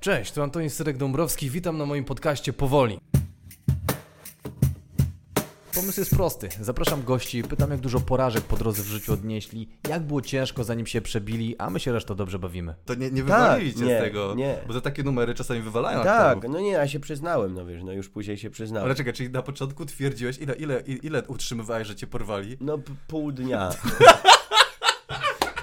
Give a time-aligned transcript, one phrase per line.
[0.00, 3.00] Cześć, tu Antoni Syrek-Dąbrowski, witam na moim podcaście Powoli.
[5.74, 6.48] Pomysł jest prosty.
[6.60, 10.86] Zapraszam gości, pytam jak dużo porażek po drodze w życiu odnieśli, jak było ciężko zanim
[10.86, 12.74] się przebili, a my się resztą dobrze bawimy.
[12.84, 14.58] To nie, nie Tak, wywalili cię nie, z tego, nie.
[14.66, 16.54] bo za takie numery czasami wywalają Tak, aktorów.
[16.54, 18.86] no nie, ja się przyznałem, no wiesz, no już później się przyznałem.
[18.86, 22.56] Ale czekaj, czyli na początku twierdziłeś, ile, ile, ile utrzymywałeś, że cię porwali?
[22.60, 23.70] No p- pół dnia.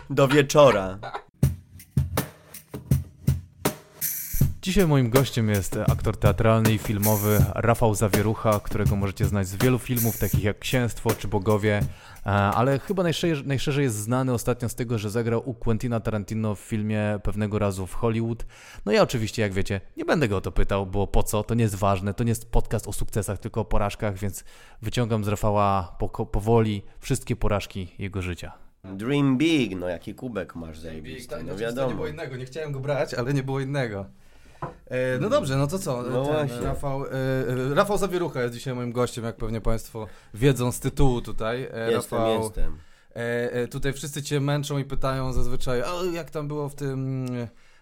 [0.10, 1.00] Do wieczora.
[4.66, 9.80] Dzisiaj moim gościem jest aktor teatralny i filmowy Rafał Zawierucha, którego możecie znać z wielu
[9.80, 11.82] filmów, takich jak Księstwo czy Bogowie,
[12.26, 16.56] e, ale chyba najszerzej, najszerzej jest znany ostatnio z tego, że zagrał u Quentina Tarantino
[16.56, 18.46] w filmie pewnego razu w Hollywood.
[18.86, 21.56] No ja oczywiście, jak wiecie, nie będę go o to pytał, bo po co, to
[21.56, 24.44] nie jest ważne, to nie jest podcast o sukcesach, tylko o porażkach, więc
[24.82, 25.98] wyciągam z Rafała
[26.32, 28.52] powoli wszystkie porażki jego życia.
[28.84, 31.96] Dream big, no jaki kubek masz zajebisty, no Nie wiadomo.
[31.96, 34.06] było innego, nie chciałem go brać, ale nie było innego.
[34.88, 36.02] E, no dobrze, no to co?
[36.02, 36.62] No właśnie.
[36.62, 37.10] Rafał, e,
[37.74, 41.64] Rafał Zawierucha jest dzisiaj moim gościem, jak pewnie Państwo wiedzą z tytułu tutaj.
[41.74, 42.78] E, Jestem, Rafał, jestem.
[43.16, 45.82] E, e, tutaj wszyscy cię męczą i pytają zazwyczaj,
[46.14, 47.26] jak tam było w tym.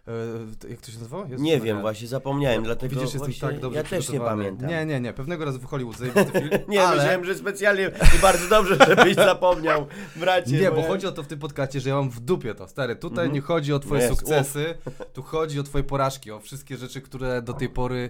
[0.07, 1.25] E, jak to się nazywało?
[1.25, 4.69] Jezus Nie wiem, właśnie zapomniałem, dlatego Widzisz, jestem tak dobrze ja też nie pamiętam.
[4.69, 5.13] Nie, nie, nie.
[5.13, 6.49] Pewnego razu w Hollywood zajebisty film.
[6.67, 6.95] Nie, ale...
[6.97, 10.51] myślałem, że specjalnie i bardzo dobrze, żebyś zapomniał, bracie.
[10.51, 12.67] Nie, bo ja- chodzi o to w tym podcaście, że ja mam w dupie to,
[12.67, 12.95] stary.
[12.95, 13.33] Tutaj Mhm.
[13.33, 14.77] nie chodzi o twoje Jest, sukcesy,
[15.13, 18.09] tu chodzi o twoje porażki, o wszystkie rzeczy, które do tej pory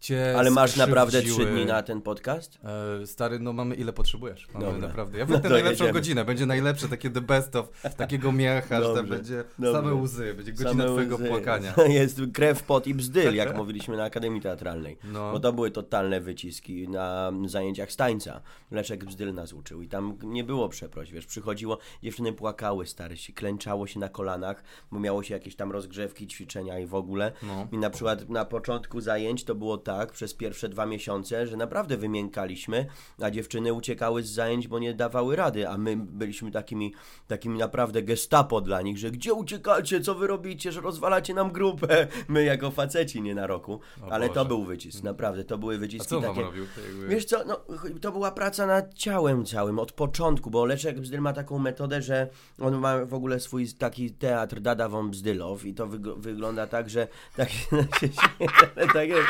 [0.00, 2.58] cię Ale masz naprawdę trzy dni na ten podcast?
[3.02, 4.48] E, stary, no mamy ile potrzebujesz.
[4.54, 4.80] Mamy Dobra.
[4.88, 5.18] naprawdę.
[5.18, 5.92] Ja No wytnę to najlepszą jedziemy.
[6.00, 6.24] godzinę.
[6.24, 9.72] Będzie najlepsze takie the best of takiego miecha, że tam będzie dobrze.
[9.72, 11.28] same łzy, będzie godzina Same twojego łzy.
[11.28, 11.74] płakania.
[11.88, 14.98] Jest krew, pot i bzdyl, jak mówiliśmy na Akademii Teatralnej.
[15.04, 15.32] No.
[15.32, 18.40] Bo to były totalne wyciski na zajęciach z tańca.
[18.70, 23.32] Leszek Bzdyl nas uczył i tam nie było przeproś, wiesz, przychodziło, dziewczyny płakały, stary, się
[23.32, 27.32] klęczało się na kolanach, bo miało się jakieś tam rozgrzewki, ćwiczenia i w ogóle.
[27.42, 27.68] No.
[27.72, 31.96] I na przykład na początku zajęć to było tak, przez pierwsze dwa miesiące, że naprawdę
[31.96, 32.86] wymiękaliśmy,
[33.22, 36.94] a dziewczyny uciekały z zajęć, bo nie dawały rady, a my byliśmy takimi,
[37.26, 42.06] takimi naprawdę gestapo dla nich, że gdzie uciekacie, co wy robicie, że rozwalacie nam grupę.
[42.28, 44.34] My jako faceci nie na roku, O ale Boże.
[44.34, 46.46] to był wycisk, naprawdę, to były A wyciski co on wam takie...
[46.46, 46.66] robił?
[47.08, 47.60] Wiesz co, no,
[48.00, 52.28] to była praca nad ciałem całym, od początku, bo Leszek Bzdyl ma taką metodę, że
[52.60, 56.90] on ma w ogóle swój taki teatr Dada von Bzdylow i to wyg- wygląda tak,
[56.90, 57.66] że tak się,
[58.94, 59.28] tak jest,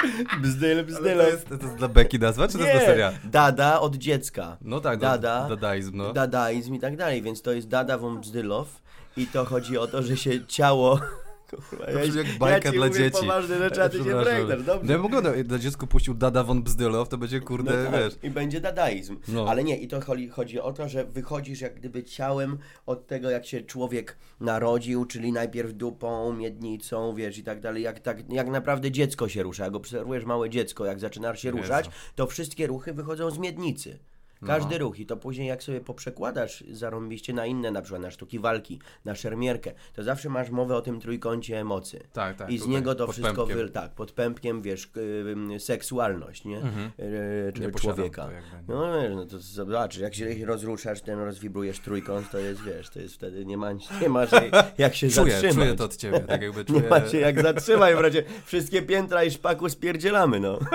[0.55, 1.27] Bzdyl, Ale Bzdylow.
[1.27, 3.13] to jest, to jest dla Beki nazwa, czy to jest dla seria?
[3.25, 4.57] Dada od dziecka.
[4.63, 6.13] No tak, Dada, dadaizm, no.
[6.13, 8.81] dadaizm i tak dalej, więc to jest Dada von Bzdylow
[9.17, 11.01] i to chodzi o to, że się ciało...
[11.51, 13.21] Kurwa, To brzmi jak bajka ja ci dla mówię dzieci.
[13.21, 14.87] poważne rzeczy, a ty się brejdasz, dobrze.
[14.87, 18.01] No ja w ogóle dla dziecku puścił Dada von Bzdylow, to będzie kurde, No tak,
[18.01, 18.15] wiesz.
[18.23, 19.17] I będzie dadaizm.
[19.29, 19.49] No.
[19.49, 23.31] Ale nie, i to chodzi, chodzi o to, że wychodzisz jak gdyby ciałem od tego,
[23.31, 27.83] jak się człowiek narodził, czyli najpierw dupą, miednicą, wiesz, i tak dalej.
[27.83, 29.65] Jak, tak, jak naprawdę dziecko się rusza.
[29.65, 31.59] Jak obserwujesz małe dziecko, jak zaczynasz się Jezu.
[31.59, 33.99] ruszać, to wszystkie ruchy wychodzą z miednicy.
[34.47, 38.39] Każdy ruch i to później jak sobie poprzekładasz zarąbiście na inne, na przykład na sztuki
[38.39, 42.01] walki, na szermierkę, to zawsze masz mowę o tym trójkącie mocy.
[42.13, 43.67] Tak, tak, I z niego to wszystko, pępkiem.
[43.67, 44.91] wy, tak, pod pępkiem, wiesz,
[45.27, 46.57] ym, seksualność, nie?
[46.57, 46.91] Mhm.
[46.99, 48.25] Yy, Nie człowieka.
[48.27, 48.43] to nie.
[48.69, 52.99] No wiesz, no to zobacz, jak się rozruszasz, ten rozwibrujesz trójkąt, to jest, wiesz, to
[53.01, 53.73] jest wtedy nie ma,
[54.03, 55.55] nie ma się jak się Czuję, zatrzymać.
[55.57, 56.89] czuję to od ciebie, tak jakby Nie czuję...
[56.91, 60.59] ma się jak zatrzymać, w razie wszystkie piętra i szpaku spierdzielamy, no.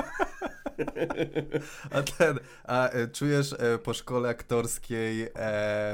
[1.95, 5.23] A ten, a e, czujesz e, po szkole aktorskiej.
[5.23, 5.93] E,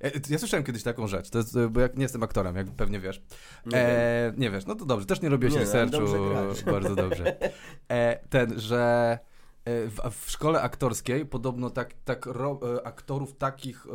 [0.00, 3.00] e, ja słyszałem kiedyś taką rzecz, to jest, bo jak nie jestem aktorem, jak pewnie
[3.00, 3.22] wiesz.
[3.66, 5.90] Nie E, nie wiesz, no to dobrze, też nie robiłeś Nie, researchu.
[5.90, 6.18] dobrze
[6.72, 7.36] bardzo dobrze.
[7.88, 9.18] E, ten, że
[9.66, 13.86] w, w szkole aktorskiej podobno tak, tak ro, aktorów takich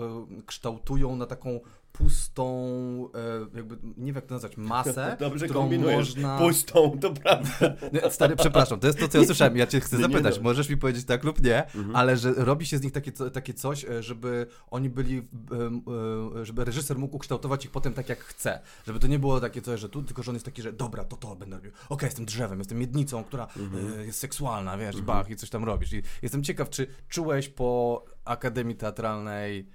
[0.45, 1.59] kształtują na taką
[1.93, 3.09] pustą,
[3.53, 5.97] e, jakby, nie wiem jak to nazwać, masę, Dobrze którą kombinujesz.
[5.97, 6.37] można...
[6.37, 7.49] Pustą, to prawda.
[7.93, 9.57] Nie, Stary, przepraszam, to jest to, co ja słyszałem.
[9.57, 10.43] Ja cię chcę Nie, nie, zapytać, no.
[10.43, 11.95] możesz mi powiedzieć tak lub nie, Mhm.
[11.95, 16.65] ale że robi się z nich takie, takie coś, e, żeby oni byli, e, żeby
[16.65, 18.59] reżyser mógł ukształtować ich potem tak, jak chce.
[18.87, 21.03] Żeby to nie było takie coś, że tu, tylko że on jest taki, że dobra,
[21.03, 21.71] to to będę robił.
[21.89, 24.05] Okej, jestem drzewem, jestem miednicą, która Mhm.
[24.05, 25.93] jest seksualna, wiesz, bach, i coś tam robisz.
[25.93, 29.67] I jestem ciekaw, czy czułeś po Akademii Teatralnej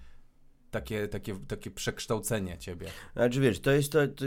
[0.70, 2.86] takie, takie, takie przekształcenie ciebie.
[3.16, 4.24] Znaczy wiesz, to jest to, to,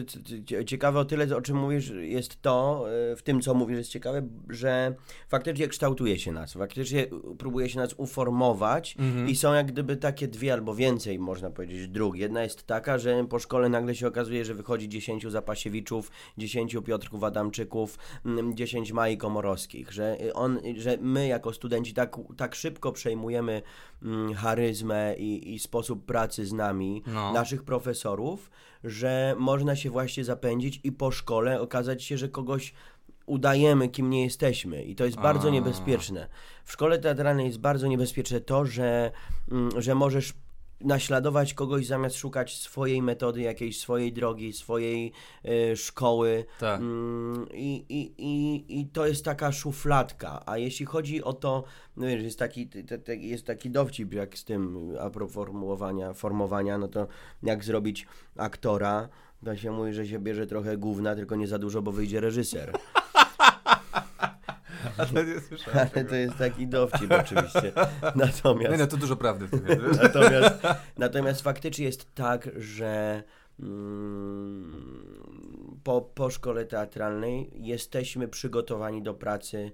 [0.47, 3.91] to, ciekawe o tyle, o czym mówisz, jest to, e, w tym co mówisz jest
[3.91, 4.95] ciekawe, że
[5.29, 7.07] faktycznie kształtuje się nas, faktycznie
[7.37, 9.29] próbuje się nas uformować Mhm.
[9.29, 12.15] i są jak gdyby takie dwie albo więcej, można powiedzieć, dróg.
[12.15, 17.23] Jedna jest taka, że po szkole nagle się okazuje, że wychodzi 10 Zapasiewiczów, 10 Piotrków
[17.23, 23.61] Adamczyków, mm, 10 Mai Komorowskich, że, on, że my jako studenci tak, tak szybko przejmujemy
[24.03, 27.33] mm, charyzmę i, i sposób pracy z nami, No.
[27.33, 28.51] naszych profesorów,
[28.83, 32.73] że można się właśnie zapędzić i po szkole okazać się, że kogoś
[33.25, 34.83] udajemy, kim nie jesteśmy.
[34.83, 36.27] I to jest bardzo niebezpieczne.
[36.65, 39.11] W szkole teatralnej jest bardzo niebezpieczne to, że,
[39.51, 40.33] mm, że możesz
[40.83, 45.11] naśladować kogoś zamiast szukać swojej metody, jakiejś swojej drogi, swojej
[45.45, 46.45] y, szkoły.
[46.59, 46.79] Tak.
[46.79, 50.43] Mm, i, i, i, I to jest taka szufladka.
[50.45, 51.63] A jeśli chodzi o to,
[51.97, 56.13] no wiesz, jest taki, te, te, jest taki dowcip, jak z tym a propos formułowania,
[56.13, 57.07] formowania, no to
[57.43, 58.07] jak zrobić
[58.37, 59.09] aktora,
[59.45, 62.71] to się mówi, że się bierze trochę gówna, tylko nie za dużo, bo wyjdzie reżyser.
[64.97, 65.87] Ale nie słyszałem.
[65.95, 67.71] Ale to jest taki dowcip oczywiście.
[68.15, 68.71] Natomiast...
[68.71, 70.01] Nie, no to dużo prawdy w tym jest.
[70.01, 70.55] Natomiast,
[70.97, 73.23] natomiast faktycznie jest tak, że
[73.59, 75.21] mm,
[75.83, 79.71] po, po szkole teatralnej jesteśmy przygotowani do pracy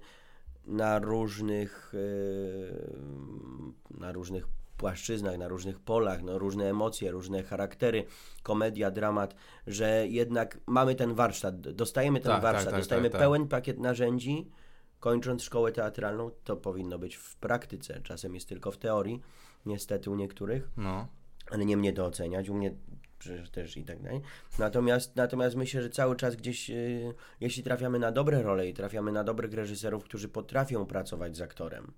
[0.66, 4.46] na różnych, yy, na różnych
[4.78, 8.04] płaszczyznach, na różnych polach, no, różne emocje, różne charaktery,
[8.42, 9.34] komedia, dramat,
[9.66, 13.20] że jednak mamy ten warsztat, dostajemy ten Tak, tak, warsztat, tak, dostajemy tak, tak.
[13.20, 14.50] pełen pakiet narzędzi,
[15.00, 19.20] kończąc szkołę teatralną, to powinno być w praktyce, czasem jest tylko w teorii,
[19.66, 21.06] niestety u niektórych, No.
[21.50, 22.74] ale nie mnie to oceniać, u mnie
[23.18, 24.20] przecież też i tak dalej.
[24.58, 29.12] Natomiast, natomiast myślę, że cały czas gdzieś, yy, jeśli trafiamy na dobre role i trafiamy
[29.12, 31.92] na dobrych reżyserów, którzy potrafią pracować z aktorem,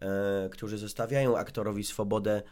[0.00, 0.06] yy,
[0.50, 2.42] którzy zostawiają aktorowi swobodę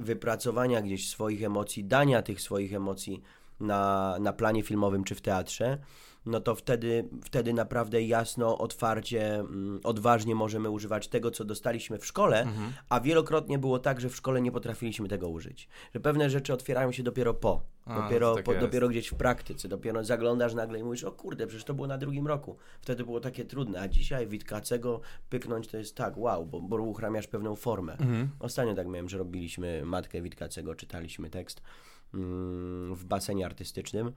[0.00, 3.22] wypracowania gdzieś swoich emocji, dania tych swoich emocji
[3.60, 5.78] na, na planie filmowym czy w teatrze,
[6.26, 12.06] no to wtedy, wtedy naprawdę jasno, otwarcie, mm, odważnie możemy używać tego, co dostaliśmy w
[12.06, 12.72] szkole, Mhm.
[12.88, 15.68] a wielokrotnie było tak, że w szkole nie potrafiliśmy tego użyć.
[15.94, 17.62] Że pewne rzeczy otwierają się dopiero po.
[17.84, 19.68] A, dopiero, tak po, dopiero gdzieś w praktyce.
[19.68, 22.56] Dopiero zaglądasz nagle i mówisz, o kurde, przecież to było na drugim roku.
[22.80, 27.26] Wtedy było takie trudne, a dzisiaj Witkacego pyknąć to jest tak, wow, bo, bo uruchamiasz
[27.26, 27.92] pewną formę.
[27.92, 28.30] Mhm.
[28.40, 31.62] Ostatnio tak miałem, że robiliśmy Matkę Witkacego, czytaliśmy tekst
[32.14, 34.12] mm, w basenie artystycznym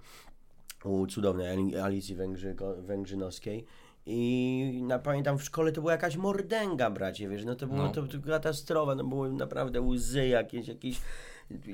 [0.86, 3.66] u cudownej Ali- Alicji Węgrzyko, Węgrzynowskiej.
[4.06, 7.90] I na, pamiętam w szkole to była jakaś mordęga, bracie, wiesz, no to było No.
[7.90, 11.02] to, to katastrofa, no były naprawdę łzy jakieś, jakieś...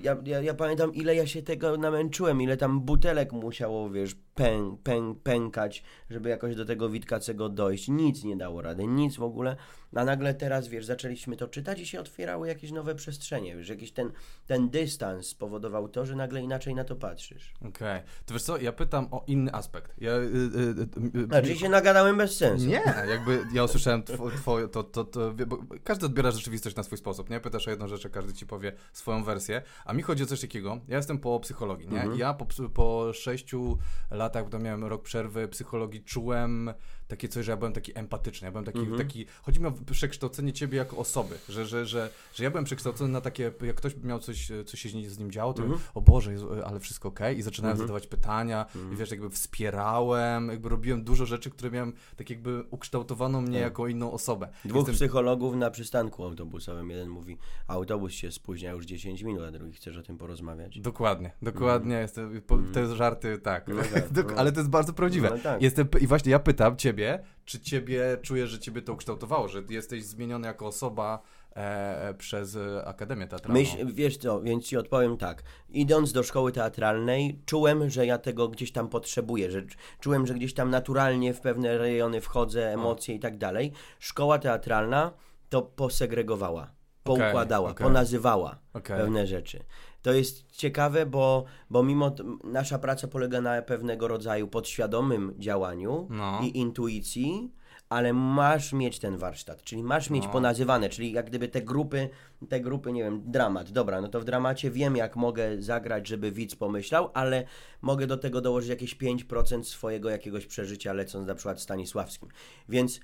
[0.04, 4.78] Ja, ja, ja pamiętam, ile ja się tego namęczyłem, ile tam butelek musiało, wiesz, pę,
[4.84, 7.88] pę, pękać, żeby jakoś do tego Witkacego dojść.
[7.88, 9.56] Nic nie dało rady, nic w ogóle.
[9.96, 13.92] A nagle teraz, wiesz, zaczęliśmy to czytać i się otwierały jakieś nowe przestrzenie, wiesz, jakiś
[13.92, 14.12] ten,
[14.48, 17.54] ten dystans spowodował to, że nagle inaczej na to patrzysz.
[17.68, 18.02] Okej.
[18.26, 19.94] To wiesz co, ja pytam o inny aspekt.
[19.98, 22.66] Ja, y, y, y, y, Znaczy się nagadałem bez sensu.
[22.66, 26.98] Nie, jakby ja usłyszałem two, twoje, to, to, to, bo każdy odbiera rzeczywistość na swój
[26.98, 27.40] sposób, nie?
[27.40, 30.42] Pytasz o jedną rzecz, a każdy ci powie swoją wersję, a mi chodzi o coś
[30.42, 32.02] takiego, ja jestem po psychologii, nie?
[32.02, 32.20] Mhm.
[32.20, 33.78] Ja po, po sześciu
[34.12, 36.74] latach, bo miałem rok przerwy psychologii, czułem
[37.12, 38.98] takie coś, że ja byłem taki empatyczny, ja byłem taki, Mhm.
[38.98, 43.10] taki chodzi mi o przekształcenie ciebie jako osoby, że, że, że, że ja byłem przekształcony
[43.14, 45.82] na takie, jak ktoś miał coś, co się z nim działo, to Mhm.
[45.94, 47.88] o Boże, Jezu, ale wszystko okej i zaczynałem Mhm.
[47.88, 53.42] zadawać pytania i wiesz, jakby wspierałem, jakby robiłem dużo rzeczy, które miałem tak jakby ukształtowaną
[53.42, 53.62] mnie Tak.
[53.62, 54.48] jako inną osobę.
[54.66, 56.90] Dwóch Jestem- psychologów na przystanku autobusowym.
[56.90, 57.38] Jeden mówi,
[57.68, 60.80] autobus się spóźnia już 10 minut, a drugi chcesz o tym porozmawiać.
[60.80, 61.96] Dokładnie, dokładnie.
[61.96, 63.68] Jestem, po, Te żarty, tak.
[63.68, 64.36] No tak, no.
[64.38, 65.30] Ale to jest bardzo prawdziwe.
[65.30, 65.62] No tak.
[65.62, 67.01] Jestem, I właśnie ja pytam ciebie,
[67.46, 71.22] czy ciebie czujesz, że ciebie to ukształtowało, że jesteś zmieniony jako osoba
[71.56, 73.60] e, przez e, Akademię Teatralną?
[73.60, 75.44] Myśl, wiesz co, więc ci odpowiem tak.
[75.70, 79.64] Idąc do szkoły teatralnej, czułem, że ja tego gdzieś tam potrzebuję, że
[80.00, 83.72] czułem, że gdzieś tam naturalnie w pewne rejony wchodzę, emocje i tak dalej.
[84.00, 85.14] Szkoła teatralna
[85.50, 86.72] to posegregowała,
[87.04, 87.88] poukładała, okej.
[87.88, 88.98] ponazywała Okej.
[88.98, 89.64] pewne rzeczy.
[90.02, 92.12] To jest ciekawe, bo, bo mimo
[92.44, 96.40] nasza praca polega na pewnego rodzaju podświadomym działaniu No.
[96.44, 97.52] i intuicji,
[97.90, 100.30] ale masz mieć ten warsztat, czyli masz mieć No.
[100.32, 102.10] ponazywane, czyli jak gdyby te grupy,
[102.50, 106.32] te grupy, nie wiem, dramat, dobra, no to w dramacie wiem jak mogę zagrać, żeby
[106.32, 107.44] widz pomyślał, ale
[107.82, 112.30] mogę do tego dołożyć jakieś 5% swojego jakiegoś przeżycia, lecąc na przykład Stanisławskim.
[112.70, 113.00] Więc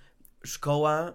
[0.46, 1.14] szkoła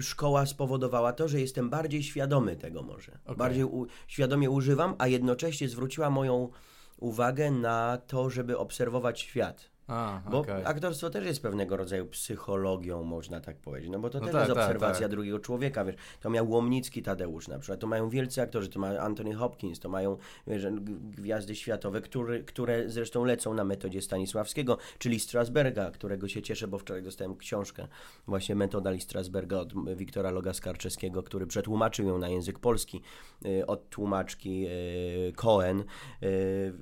[0.00, 3.18] szkoła spowodowała to, że jestem bardziej świadomy tego może.
[3.24, 3.36] Okej.
[3.36, 6.48] Bardziej u, świadomie używam, a jednocześnie zwróciła moją
[6.96, 9.70] uwagę na to, żeby obserwować świat.
[9.88, 10.62] A, Bo okej.
[10.64, 13.90] aktorstwo też jest pewnego rodzaju psychologią, można tak powiedzieć.
[13.90, 15.10] No bo to No też tak, jest tak, obserwacja tak.
[15.10, 15.96] drugiego człowieka, wiesz.
[16.20, 19.88] To miał Łomnicki Tadeusz na przykład, to mają wielcy aktorzy, to ma Anthony Hopkins, to
[19.88, 20.16] mają
[20.46, 20.66] wiesz,
[21.10, 26.78] gwiazdy światowe, który, które zresztą lecą na metodzie Stanisławskiego, czyli Strasberga, którego się cieszę, bo
[26.78, 27.88] wczoraj dostałem książkę,
[28.26, 33.02] właśnie metoda Strasberga od Wiktora Loga-Skarczewskiego, który przetłumaczył ją na język polski
[33.46, 35.84] y, od tłumaczki y, Cohen,
[36.22, 36.72] y,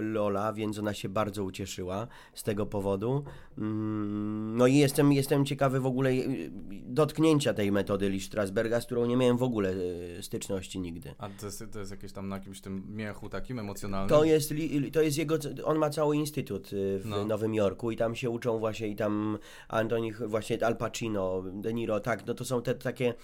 [0.00, 3.24] Lola, więc ona się bardzo ucieszyła z tego powodu.
[3.58, 6.50] Mm, No i jestem, jestem ciekawy w ogóle, y,
[6.86, 9.74] dotknięcia tej metody Lee Strasberga, z którą nie miałem w ogóle
[10.18, 11.14] e, styczności nigdy.
[11.18, 14.08] A to jest, to jest jakieś tam na jakimś tym miechu takim emocjonalnym?
[14.08, 14.54] To jest,
[14.92, 17.24] to jest jego, on ma cały instytut y, w No.
[17.24, 19.38] Nowym Jorku i tam się uczą właśnie i tam
[19.68, 23.14] Antoni, właśnie Al Pacino, De Niro, tak, no to są te takie...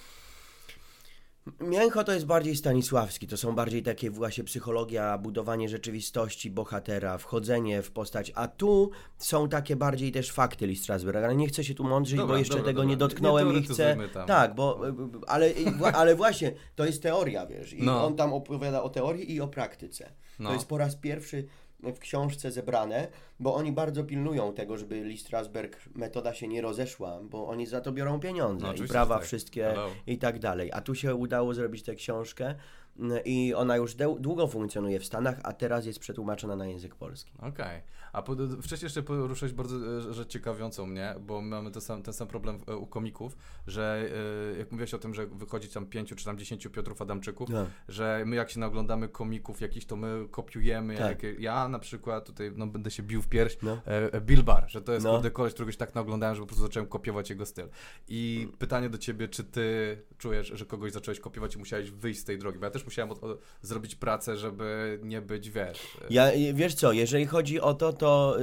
[1.61, 7.82] Mięcho to jest bardziej Stanisławski, to są bardziej takie właśnie psychologia, budowanie rzeczywistości bohatera, wchodzenie
[7.82, 11.75] w postać, a tu są takie bardziej też fakty Lee Strasberg, ale nie chcę się
[11.75, 12.90] tu mądrzyć, Dobra, bo jeszcze dobra, tego dobra.
[12.90, 13.96] nie dotknąłem Nie i chcę...
[14.14, 14.26] tam.
[14.26, 14.80] Tak, bo,
[15.26, 15.50] ale,
[15.94, 18.06] ale właśnie, to jest teoria, wiesz, i No.
[18.06, 20.12] on tam opowiada o teorii i o praktyce.
[20.38, 20.49] No.
[20.49, 21.46] To jest po raz pierwszy
[21.82, 23.08] w książce zebrane,
[23.40, 27.80] bo oni bardzo pilnują tego, żeby Lee Strasberg metoda się nie rozeszła, bo oni za
[27.80, 29.24] to biorą pieniądze No, i prawa tak.
[29.24, 29.88] wszystkie Hello.
[30.06, 30.70] i tak dalej.
[30.72, 32.54] A tu się udało zrobić tę książkę
[32.98, 37.32] mm, i ona już długo funkcjonuje w Stanach, a teraz jest przetłumaczona na język polski.
[37.38, 37.82] Okej.
[38.12, 42.28] A po, wcześniej jeszcze poruszyłeś bardzo rzecz ciekawiącą mnie, bo mamy ten sam, ten sam
[42.28, 44.09] problem e, u komików, że
[44.54, 47.66] e, jak mówiłeś o tym, że wychodzi tam pięciu czy tam dziesięciu Piotrów Adamczyków, Tak.
[47.88, 50.97] że my jak się naglądamy komików jakichś, to my kopiujemy.
[50.97, 51.23] Tak.
[51.23, 53.78] Jak, ja na przykład tutaj no, będę się bił w pierś, No.
[53.87, 55.12] e, Bill Barr, że to jest No.
[55.12, 57.69] kurde koleś, którego się tak naglądałem, że po prostu zacząłem kopiować jego styl.
[58.09, 62.25] I pytanie do ciebie, czy ty czujesz, że kogoś zacząłeś kopiować i musiałeś wyjść z
[62.25, 62.59] tej drogi?
[62.59, 65.99] Bo ja też musiałem od, o, zrobić pracę, żeby nie być, wiesz...
[66.11, 68.01] Ja, wiesz co, jeżeli chodzi o to, to,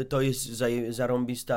[0.09, 1.55] to jest zaje- zarąbista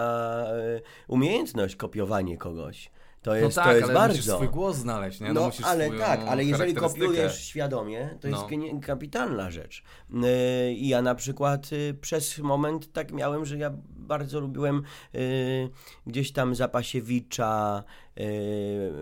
[0.48, 2.90] e, umiejętność kopiowanie kogoś.
[3.22, 4.16] To jest, no tak, to jest ale bardzo.
[4.16, 5.32] musisz swój głos znaleźć, nie?
[5.32, 8.80] No, musisz ale tak, ale jeżeli kopiujesz świadomie, to jest No.
[8.82, 9.82] kapitalna rzecz.
[10.10, 14.82] Yy, I ja na przykład y, przez moment tak miałem, że ja bardzo lubiłem
[15.14, 15.70] y,
[16.06, 17.84] gdzieś tam Zapasiewicza.
[18.20, 18.92] y,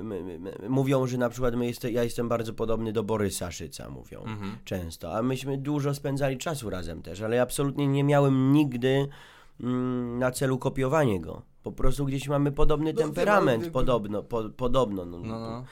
[0.69, 4.57] mówią, że na przykład my jeste, ja jestem bardzo podobny do Borysa Szyca, mówią Mhm.
[4.65, 5.17] często.
[5.17, 9.09] A myśmy dużo spędzali czasu razem też, ale absolutnie nie miałem nigdy
[9.61, 11.43] mm, na celu kopiowanie go.
[11.63, 14.23] Po prostu gdzieś mamy podobny No, temperament, podobno.
[14.23, 15.19] Po, podobno no.
[15.19, 15.65] No, no.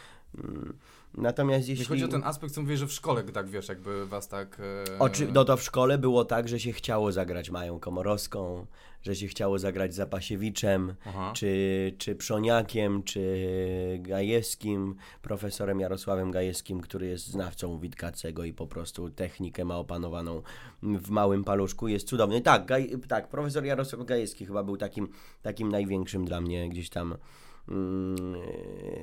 [1.15, 4.29] Natomiast Jeśli chodzi o ten aspekt, co mówisz, że w szkole tak, wiesz, jakby was
[4.29, 4.61] tak...
[4.61, 4.99] E...
[4.99, 8.67] Oczy, no to w szkole było tak, że się chciało zagrać Mają Komorowską,
[9.03, 11.33] że się chciało zagrać Zapasiewiczem, Aha.
[11.37, 19.11] czy, czy Przoniakiem, czy Gajewskim, profesorem Jarosławem Gajewskim, który jest znawcą Witkacego i po prostu
[19.11, 20.43] technikę ma opanowaną
[20.83, 22.41] w małym paluszku, jest cudowny.
[22.41, 25.09] Tak, Gaj, tak profesor Jarosław Gajewski chyba był takim,
[25.43, 27.17] takim największym dla mnie gdzieś tam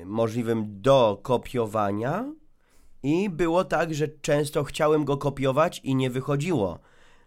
[0.04, 2.32] możliwym do kopiowania.
[3.02, 6.78] I było tak, że często chciałem go kopiować i nie wychodziło.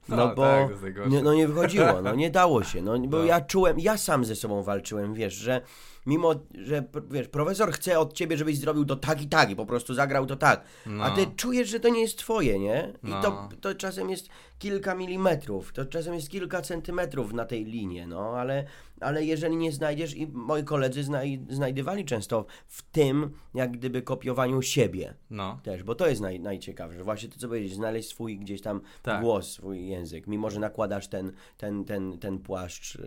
[0.10, 0.69] No No, bo tak,
[1.10, 2.81] nie, no nie wychodziło, no nie dało się.
[2.81, 3.24] No, bo No.
[3.24, 5.62] ja czułem, ja sam ze sobą walczyłem, wiesz, że
[6.10, 6.36] mimo,
[6.66, 9.94] że wiesz, profesor chce od ciebie, żebyś zrobił to tak i tak i po prostu
[9.94, 11.04] zagrał to tak, No.
[11.04, 12.94] a ty czujesz, że to nie jest twoje, nie?
[13.04, 13.22] I No.
[13.22, 18.20] to, to czasem jest kilka milimetrów, to czasem jest kilka centymetrów na tej linie, no,
[18.38, 18.63] ale,
[19.00, 24.62] ale jeżeli nie znajdziesz, i moi koledzy znaj, znajdywali często w tym, jak gdyby kopiowaniu
[24.62, 25.60] siebie No.
[25.63, 27.04] też, bo to jest naj, najciekawsze.
[27.04, 29.22] Właśnie to, co powiedzieć, znaleźć swój gdzieś tam Tak.
[29.22, 33.04] głos, swój język, mimo że nakładasz ten, ten, ten, ten płaszcz, yy,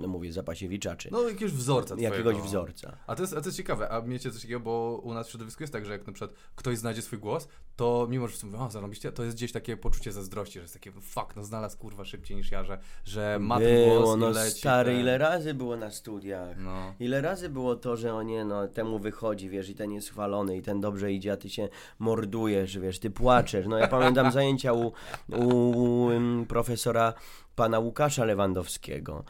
[0.00, 1.52] no mówię, Zapasiewicza, czy No jakiegoś
[1.96, 2.48] wzorca jakiegoś twojego.
[2.48, 2.96] wzorca.
[3.06, 5.30] A to, jest, a to jest ciekawe, a miecie coś takiego, bo u nas w
[5.30, 8.46] środowisku jest tak, że jak na przykład ktoś znajdzie swój głos, to mimo, że wszyscy
[8.46, 11.78] mówią, o zarobiście, to jest gdzieś takie poczucie zazdrości, że jest takie, fuck, no znalazł
[11.78, 14.58] kurwa szybciej niż ja, że, że ma ten głos Było, i no leci.
[14.58, 16.56] stary, ten- ile razy było na studiach.
[16.58, 16.94] No.
[17.00, 20.56] Ile razy było to, że o nie, no temu wychodzi, wiesz, i ten jest chwalony,
[20.56, 23.66] i ten dobrze idzie, a ty się mordujesz, wiesz, ty płaczesz.
[23.66, 24.92] No ja pamiętam zajęcia u,
[25.28, 27.14] u um, profesora
[27.56, 29.24] pana Łukasza Lewandowskiego,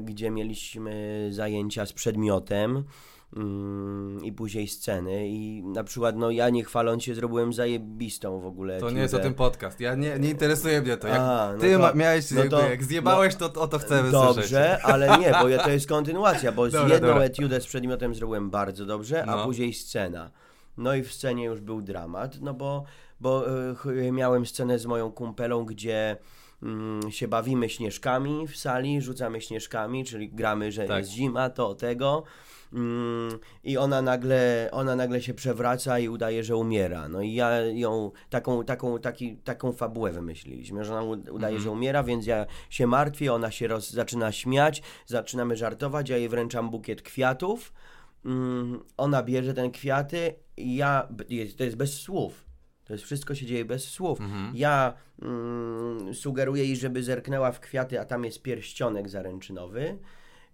[0.00, 2.84] gdzie mieliśmy zajęcia z przedmiotem
[3.36, 8.46] mm, i później sceny i na przykład, no ja nie chwaląc się, zrobiłem zajebistą w
[8.46, 11.08] ogóle To nie jest o tym podcast, ja nie, nie interesuje mnie to.
[11.08, 14.32] Jak Aha, no ty to- miałeś, no to- jak zjebałeś, to o to chcemy Dobrze,
[14.42, 14.80] słyszeć.
[14.82, 17.22] ale nie, bo ja, to jest kontynuacja, bo z Dobra, jedną dobra.
[17.24, 19.44] etiudę z przedmiotem zrobiłem bardzo dobrze, a No.
[19.44, 20.30] później scena.
[20.76, 22.84] No i w scenie już był dramat, no bo,
[23.20, 23.44] bo
[24.06, 26.16] e, miałem scenę z moją kumpelą, gdzie
[27.10, 30.98] się bawimy śnieżkami w sali, rzucamy śnieżkami, czyli gramy, że Tak.
[30.98, 32.22] jest zima, to tego.
[32.72, 37.08] Mm, I ona nagle, ona nagle się przewraca i udaje, że umiera.
[37.08, 41.60] No i ja ją, taką, taką, taki, taką fabułę wymyśliliśmy, że ona udaje, Mhm.
[41.60, 46.28] że umiera, więc ja się martwię, ona się roz, zaczyna śmiać, zaczynamy żartować, ja jej
[46.28, 47.72] wręczam bukiet kwiatów,
[48.24, 51.08] mm, ona bierze ten kwiaty i ja,
[51.58, 52.49] to jest bez słów.
[52.90, 54.20] To jest wszystko się dzieje bez słów.
[54.20, 54.52] Mhm.
[54.56, 59.98] Ja mm, sugeruję jej, żeby zerknęła w kwiaty, a tam jest pierścionek zaręczynowy.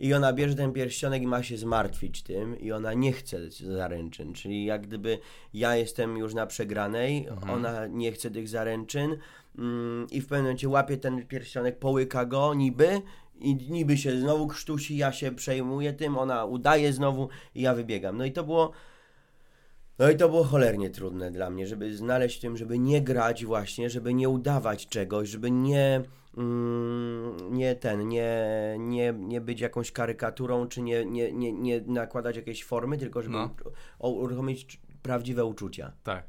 [0.00, 4.32] I ona bierze ten pierścionek i ma się zmartwić tym, i ona nie chce zaręczyn.
[4.32, 5.18] Czyli jak gdyby
[5.54, 9.16] ja jestem już na przegranej, ona nie chce tych zaręczyn,
[9.58, 13.02] mm, i w pewnym momencie łapie ten pierścionek, połyka go niby
[13.40, 18.16] i niby się znowu krztusi, ja się przejmuję tym, ona udaje znowu i ja wybiegam.
[18.16, 18.72] No i to było
[19.98, 23.44] no i to było cholernie trudne dla mnie, żeby znaleźć w tym, żeby nie grać
[23.44, 26.02] właśnie, żeby nie udawać czegoś, żeby nie
[26.36, 28.36] mm, nie ten, nie,
[28.78, 33.34] nie, nie być jakąś karykaturą, czy nie, nie, nie, nie nakładać jakiejś formy, tylko żeby
[33.34, 33.50] No.
[33.98, 35.92] uruchomić prawdziwe uczucia.
[36.02, 36.24] Tak.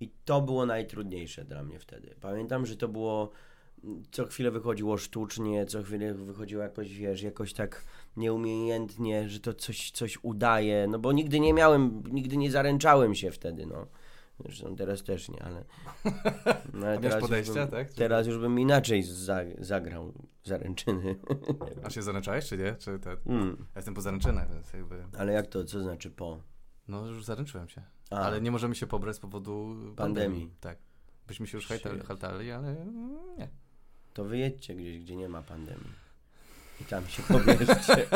[0.00, 2.14] I to było najtrudniejsze dla mnie wtedy.
[2.20, 3.30] Pamiętam, że to było
[4.10, 7.84] co chwilę wychodziło sztucznie, co chwilę wychodziło jakoś, wiesz, jakoś tak
[8.16, 13.30] nieumiejętnie, że to coś, coś udaje, no bo nigdy nie miałem, nigdy nie zaręczałem się
[13.30, 13.86] wtedy, no.
[14.40, 15.64] Zresztą teraz też nie, ale...
[16.72, 17.92] No, ale A miałeś już bym, tak?
[17.92, 20.12] Teraz już bym inaczej za, zagrał
[20.44, 21.16] zaręczyny.
[21.84, 22.74] A się zaręczałeś, czy nie?
[22.74, 23.16] Czy te...
[23.26, 23.56] Mm.
[23.58, 25.04] Ja jestem po zaręczynach, więc jakby...
[25.18, 26.40] Ale jak to, co znaczy po?
[26.88, 27.82] No już zaręczyłem się.
[28.10, 28.16] A.
[28.16, 29.96] Ale nie możemy się pobrać z powodu pandemii.
[29.96, 30.50] Pandemii.
[30.60, 30.78] Tak.
[31.26, 32.86] Byśmy się już hejtali, ale
[33.38, 33.48] nie.
[34.14, 36.05] To wyjedźcie gdzieś, gdzie nie ma pandemii.
[36.80, 38.06] I tam się pobierzcie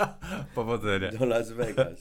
[0.54, 1.10] Powodzenia.
[1.12, 2.00] do Las Vegas.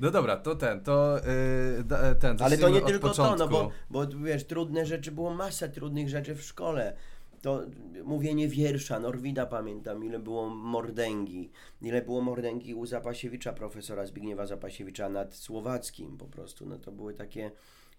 [0.00, 2.36] No dobra, to ten, to yy, ten.
[2.40, 3.38] Ale to nie tylko początku.
[3.38, 6.96] to, no bo, bo wiesz, trudne rzeczy, było masa trudnych rzeczy w szkole.
[7.42, 7.62] To
[8.04, 11.50] mówienie wiersza, Norwida pamiętam, ile było mordęgi,
[11.82, 17.14] ile było mordęgi u Zapasiewicza, profesora Zbigniewa Zapasiewicza nad Słowackim po prostu, no to były
[17.14, 17.50] takie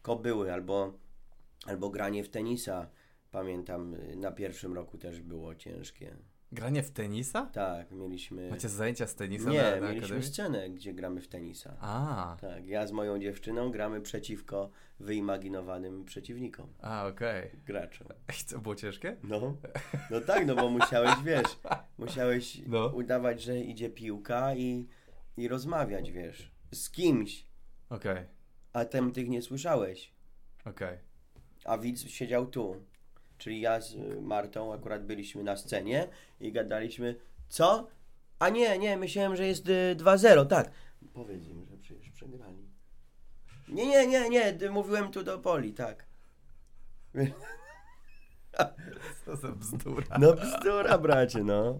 [0.02, 0.94] kobyły, albo,
[1.66, 2.88] albo granie w tenisa,
[3.32, 6.16] pamiętam, y, na pierwszym roku też było ciężkie.
[6.52, 7.46] Granie w tenisa?
[7.46, 8.50] Tak, mieliśmy...
[8.50, 10.24] Macie zajęcia z tenisa Nie, na, na mieliśmy akademii?
[10.28, 11.78] scenę, gdzie gramy w tenisa.
[11.82, 17.52] A, Tak, ja z moją dziewczyną gramy przeciwko wyimaginowanym przeciwnikom, a okej.
[17.66, 18.08] graczom.
[18.42, 19.18] I co, było ciężkie?
[19.24, 19.58] No,
[20.12, 21.60] no tak, no bo musiałeś, wiesz,
[21.98, 22.88] musiałeś No.
[22.88, 24.88] udawać, że idzie piłka i,
[25.38, 27.46] i rozmawiać, wiesz, z kimś,
[27.90, 28.26] Okej,
[28.74, 30.12] a tem tych nie słyszałeś,
[30.66, 30.98] okej.
[31.66, 32.76] a widz siedział tu.
[33.38, 36.08] Czyli ja z y, Martą akurat byliśmy na scenie
[36.40, 37.16] i gadaliśmy,
[37.50, 37.88] co?
[38.40, 40.72] A nie, nie, myślałem, że jest y, 2-0, tak.
[41.14, 42.68] Powiedz im, że przecież przegrali.
[43.68, 46.06] Nie, nie, nie, nie, mówiłem tu do Poli, tak.
[49.26, 50.18] Co za bzdura.
[50.20, 51.78] No bzdura, bracie, no.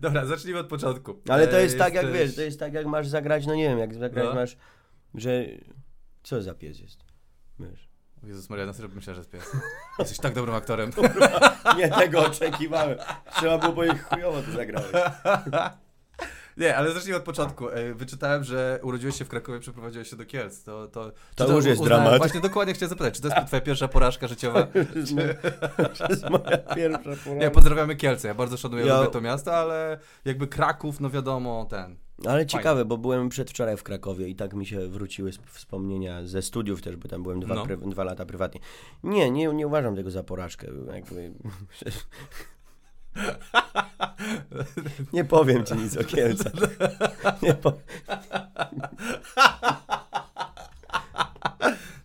[0.00, 1.20] Dobra, zacznijmy od początku.
[1.28, 3.68] Ale to E, jest tak, jak wiesz, to jest tak, jak masz zagrać, no nie
[3.68, 4.34] wiem, jak zagrać No.
[4.34, 4.56] masz,
[5.14, 5.44] że...
[6.22, 7.04] Co za pies jest?
[7.58, 7.88] Wiesz.
[8.26, 9.62] Jezus Maria, na serio myślałem, że jest pies.
[9.98, 10.90] Jesteś tak dobrym aktorem.
[11.78, 12.98] Nie tego oczekiwałem.
[13.36, 14.90] Trzeba było powiedzieć, chujowo to zagrałeś.
[16.56, 17.68] Nie, ale zacznijmy od początku.
[17.70, 20.64] E, Wyczytałem, że urodziłeś się w Krakowie, przeprowadziłeś się do Kielc.
[20.64, 22.18] To, to, To czy już jest uznałem- dramat.
[22.20, 24.66] Właśnie dokładnie chciałem zapytać, czy to jest twoja pierwsza porażka życiowa?
[24.72, 25.34] To jest moja,
[25.98, 27.50] to jest moja pierwsza Nie, porażka.
[27.50, 28.28] pozdrawiamy Kielce.
[28.28, 31.96] Ja bardzo szanuję Ja- lubię to miasto, ale jakby Kraków, no wiadomo, ten.
[32.26, 36.42] Ale ciekawe, bo byłem przedwczoraj w Krakowie i tak mi się wróciły sp- wspomnienia ze
[36.42, 37.66] studiów też, bo tam byłem dwa, No.
[37.76, 38.60] dwa lata prywatnie.
[39.02, 40.66] Nie, nie, nie uważam tego za porażkę.
[40.94, 41.32] Jakby...
[45.12, 46.52] Nie powiem ci nic o Kielcach.
[47.42, 47.54] Nie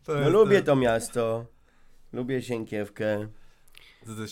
[0.08, 1.46] No lubię to miasto.
[2.14, 3.28] Lubię Sienkiewkę.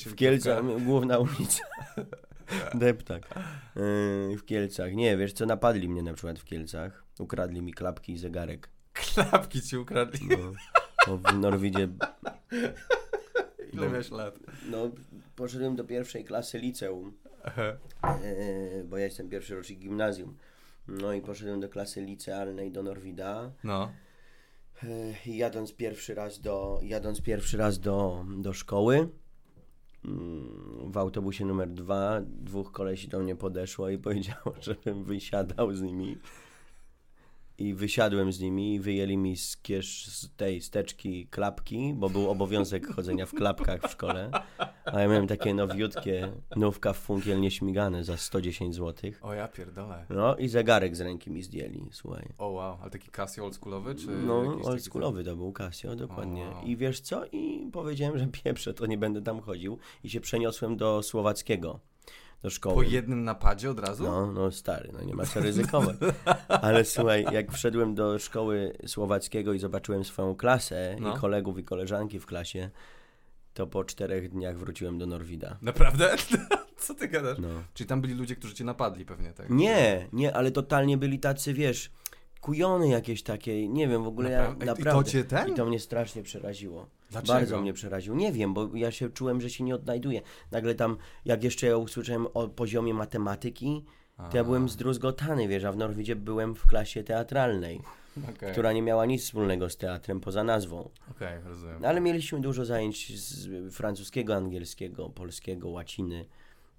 [0.06, 1.64] W Kielcach, główna ulica.
[2.74, 3.30] Deptak.
[3.76, 4.94] Yy, w Kielcach.
[4.94, 7.04] Nie, wiesz co, napadli mnie na przykład w Kielcach.
[7.20, 8.70] Ukradli mi klapki i zegarek.
[8.94, 10.28] Klapki ci ukradli.
[10.28, 10.54] No,
[11.08, 11.88] bo w Norwidzie,
[13.74, 13.90] Ile no.
[13.92, 14.40] miałeś lat?
[14.70, 14.92] no,
[15.36, 17.14] poszedłem do pierwszej klasy liceum,
[17.58, 20.38] yy, bo ja jestem pierwszy rocznik gimnazjum.
[20.88, 23.52] No i poszedłem do klasy licealnej do Norwida.
[23.64, 23.92] No.
[24.84, 29.10] Yy, jadąc pierwszy raz do, jadąc pierwszy raz do, do szkoły,
[30.92, 36.18] w autobusie numer dwa, dwóch kolesi do mnie podeszło i powiedziało, żebym wysiadał z nimi.
[37.60, 42.30] I wysiadłem z nimi i wyjęli mi z kiesz z tej steczki klapki, bo był
[42.30, 44.32] obowiązek chodzenia w klapkach w szkole.
[44.86, 49.12] A ja miałem takie nowiutkie nówka w funkiel nieśmigane za 110 zł.
[49.22, 50.06] O ja pierdolę.
[50.10, 52.30] No i zegarek z ręki mi zdjęli, słuchaj.
[52.38, 56.46] O wow, ale taki Casio oldschoolowy, czy No, oldschoolowy to był Casio, dokładnie.
[56.46, 56.64] Wow.
[56.64, 57.26] I wiesz co?
[57.26, 59.78] I powiedziałem, że pieprzę, to nie będę tam chodził.
[60.04, 61.80] I się przeniosłem do Słowackiego,
[62.42, 62.76] do szkoły.
[62.76, 64.04] Po jednym napadzie od razu?
[64.04, 65.96] No, no stary, no nie ma co ryzykować.
[66.48, 71.16] Ale słuchaj, jak wszedłem do szkoły słowackiego i zobaczyłem swoją klasę No.
[71.16, 72.70] i kolegów i koleżanki w klasie,
[73.54, 75.58] to po czterech dniach wróciłem do Norwida.
[75.62, 76.16] Naprawdę?
[76.78, 77.38] Co ty gadasz?
[77.38, 77.48] No.
[77.74, 79.50] Czyli tam byli ludzie, którzy cię napadli pewnie, tak?
[79.50, 81.92] Nie, nie, ale totalnie byli tacy, wiesz,
[82.48, 85.04] kujony jakieś takie, nie wiem, w ogóle ja Napra- I naprawdę...
[85.04, 85.50] to cię ten?
[85.50, 86.88] I to mnie strasznie przeraziło.
[87.12, 87.34] Dlaczego?
[87.34, 88.16] Bardzo mnie przeraził.
[88.16, 90.22] Nie wiem, bo ja się czułem, że się nie odnajduję.
[90.52, 93.84] Nagle tam, jak jeszcze ja usłyszałem o poziomie matematyki,
[94.32, 97.82] to ja byłem zdruzgotany, wiesz, a w Norwidzie byłem w klasie teatralnej,
[98.30, 100.90] Okej, która nie miała nic wspólnego z teatrem poza nazwą.
[101.12, 101.78] Okej, rozumiem.
[101.82, 106.26] No, ale mieliśmy dużo zajęć z francuskiego, angielskiego, polskiego, łaciny.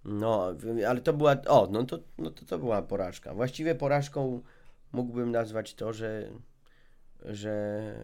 [0.04, 0.54] No,
[0.88, 3.34] ale to była, o, no to, no to, to była porażka.
[3.34, 4.42] Właściwie porażką
[4.92, 6.30] mógłbym nazwać to, że,
[7.24, 7.94] że,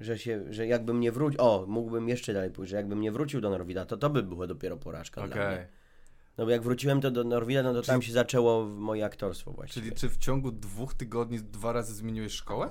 [0.00, 3.40] że się, że jakbym nie wrócił, o, mógłbym jeszcze dalej pójść, że jakbym nie wrócił
[3.40, 5.32] do Norwida, to to by było dopiero porażka Okej.
[5.32, 5.68] dla mnie.
[6.38, 9.86] No bo jak wróciłem to do Norwida, no to tam się zaczęło moje aktorstwo właściwie.
[9.86, 12.70] Czyli czy w ciągu dwóch tygodni dwa razy zmieniłeś szkołę?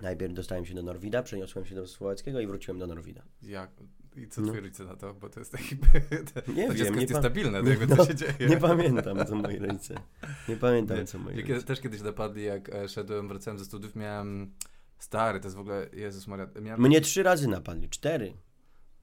[0.00, 3.22] Najpierw dostałem się do Norwida, przeniosłem się do Słowackiego i wróciłem do Norwida.
[3.42, 3.70] Jak?
[4.16, 4.48] I co No.
[4.48, 5.14] twoi rodzice na to?
[5.14, 5.76] Bo to jest taki...
[6.34, 7.22] to, Nie to wiem, nie jest to
[7.70, 8.34] jakby No, co się dzieje.
[8.48, 9.94] Nie pamiętam, co moi rodzice.
[10.48, 11.48] Nie pamiętam, co moi rodzice.
[11.48, 14.52] kiedy, też kiedyś napadli, jak e, szedłem, wracałem ze studiów, miałem...
[14.98, 15.86] Stary, to jest w ogóle...
[15.92, 16.80] Jezus Maria, miałem...
[16.80, 18.32] Mnie trzy razy napadli, cztery.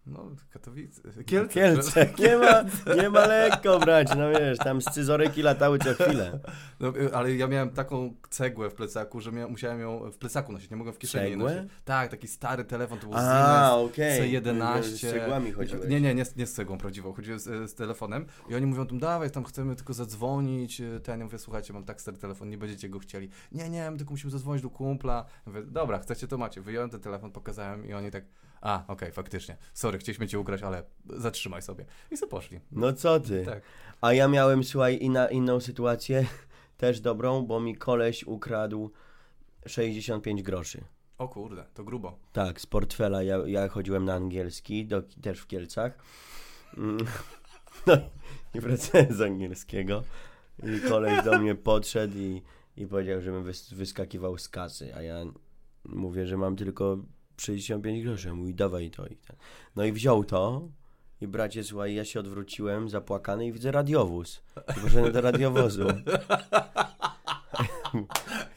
[0.09, 1.01] No, Katowice.
[1.25, 1.53] Kielce.
[1.53, 2.09] Kielce.
[2.19, 2.63] Nie ma,
[3.01, 6.39] nie ma lekko brać, no wiesz, tam scyzoryki latały co chwilę.
[6.79, 10.69] No, y, ale ja miałem taką cegłę w plecaku, że musiałem ją w plecaku nosić,
[10.71, 11.55] nie mogłem w kieszeni Cegłę?
[11.55, 11.71] nosić.
[11.85, 14.21] Tak, taki stary telefon, to był A, okej.
[14.41, 14.83] C11.
[14.83, 15.89] Z cegłami chodziłeś.
[15.89, 18.85] Nie, nie, nie, z- nie z cegłą prawdziwą, chodziłem z, z telefonem i oni mówią
[18.87, 22.49] tam, dawaj, tam chcemy tylko zadzwonić, y, ten, ja mówię, słuchajcie, mam tak stary telefon,
[22.49, 23.29] nie będziecie go chcieli.
[23.51, 25.25] Nie, nie, my tylko musimy zadzwonić do kumpla.
[25.45, 26.61] Ja mówię, dobra, chcecie, to macie.
[26.61, 28.23] Wyjąłem ten telefon, pokazałem i oni tak,
[28.61, 31.85] a, okej, faktycznie, sorry, chcieliśmy cię ugrać, ale zatrzymaj sobie.
[32.11, 32.59] I sobie poszli.
[32.71, 33.45] No co ty?
[33.45, 33.63] Tak.
[34.01, 36.25] A ja miałem, słuchaj, inna, inną sytuację,
[36.77, 38.91] też dobrą, bo mi koleś ukradł
[39.67, 40.83] 65 groszy.
[41.17, 42.19] O kurde, to grubo.
[42.33, 43.23] Tak, z portfela.
[43.23, 45.97] Ja, ja chodziłem na angielski, do, też w Kielcach.
[46.77, 46.97] Mm,
[47.87, 47.97] No
[48.53, 50.03] i wracałem z angielskiego.
[50.63, 52.41] I koleś do mnie podszedł i,
[52.77, 54.95] i powiedział, żebym wys, wyskakiwał z kasy.
[54.95, 55.25] A ja
[55.85, 56.97] mówię, że mam tylko
[57.41, 58.33] 65 groszy.
[58.33, 59.07] Mówi, dawaj to.
[59.07, 59.35] I ten.
[59.75, 60.67] No i wziął to.
[61.21, 64.41] I bracie, słuchaj, ja się odwróciłem zapłakany i widzę radiowóz.
[64.77, 65.87] I poszedłem do radiowozu.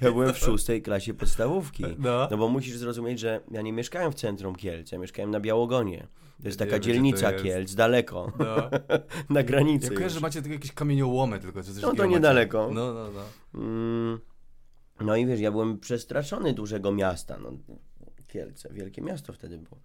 [0.00, 1.84] Ja byłem w szóstej klasie podstawówki.
[1.98, 2.28] No.
[2.30, 6.06] No bo musisz zrozumieć, że ja nie mieszkałem w centrum Kielc, ja mieszkałem na Białogonie.
[6.42, 7.44] To jest taka wiem, dzielnica jest.
[7.44, 8.70] Kielc, daleko, No.
[9.34, 9.86] na granicy.
[9.86, 11.62] Ja kojarzę, że macie tylko jakieś kamieniołomy tylko.
[11.62, 12.14] Coś No to takiego macie.
[12.14, 12.70] niedaleko.
[12.74, 13.60] No, no, no.
[13.60, 14.18] Mm,
[15.00, 17.38] no i wiesz, ja byłem przestraszony dużego miasta.
[17.42, 17.52] No,
[18.32, 19.80] Kielce, wielkie miasto wtedy było.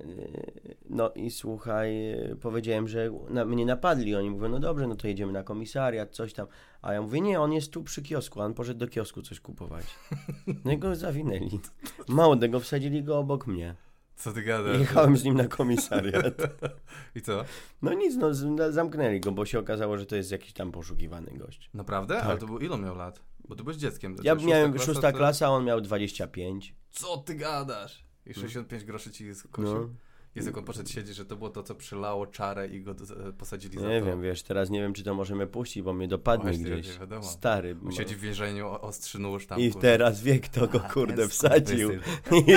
[0.00, 4.16] Yy, No i słuchaj, yy, powiedziałem, że na, mnie napadli.
[4.16, 6.46] Oni mówią, no dobrze, no to jedziemy na komisariat, coś tam.
[6.82, 9.40] A ja mówię, nie, on jest tu przy kiosku, a on poszedł do kiosku coś
[9.40, 9.84] kupować.
[10.64, 11.60] No i go zawinęli.
[12.08, 13.74] Mało tego, wsadzili go obok mnie.
[14.16, 14.78] Co ty gadasz?
[14.78, 16.34] Jechałem z nim na komisariat.
[17.16, 17.44] I co?
[17.82, 18.34] No nic, no
[18.72, 21.70] zamknęli go, bo się okazało, że to jest jakiś tam poszukiwany gość.
[21.74, 22.14] Naprawdę?
[22.14, 22.24] Tak.
[22.24, 23.20] Ale to był ile miał lat?
[23.48, 24.16] Bo ty byłeś dzieckiem.
[24.22, 26.74] Ja miałem klasa, szósta to- klasa, a on miał 25.
[26.90, 28.04] Co ty gadasz?
[28.26, 29.74] I 65 groszy ci skosił?
[29.74, 29.88] No.
[30.34, 32.90] Jest jak on poszedł siedzieć, że to było to, co przylało czarę i go
[33.28, 36.08] e, posadzili za Nie wiem, wiesz, teraz nie wiem, czy to możemy puścić, bo mnie
[36.08, 36.88] dopadnie Właśnie, gdzieś.
[36.94, 37.22] nie wiadomo.
[37.22, 37.76] Stary.
[37.86, 39.60] On Siedzi w więzieniu, ostrzy nóż tam.
[39.60, 39.88] I kurde.
[39.88, 41.90] teraz wie, kto go kurde wsadził.
[42.48, 42.50] I,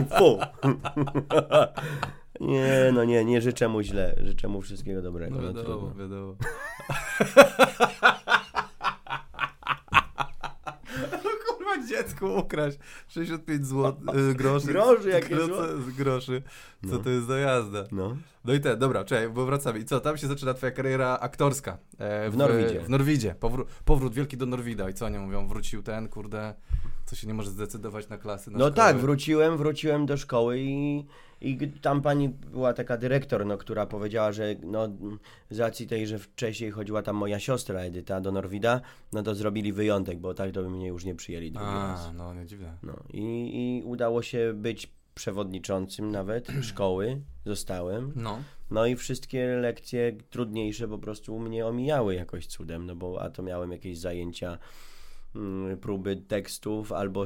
[0.00, 0.38] i fu.
[2.40, 4.14] nie, no nie, nie życzę mu źle.
[4.24, 5.36] Życzę mu wszystkiego dobrego.
[5.36, 5.94] No No, wiadomo, trudno.
[6.04, 6.36] wiadomo.
[11.24, 13.94] No kurwa dziecku ukraść 65 zł,
[14.30, 14.66] y, groszy.
[14.66, 15.66] Groszy, jakie co-
[15.98, 16.42] groszy.
[16.88, 16.98] Co No.
[16.98, 17.84] to jest za jazda?
[17.92, 18.16] No.
[18.44, 19.78] No i te, dobra, czekaj, bo wracamy.
[19.78, 21.78] I co, tam się zaczyna twoja kariera aktorska.
[21.98, 22.80] E, W Norwidzie.
[22.80, 23.34] W Norwidzie.
[23.40, 24.90] Powró- powrót wielki do Norwida.
[24.90, 25.48] I co oni mówią?
[25.48, 26.54] Wrócił ten, kurde,
[27.06, 28.76] co się nie może zdecydować na klasy, na No szkoły.
[28.76, 31.04] tak, wróciłem, wróciłem do szkoły i,
[31.40, 34.88] i tam pani była taka dyrektor, no, która powiedziała, że no,
[35.50, 38.80] z racji tej, że wcześniej chodziła tam moja siostra Edyta do Norwida,
[39.12, 42.06] no to zrobili wyjątek, bo tak to by mnie już nie przyjęli drugi raz.
[42.06, 42.76] A, no nie dziwne.
[42.82, 43.20] No i,
[43.54, 48.12] i udało się być przewodniczącym nawet szkoły, zostałem.
[48.16, 48.38] No.
[48.70, 53.42] No i wszystkie lekcje trudniejsze po prostu mnie omijały jakoś cudem, no bo a to
[53.42, 54.58] miałem jakieś zajęcia,
[55.80, 57.24] próby tekstów, albo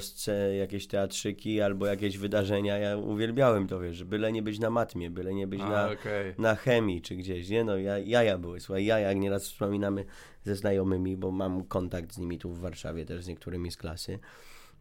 [0.58, 2.78] jakieś teatrzyki, albo jakieś wydarzenia.
[2.78, 6.34] Ja uwielbiałem to, wiesz, byle nie być na matmie, byle nie być A, na, okej.
[6.38, 7.64] na chemii czy gdzieś, nie?
[7.64, 10.04] No ja, jaja były, słuchaj, jaja, jak nieraz wspominamy
[10.44, 14.18] ze znajomymi, bo mam kontakt z nimi tu w Warszawie też z niektórymi z klasy.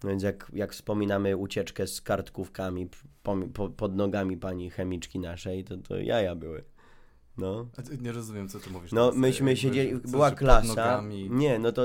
[0.03, 2.89] No więc jak, jak wspominamy ucieczkę z kartkówkami
[3.23, 6.63] po, po, pod nogami pani chemiczki naszej, to, to jaja były.
[7.37, 7.67] No.
[8.01, 8.91] Nie rozumiem, co ty mówisz.
[8.91, 11.03] No, myśmy siedzieli, była klasa.
[11.29, 11.81] Nie, no to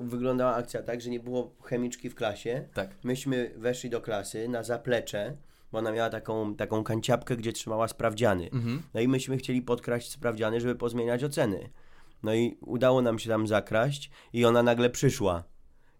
[0.00, 2.68] wyglądała akcja tak, że nie było chemiczki w klasie.
[2.74, 2.90] Tak.
[3.04, 5.36] Myśmy weszli do klasy na zaplecze,
[5.72, 8.50] bo ona miała taką, taką kanciapkę, gdzie trzymała sprawdziany.
[8.52, 8.82] Mhm.
[8.94, 11.70] No i myśmy chcieli podkraść sprawdziany, żeby pozmieniać oceny.
[12.22, 15.44] No i udało nam się tam zakraść i ona nagle przyszła.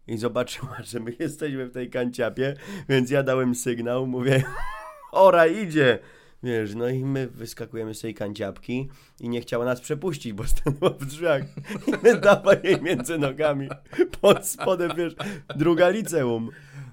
[0.07, 2.55] I zobaczyła, że my jesteśmy w tej kanciapie,
[2.88, 4.45] więc ja dałem sygnał, mówię,
[5.12, 5.99] ora idzie.
[6.42, 8.88] Wiesz, no i my wyskakujemy z tej kanciapki
[9.20, 11.42] i nie chciała nas przepuścić, bo stanęła w drzwiach
[11.87, 13.68] i my dawaj jej między nogami
[14.20, 15.14] pod spodem, wiesz,
[15.57, 16.50] druga liceum.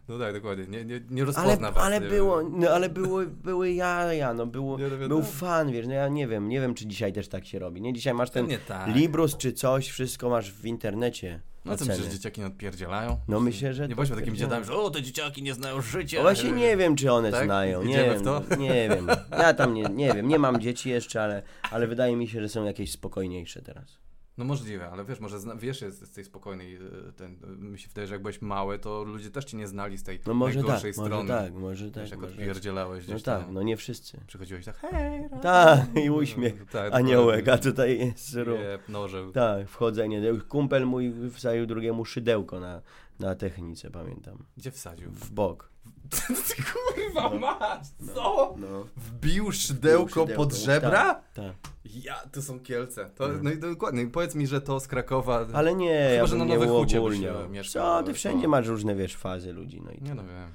[0.10, 0.66] No tak, dokładnie.
[0.68, 1.84] Nie, nie, nie rozpozna Ale, was.
[1.84, 2.52] ale nie było, wiem.
[2.60, 6.50] no, ale było, były jaja, no było, no był fan, wiesz, no ja nie wiem,
[6.50, 7.94] nie wiem czy dzisiaj też tak się robi, nie?
[7.94, 8.96] Dzisiaj masz ten Nie tak.
[8.96, 11.42] Librus czy coś, wszystko masz w internecie.
[11.70, 11.90] No oceny.
[11.90, 13.18] myślisz, że dzieciaki nie odpierdzielają?
[13.28, 14.64] No myślę, że Nie to bądźmy takimi odpierdzielają.
[14.66, 16.18] dziadami, że o, te dzieciaki nie znają życia.
[16.18, 17.46] No właśnie nie wiem, czy one Tak?
[17.46, 18.42] znają, nie Idziemy wiem, w to?
[18.58, 22.28] nie wiem, ja tam nie, nie wiem, nie mam dzieci jeszcze, ale, ale wydaje mi
[22.28, 23.98] się, że są jakieś spokojniejsze teraz.
[24.40, 26.80] No możliwe, ale wiesz, może zna, wiesz jest z tej spokojnej,
[27.16, 27.38] ten,
[27.72, 30.20] mi się wydaje, że jak byłeś mały, to ludzie też cię nie znali z tej
[30.28, 31.28] No może tak, najgorszej może strony.
[31.30, 33.54] tak, może tak, Wiesz, jak może odpierdzielałeś No gdzieś tak, tam.
[33.54, 34.20] no nie wszyscy.
[34.28, 35.30] Przychodziłeś tak, hej.
[35.42, 38.56] Tak, i uśmiech, tak, aniołek, a tutaj jest ru.
[38.56, 39.32] Jeb, nożeł.
[39.32, 40.22] Tak, wchodzenie.
[40.50, 42.82] Kumpel mój wsadził drugiemu szydełko na,
[43.20, 44.44] na technice, pamiętam.
[44.58, 45.12] Gdzie wsadził?
[45.12, 45.70] W bok.
[46.48, 48.56] Ty kurwa masz, co?
[48.58, 48.86] No.
[48.98, 50.90] Wbił szydełko, pod żebra?
[50.92, 51.54] Tak, tak.
[51.86, 53.10] Ja, to są Kielce.
[53.16, 53.44] To, Mhm.
[53.44, 55.46] No i dokładnie, powiedz mi, że to z Krakowa...
[55.54, 58.48] Ale nie, Chyba, ja że na nie Nowej Hucie e, mieszkał, Co, ty to- wszędzie
[58.48, 60.54] masz różne, wiesz, fazy ludzi, no i Nie no wiem.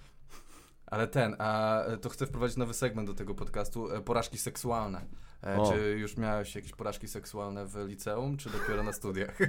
[0.86, 5.00] Ale ten, a to chcę wprowadzić nowy segment do tego podcastu, e, porażki seksualne.
[5.44, 5.72] E, O.
[5.72, 9.38] Czy już miałeś jakieś porażki seksualne w liceum, czy dopiero na studiach?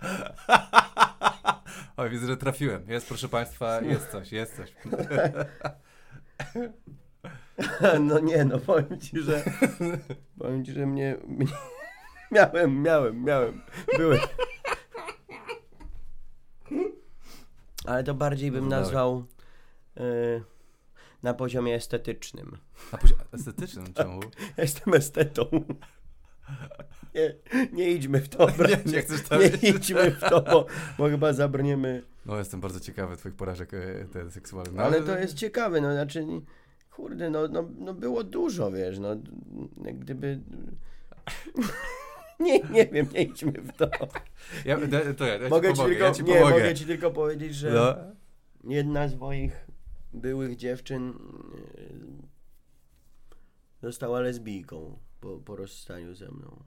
[1.96, 2.90] Oj, widzę, że trafiłem.
[2.90, 4.72] Jest, proszę Państwa, jest coś, jest coś.
[8.00, 9.44] No nie, no powiem ci, że
[10.38, 11.46] powiem ci, że mnie, mnie
[12.32, 13.62] miałem, miałem, miałem,
[13.96, 14.20] były.
[17.84, 19.24] Ale to bardziej bym No nazwał
[19.96, 20.42] y,
[21.22, 22.58] na poziomie estetycznym.
[22.92, 24.20] Na poziomie estetycznym czemu?
[24.58, 25.44] Jestem estetą.
[27.14, 27.34] Nie,
[27.72, 28.78] nie idźmy w to, bracie.
[28.86, 30.66] nie chcesz tam nie idźmy w to, bo,
[30.98, 32.02] bo chyba zabrniemy.
[32.26, 34.74] No, jestem bardzo ciekawy Twoich porażek e, te seksualnych.
[34.74, 36.26] No, Ale to jest ciekawe, no znaczy,
[36.90, 39.16] kurde, no, no, no było dużo, wiesz, no,
[39.76, 40.40] gdyby...
[42.40, 43.90] Nie, nie wiem, nie idźmy w to.
[44.64, 44.78] Ja,
[45.16, 47.70] to ja, ja mogę ci pomogę, tylko, ja ci nie, mogę ci tylko powiedzieć, że
[47.70, 47.94] No.
[48.72, 49.66] jedna z moich
[50.12, 51.12] byłych dziewczyn
[51.74, 52.28] yy,
[53.82, 56.56] została lesbijką po, po rozstaniu ze mną.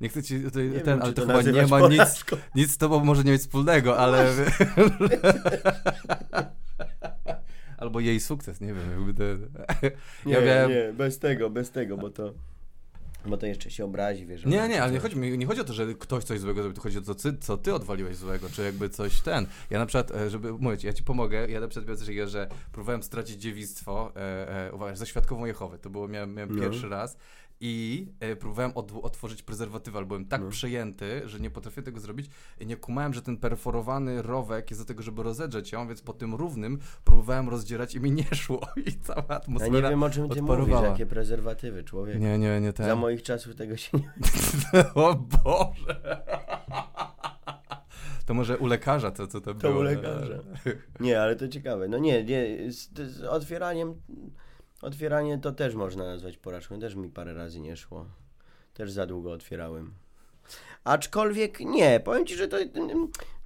[0.00, 2.72] Nie chcę ci tutaj, Nie ten, wiem, ale to to chyba nie ma nic, nic
[2.72, 4.28] z tobą może nie mieć wspólnego, ale...
[7.78, 9.22] Albo jej sukces, nie wiem, jakby to...
[10.26, 10.70] Nie, ja miałem...
[10.70, 12.34] nie, bez tego, bez tego, bo to,
[13.26, 14.44] bo to jeszcze się obrazi, wiesz.
[14.44, 16.76] Nie, nie, ale nie chodzi, mi, nie chodzi o to, że ktoś coś złego zrobił,
[16.76, 19.46] to chodzi o to, co, ty odwaliłeś złego, czy jakby coś ten.
[19.70, 22.28] Ja na przykład, e, żeby mówić, ja ci pomogę, ja na przykład miałem coś takiego,
[22.28, 26.62] że próbowałem stracić dziewictwo, e, e, uwaga, ze świadkową Jehowy, to było, miałem, miałem No.
[26.62, 27.16] pierwszy raz
[27.64, 30.48] i e, próbowałem od, otworzyć prezerwatywę, ale byłem tak No.
[30.50, 34.86] przejęty, że nie potrafię tego zrobić i nie kumałem, że ten perforowany rowek jest do
[34.86, 38.92] tego, żeby rozedrzeć ją, więc po tym równym próbowałem rozdzierać i mi nie szło i
[38.92, 40.80] cała Ja atmosfera nie wiem, o czym ty odparowała.
[40.80, 42.20] mówisz, jakie prezerwatywy, człowiek.
[42.20, 42.86] Nie, nie, nie ten.
[42.86, 44.12] Za moich czasów tego się nie...
[44.94, 46.22] O Boże!
[48.26, 49.78] To może u lekarza to, co to, To było.
[49.80, 50.38] u lekarza.
[51.00, 51.88] Nie, ale to ciekawe.
[51.88, 53.94] No nie, nie, z, z otwieraniem,
[54.82, 56.80] otwieranie to też można nazwać porażką.
[56.80, 58.06] Też mi parę razy nie szło.
[58.74, 59.92] Też za długo otwierałem.
[60.84, 62.56] Aczkolwiek nie, powiem ci, że to.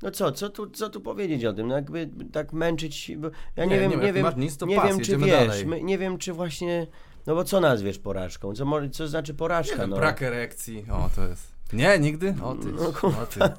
[0.02, 1.68] No co, co tu, co tu powiedzieć o tym?
[1.68, 3.12] No jakby tak męczyć.
[3.16, 4.26] Bo ja nie, Nie, wiem, nie, wiem.
[4.36, 5.64] nic, nie pas, wiem, czy wiesz.
[5.64, 6.86] My, nie wiem, czy właśnie.
[7.26, 8.54] No bo co nazwiesz porażką?
[8.54, 9.76] Co, co znaczy porażka?
[9.76, 9.96] wiem, no?
[9.96, 10.86] brak erekcji.
[10.92, 11.52] O, to jest.
[11.72, 12.34] Nie, nigdy?
[12.42, 12.68] O ty.
[12.72, 12.88] No,
[13.22, 13.40] o ty.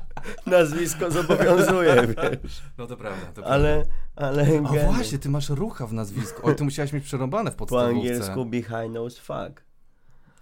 [0.46, 2.06] Nazwisko zobowiązuje,
[2.42, 2.62] wiesz.
[2.78, 3.32] No to prawda.
[3.32, 4.44] To Ale, ale.
[4.46, 4.70] prawda.
[4.70, 4.92] O geny.
[4.92, 6.40] właśnie, ty masz rucha w nazwisku.
[6.44, 7.96] Oj, ty musiałeś mieć przerąbane w Po podstawówce.
[7.96, 9.64] angielsku behind nose fuck.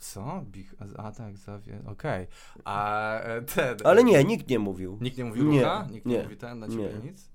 [0.00, 0.42] Co?
[0.46, 0.74] Bich...
[0.98, 1.82] A tak, zawie...
[1.86, 2.26] Okej.
[2.64, 3.76] A e, ten...
[3.84, 4.98] Ale nie, nikt nie mówił.
[5.00, 5.86] Nikt nie mówił Nie, rucha?
[5.90, 7.10] Nikt nie, nie, mówi ten na ciebie nie.
[7.10, 7.30] nic?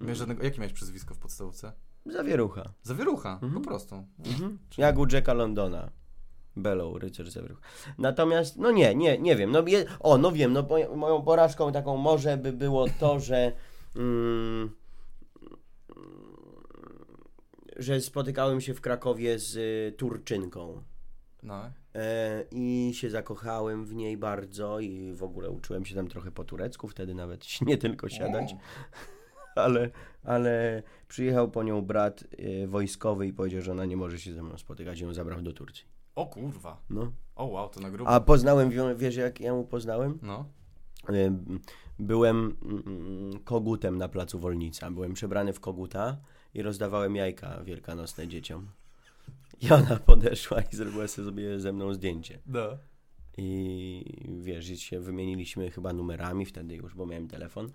[0.00, 0.44] Miałeś żadnego...
[0.44, 1.72] Jakie miałeś przezwisko w podstawówce?
[2.06, 2.62] Zawierucha.
[2.82, 3.52] Zawierucha, Mhm.
[3.54, 4.06] po prostu.
[4.26, 4.58] Mhm.
[4.78, 5.90] Jak u Jacka Londona.
[6.56, 7.60] Bellow, rycerz zawierucha.
[7.98, 9.50] Natomiast, no nie, nie, nie wiem.
[9.50, 13.52] No, je, o, no wiem, no po, moją porażką taką może by było to, że
[13.96, 14.70] mm,
[17.76, 20.82] że spotykałem się w Krakowie z y, Turczynką.
[21.42, 21.70] No.
[21.94, 26.44] E, I się zakochałem w niej bardzo i w ogóle uczyłem się tam trochę po
[26.44, 28.54] turecku, wtedy nawet nie tylko siadać,
[29.54, 29.90] ale,
[30.22, 34.42] ale przyjechał po nią brat e, wojskowy i powiedział, że ona nie może się ze
[34.42, 35.84] mną spotykać i ją zabrał do Turcji.
[36.16, 36.80] O kurwa.
[36.90, 37.12] No.
[37.36, 38.10] O wow, to na grubo.
[38.10, 40.18] A poznałem, wie- wiesz jak ja mu poznałem?
[40.22, 40.44] No.
[41.08, 41.38] E,
[41.98, 46.16] Byłem mm, kogutem na placu Wolnica, byłem przebrany w koguta
[46.54, 48.66] i rozdawałem jajka wielkanocne dzieciom.
[49.60, 52.38] I ona podeszła i zrobiła sobie ze mną zdjęcie.
[52.46, 52.66] No.
[53.38, 54.04] I
[54.42, 57.70] wiesz, się wymieniliśmy chyba numerami wtedy już, bo miałem telefon.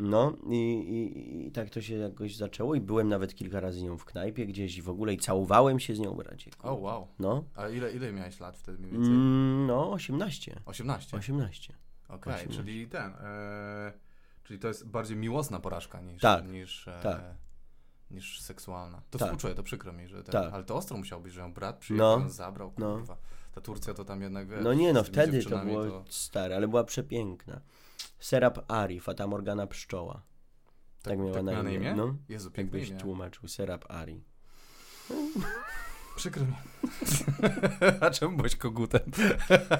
[0.00, 3.82] No i, i, i tak to się jakoś zaczęło i byłem nawet kilka razy z
[3.82, 6.50] nią w knajpie gdzieś i w ogóle i całowałem się z nią, bracie.
[6.62, 7.08] O, wow.
[7.18, 9.12] No, A ile, ile miałeś lat wtedy mniej więcej?
[9.14, 10.60] mm, no 18.
[10.66, 11.16] 18.
[11.16, 11.74] 18.
[12.08, 12.50] Okej, 18.
[12.62, 13.12] czyli ten.
[13.20, 13.92] E,
[14.44, 17.20] czyli to jest bardziej miłosna porażka niż, Tak, niż, e, tak.
[18.10, 19.02] niż seksualna.
[19.10, 19.28] To Tak.
[19.28, 20.52] współczuję, to przykro mi, że ten, Tak.
[20.54, 22.24] ale to ostro musiał być, że ją brat przyjechał, No.
[22.24, 22.94] ją zabrał, No.
[22.94, 23.16] kurwa.
[23.54, 26.84] Ta Turcja to tam jednak, wiesz, No nie no, wtedy to było stare, ale była
[26.84, 27.60] przepiękna.
[28.20, 30.22] Serap Ari, Fata Morgana Pszczoła.
[31.02, 31.74] Tak, miała na imię.
[31.74, 31.94] imię?
[31.96, 33.00] No, Jezu, jakbyś imię.
[33.00, 34.24] tłumaczył, Serap Ari.
[36.16, 36.52] Przykro mi.
[38.00, 39.00] A czemu byłeś kogutem?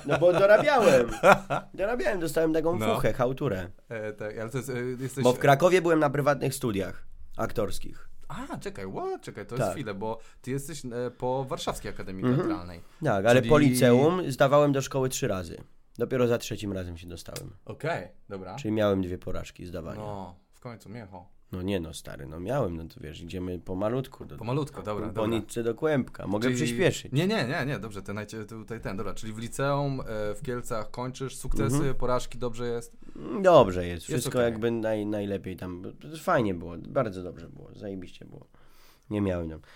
[0.07, 1.11] No bo dorabiałem.
[1.75, 2.95] Dorabiałem, dostałem taką No.
[2.95, 3.71] fuchę, chałturę.
[3.89, 5.25] E, tak, ale to jest, e, jesteś...
[5.25, 8.09] Bo w Krakowie byłem na prywatnych studiach aktorskich.
[8.29, 9.23] A, czekaj, what?
[9.23, 9.59] czekaj, to Tak.
[9.61, 12.49] jest chwilę, bo ty jesteś e, po Warszawskiej Akademii Mhm.
[12.49, 12.81] Teatralnej.
[13.05, 15.63] Tak, ale Czyli- po liceum zdawałem do szkoły trzy razy.
[15.99, 17.51] Dopiero za trzecim razem się dostałem.
[17.65, 18.57] Okej, dobra.
[18.57, 20.01] Czyli miałem dwie porażki zdawania.
[20.01, 20.07] No.
[20.07, 21.27] No, w końcu, Miecho.
[21.53, 24.25] nie no, stary, no miałem, no to wiesz, idziemy pomalutku.
[24.25, 25.31] Do, Pomalutko, dobra, po dobra.
[25.31, 26.27] nitce do kłębka.
[26.27, 27.13] Mogę Czyli- przyspieszyć.
[27.13, 30.91] Nie, nie, nie, nie, dobrze, ten, tutaj ten, dobra, czyli w liceum, e, w Kielcach
[30.91, 31.95] kończysz, sukcesy, Mhm.
[31.95, 32.97] porażki, dobrze jest?
[33.43, 34.43] Dobrze jest, wszystko okej.
[34.45, 35.83] jakby naj, najlepiej tam.
[36.23, 38.47] Fajnie było, bardzo dobrze było, zajebiście było.
[39.11, 39.69] Nie miałem tam mm,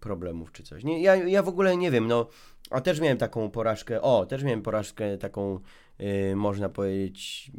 [0.00, 0.84] problemów czy coś.
[0.84, 2.26] Nie, ja, ja w ogóle nie wiem, no,
[2.70, 5.60] a też miałem taką porażkę, o, też miałem porażkę taką,
[6.00, 7.50] y, można powiedzieć,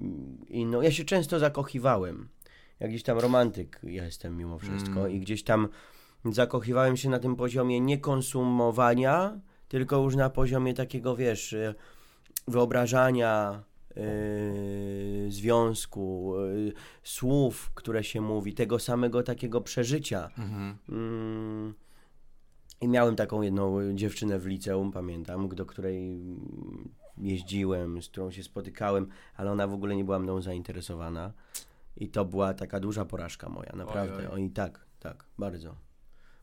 [0.49, 0.81] inną.
[0.81, 2.29] Ja się często zakochiwałem.
[2.79, 5.11] Ja gdzieś tam romantyk jestem mimo wszystko Mm.
[5.11, 5.67] i gdzieś tam
[6.25, 11.75] zakochiwałem się na tym poziomie nie konsumowania, tylko już na poziomie takiego, wiesz, y,
[12.47, 13.63] wyobrażania
[13.95, 16.73] yy, związku, yy,
[17.03, 20.29] słów, które się mówi, tego samego takiego przeżycia.
[20.37, 20.77] Mhm.
[20.89, 21.73] Mm,
[22.81, 26.21] I miałem taką jedną dziewczynę w liceum, pamiętam, do której
[27.17, 31.33] jeździłem, z którą się spotykałem, ale ona w ogóle nie była mną zainteresowana.
[31.97, 34.17] I to była taka duża porażka moja, naprawdę.
[34.17, 34.43] oj.
[34.43, 35.75] Oj, tak, tak, bardzo.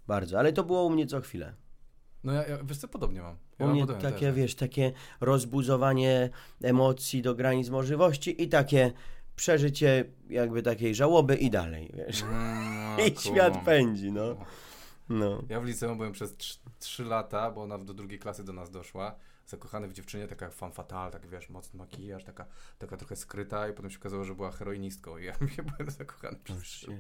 [0.07, 1.54] Bardzo, ale to było u mnie co chwilę.
[2.24, 3.37] No ja, ja wiesz co, podobnie mam.
[3.58, 4.34] Ja U mam mnie podobnie takie, też.
[4.34, 6.30] wiesz, takie rozbuzowanie
[6.62, 8.92] emocji do granic możliwości i takie
[9.37, 12.22] przeżycie jakby takiej żałoby i dalej, wiesz.
[12.22, 14.37] Mm, I no, świat pędzi, no.
[15.08, 15.42] No.
[15.48, 16.37] Ja w liceum byłem przez
[16.78, 19.14] 3 lata, bo ona do drugiej klasy do nas doszła.
[19.46, 22.46] Zakochany w dziewczynie, taka fan fatale, tak wiesz, mocny makijaż, taka,
[22.78, 25.33] taka trochę skryta i potem się okazało, że była heroinistką i ja
[25.76, 26.90] byłem zakochany przez Shit,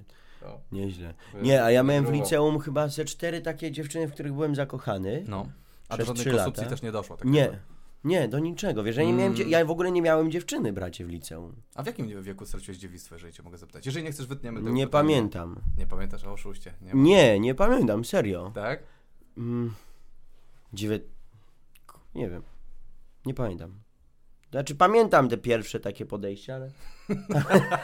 [0.42, 0.60] no.
[0.72, 1.14] Nieźle.
[1.42, 5.24] Nie, a ja miałem w liceum chyba ze cztery takie dziewczyny, w których byłem zakochany.
[5.28, 5.48] No.
[5.88, 6.70] A do żadnej konsumpcji lata.
[6.70, 7.16] też nie doszło.
[7.16, 7.58] Tak Nie, jakby.
[8.04, 8.82] nie, do niczego.
[8.82, 9.48] Wiesz, ja, nie miałem, Mm.
[9.50, 11.54] ja w ogóle nie miałem dziewczyny, bracie, w liceum.
[11.74, 13.86] A w jakim wieku straciłeś dziewictwo, jeżeli cię mogę zapytać?
[13.86, 15.02] Jeżeli nie chcesz, wytniemy tego Nie pytania.
[15.02, 15.60] pamiętam.
[15.78, 16.74] Nie pamiętasz o oszuście?
[16.82, 16.92] Nie.
[16.94, 18.52] Nie, nie pamiętam, serio.
[18.54, 18.82] Tak?
[19.38, 19.74] Mm,
[20.72, 21.00] dziewię...
[22.14, 22.42] Nie wiem.
[23.26, 23.80] Nie pamiętam.
[24.50, 26.70] Znaczy pamiętam te pierwsze takie podejścia, ale...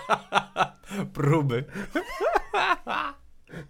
[1.15, 1.65] Próby.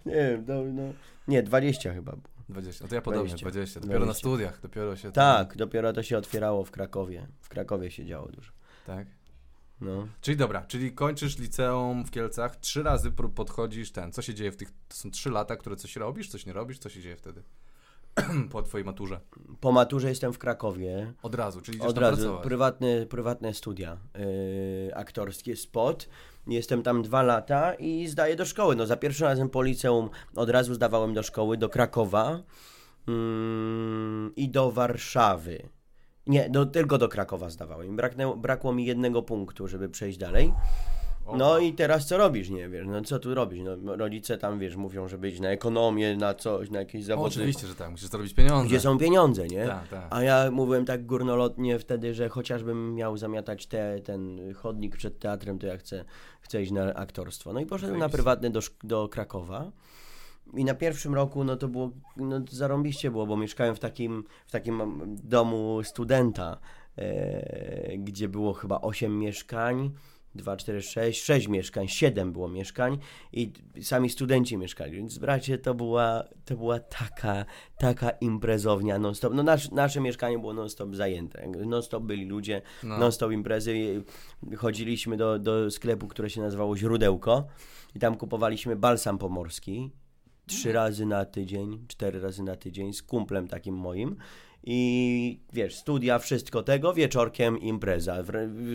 [0.05, 0.93] Nie wiem, no, no...
[1.27, 2.31] Nie, 20 chyba było.
[2.49, 2.83] 20.
[2.83, 3.49] No to ja podobnie, 20.
[3.49, 3.79] 20.
[3.79, 4.19] Dopiero na 20.
[4.19, 5.11] studiach, dopiero się...
[5.11, 7.27] Tak, dopiero to się otwierało w Krakowie.
[7.41, 8.51] W Krakowie się działo dużo.
[8.85, 9.07] Tak.
[9.81, 10.07] No.
[10.21, 14.57] Czyli dobra, czyli kończysz liceum w Kielcach, trzy razy podchodzisz ten, co się dzieje w
[14.57, 17.43] tych, to są trzy lata, które coś robisz, coś nie robisz, co się dzieje wtedy?
[18.51, 19.19] po twojej maturze.
[19.59, 21.13] Po maturze jestem w Krakowie.
[21.23, 22.43] Od razu, czyli Od razu pracować.
[22.43, 23.97] prywatne, prywatne studia
[24.85, 26.09] yy, aktorskie, spot.
[26.47, 28.75] Jestem tam dwa lata i zdaję do szkoły.
[28.75, 32.43] No za pierwszym razem po liceum od razu zdawałem do szkoły, do Krakowa
[33.07, 35.69] mm, i do Warszawy.
[36.27, 37.95] Nie, do, tylko do Krakowa zdawałem.
[37.95, 40.53] Braknęło, brakło mi jednego punktu, żeby przejść dalej.
[41.31, 43.61] O, No i teraz co robisz, nie wiesz, no co tu robić?
[43.63, 47.27] No, rodzice tam, wiesz, mówią, żeby iść na ekonomię, na coś, na jakieś o, zawody.
[47.27, 48.67] oczywiście, że tak, musisz zarobić pieniądze.
[48.67, 49.65] Gdzie są pieniądze, nie?
[49.65, 50.07] Tak, tak.
[50.09, 55.59] A ja mówiłem tak górnolotnie wtedy, że chociażbym miał zamiatać te, ten chodnik przed teatrem,
[55.59, 56.05] to ja chcę,
[56.41, 57.53] chcę iść na aktorstwo.
[57.53, 59.71] No i poszedłem na prywatny do, do Krakowa.
[60.53, 64.51] I na pierwszym roku, no to było, no zarąbiście było, bo mieszkałem w takim, w
[64.51, 64.81] takim
[65.23, 66.57] domu studenta,
[66.97, 69.91] e, gdzie było chyba 8 mieszkań,
[70.35, 72.97] 2, 4, 6, 6 mieszkań, 7 było mieszkań
[73.33, 77.45] i sami studenci mieszkali, więc bracie, to była, to była taka,
[77.77, 79.33] taka imprezownia non-stop.
[79.33, 82.97] No nasz, nasze mieszkanie było non-stop zajęte, non-stop byli ludzie, No.
[82.97, 83.77] non-stop imprezy.
[83.77, 87.47] I Chodziliśmy do, do sklepu, które się nazywało Źródełko
[87.95, 89.91] i tam kupowaliśmy balsam pomorski
[90.45, 94.15] trzy razy na tydzień, cztery razy na tydzień z kumplem takim moim
[94.63, 98.23] i wiesz, studia, wszystko tego, wieczorkiem impreza.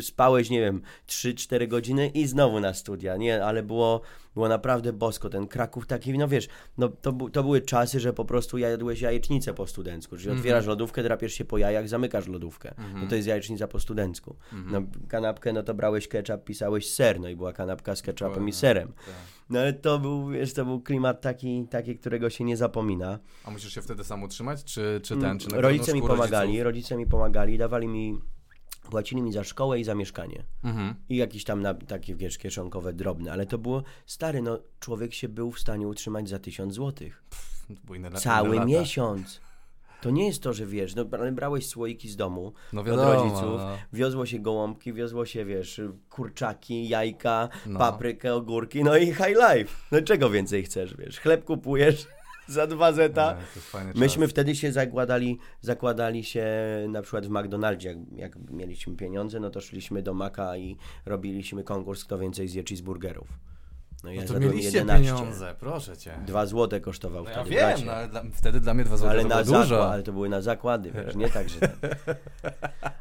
[0.00, 4.00] Spałeś, nie wiem, 3-4 godziny i znowu na studia, nie, ale było,
[4.36, 5.28] było naprawdę bosko.
[5.28, 9.54] Ten Kraków taki, no wiesz, no to, to były czasy, że po prostu jadłeś jajecznicę
[9.54, 12.74] po studencku, czyli otwierasz lodówkę, drapiesz się po jajach, zamykasz lodówkę.
[12.94, 14.36] No to jest jajecznica po studencku.
[14.52, 18.52] No kanapkę, no to brałeś ketchup, pisałeś ser, no i była kanapka z ketchupem i
[18.52, 18.88] serem.
[18.88, 19.14] tak.
[19.50, 23.18] No ale to był, wiesz, to był klimat taki, taki którego się nie zapomina.
[23.44, 26.64] A musisz się wtedy sam utrzymać, czy, czy ten, czy na rodzice mi pomagali, rodziców?
[26.64, 28.20] rodzice mi pomagali, dawali mi,
[28.88, 30.42] płacili mi za szkołę i za mieszkanie.
[30.64, 30.94] Mhm.
[31.08, 35.28] I jakieś tam na, takie, wiesz, kieszonkowe, drobne, ale to było, stary, no człowiek się
[35.28, 37.22] był w stanie utrzymać za tysiąc złotych.
[38.14, 39.40] Cały miesiąc.
[40.02, 43.12] To nie jest to, że wiesz, no ale brałeś słoiki z domu No od wiadomo,
[43.14, 43.76] rodziców, no.
[43.92, 45.80] wiozło się gołąbki, wiozło się, wiesz,
[46.10, 47.78] kurczaki, jajka, No.
[47.78, 49.74] paprykę, ogórki, no i high life.
[49.92, 51.20] No czego więcej chcesz, wiesz?
[51.20, 52.06] Chleb kupujesz
[52.48, 53.36] za dwa zeta.
[53.94, 54.30] Myśmy czas.
[54.30, 56.46] wtedy się zakładali, zakładali się
[56.88, 60.76] na przykład w McDonaldzie, jak, jak mieliśmy pieniądze, no to szliśmy do Maka i
[61.06, 63.28] robiliśmy konkurs, kto więcej zje cheeseburgerów.
[64.06, 65.12] No ja No to mieliście 11.
[65.14, 66.12] pieniądze, proszę cię.
[66.26, 67.84] Dwa złote kosztował No ja wtedy, wiem, bracie.
[67.84, 69.92] no, ale dla, wtedy dla mnie dwa złote Ale to na było zakład, dużo.
[69.92, 71.58] ale to były na zakłady, wiesz, nie tak, że...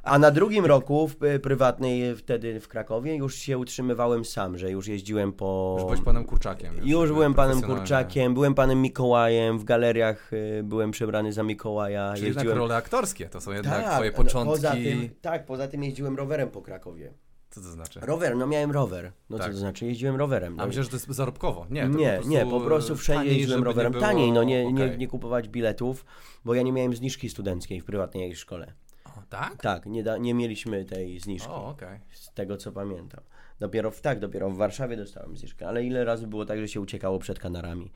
[0.03, 4.71] A na drugim roku w y, prywatnej wtedy w Krakowie już się utrzymywałem sam, że
[4.71, 5.73] już jeździłem po...
[5.77, 6.73] Już byłeś panem Kurczakiem.
[6.83, 7.61] Już byłem panem.
[7.61, 12.13] Kurczakiem, byłem panem Mikołajem, w galeriach y, byłem przebrany za Mikołaja.
[12.15, 12.57] Czyli jednak jeździłem...
[12.57, 14.55] role aktorskie, to są jednak Tak, twoje no, początki.
[14.55, 17.13] Poza tym, tak, poza tym jeździłem rowerem po Krakowie.
[17.55, 17.99] Co to znaczy?
[17.99, 19.11] Rower, no miałem rower.
[19.29, 19.47] No Tak.
[19.47, 19.85] co to znaczy?
[19.85, 20.55] Jeździłem rowerem.
[20.55, 20.63] No.
[20.63, 21.65] A myślę, że to jest zarobkowo.
[21.69, 23.91] Nie, nie, po nie, po prostu wszędzie taniej, jeździłem rowerem.
[23.93, 24.97] nie było- Taniej, no nie, nie, okej.
[24.97, 26.05] nie kupować biletów,
[26.45, 28.73] bo ja nie miałem zniżki studenckiej w prywatnej szkole.
[29.05, 29.55] O, tak?
[29.61, 31.99] Tak, nie, da, nie mieliśmy tej zniżki, O, okej.
[32.11, 33.21] z tego co pamiętam.
[33.59, 36.81] Dopiero w, tak, dopiero w Warszawie dostałem zniżkę, ale ile razy było tak, że się
[36.81, 37.91] uciekało przed kanarami.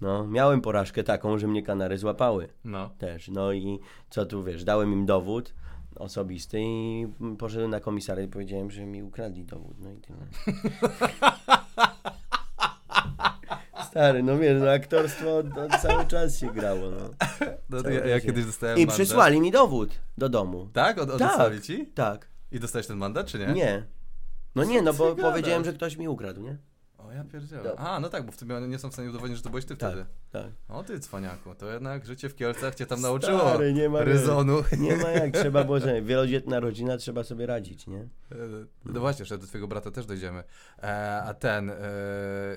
[0.00, 2.90] No, miałem porażkę taką, że mnie kanary złapały No.
[2.98, 3.28] też.
[3.28, 3.78] No i
[4.10, 5.54] co tu wiesz, dałem im dowód
[5.98, 7.06] osobisty i
[7.38, 9.76] poszedłem na komisariat i powiedziałem, że mi ukradli dowód.
[9.78, 10.18] No i tyle.
[13.90, 17.10] Stary, no wiesz, no aktorstwo to cały czas się grało, no.
[17.70, 18.94] no ja, ja kiedyś dostałem I mandat.
[18.94, 20.68] przysłali mi dowód do domu.
[20.72, 20.98] Tak?
[20.98, 21.14] Od, Tak.
[21.14, 21.86] odesłali ci?
[21.86, 23.46] Tak, I dostałeś ten mandat, czy nie?
[23.46, 23.84] nie.
[24.54, 26.58] No nie, no bo powiedziałem, że ktoś mi ukradł, nie?
[27.08, 27.62] O, ja pierdzielę.
[27.62, 27.84] Dobra.
[27.84, 29.76] A, no tak, bo w tym nie są w stanie udowodnić, że to byłeś ty
[29.76, 30.06] Tak, wtedy.
[30.32, 30.46] tak.
[30.68, 33.38] O ty, cwaniaku, to jednak życie w Kielcach cię tam nauczyło.
[33.40, 34.62] Stary, nie ma Ryzonu.
[34.78, 38.08] Nie ma jak, trzeba było, że wielodzietna rodzina, trzeba sobie radzić, nie?
[38.84, 40.44] No właśnie, że do twojego brata też dojdziemy.
[40.82, 41.76] E, a ten, e,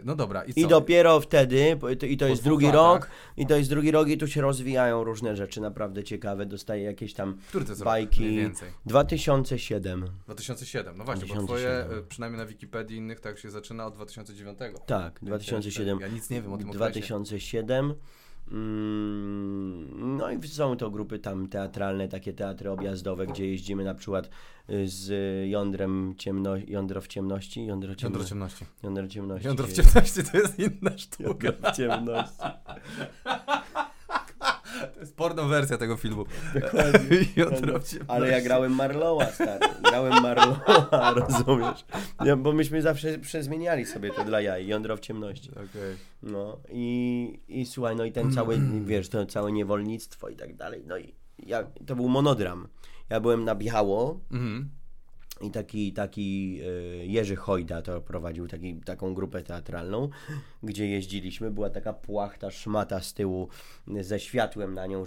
[0.04, 0.60] no dobra, i?
[0.62, 2.80] I dopiero wtedy, bo to- i to jest drugi latach.
[3.02, 6.84] rok, i to jest drugi rok i tu się rozwijają różne rzeczy naprawdę ciekawe, dostaję
[6.84, 8.20] jakieś tam Który to jest bajki.
[8.22, 8.70] rok mniej więcej?
[8.86, 10.06] 2007.
[10.28, 11.48] 2007, no właśnie, bo 2007.
[11.86, 14.58] twoje, e, przynajmniej na Wikipedii innych, tak się zaczyna od 2009.
[14.86, 16.00] Tak, Więc 2007.
[16.00, 16.78] Ja nic nie wiem o tym okresie.
[16.80, 17.94] 2007.
[18.52, 24.30] Mm, No i są to grupy tam teatralne, takie teatry objazdowe, gdzie jeździmy na przykład
[24.70, 25.12] y, z
[25.50, 28.66] jądrem ciemno, jądro w ciemności, jądro, ciemno, Jądro ciemności.
[28.84, 29.48] jądro ciemności.
[29.48, 31.48] Jądro w ciemności to jest inna sztuka.
[31.48, 32.44] Jądro w ciemności.
[34.94, 36.26] To jest porno wersja tego filmu.
[36.54, 37.26] Dokładnie.
[37.36, 37.98] Ciemności.
[38.08, 39.68] Ale ja grałem Marlowa, stary.
[39.84, 41.86] Grałem Marlowa, rozumiesz?
[42.26, 45.52] Ja, bo myśmy zawsze przezmieniali sobie to dla jaj, jądro w ciemności.
[45.52, 45.98] Okej.
[46.24, 50.84] No i, i słuchaj, no i ten cały, wiesz, to całe niewolnictwo i tak dalej.
[50.88, 51.16] No i
[51.46, 52.68] ja, to był monodram.
[53.10, 54.70] Ja byłem na Biało Mhm.
[55.42, 60.10] I taki, taki y, Jerzy Hojda to prowadził taki, taką grupę teatralną,
[60.64, 61.52] gdzie jeździliśmy.
[61.52, 63.48] Była taka płachta, szmata z tyłu
[64.02, 65.04] ze światłem na nią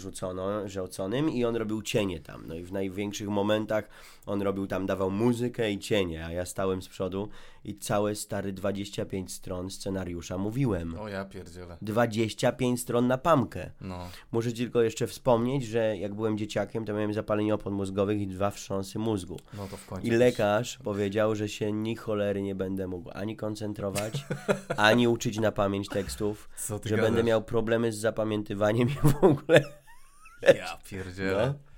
[0.66, 2.46] rzuconym i on robił cienie tam.
[2.46, 3.88] No i w największych momentach
[4.26, 7.28] on robił tam, dawał muzykę i cienie, a ja stałem z przodu
[7.64, 10.98] i całe stary 25 stron scenariusza mówiłem.
[10.98, 11.78] O ja pierdzielę.
[11.82, 13.70] 25 stron na pamkę.
[13.80, 14.08] No.
[14.32, 18.50] Muszę tylko jeszcze wspomnieć, że jak byłem dzieciakiem, to miałem zapalenie opon mózgowych i dwa
[18.50, 19.36] wstrząsy mózgu.
[19.54, 20.06] No to w końcu.
[20.06, 24.24] I lekarz powiedział, że się ni cholery nie będę mógł ani koncentrować,
[24.76, 27.00] ani uczyć na pamięć tekstów, że gadasz?
[27.00, 29.60] będę miał problemy z zapamiętywaniem i w ogóle.
[30.42, 31.46] Ja pierdzielę.
[31.46, 31.71] No.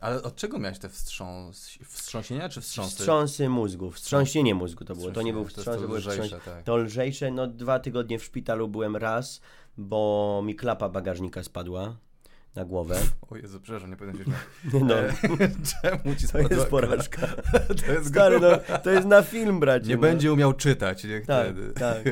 [0.00, 1.78] Ale od czego miałeś te wstrząs...
[1.84, 2.90] wstrząsienia czy wstrząsy?
[2.90, 5.10] Wstrząsy mózgu, wstrząsienie mózgu to było.
[5.10, 6.44] To nie był wstrząs, to to, lżejsze, wstrząs...
[6.44, 6.62] tak.
[6.64, 9.40] To lżejsze, no dwa tygodnie w szpitalu byłem raz,
[9.76, 11.96] bo mi klapa bagażnika spadła
[12.54, 13.00] na głowę.
[13.30, 14.30] O Jezu, przepraszam, nie powinien się
[14.84, 15.12] No, E,
[15.82, 17.26] Czemu ci to jest porażka.
[17.86, 18.48] To jest Stary, no,
[18.82, 19.88] to jest na film, bracie.
[19.88, 20.00] Nie no.
[20.00, 21.72] będzie umiał czytać, Tak, wtedy.
[21.72, 22.04] tak.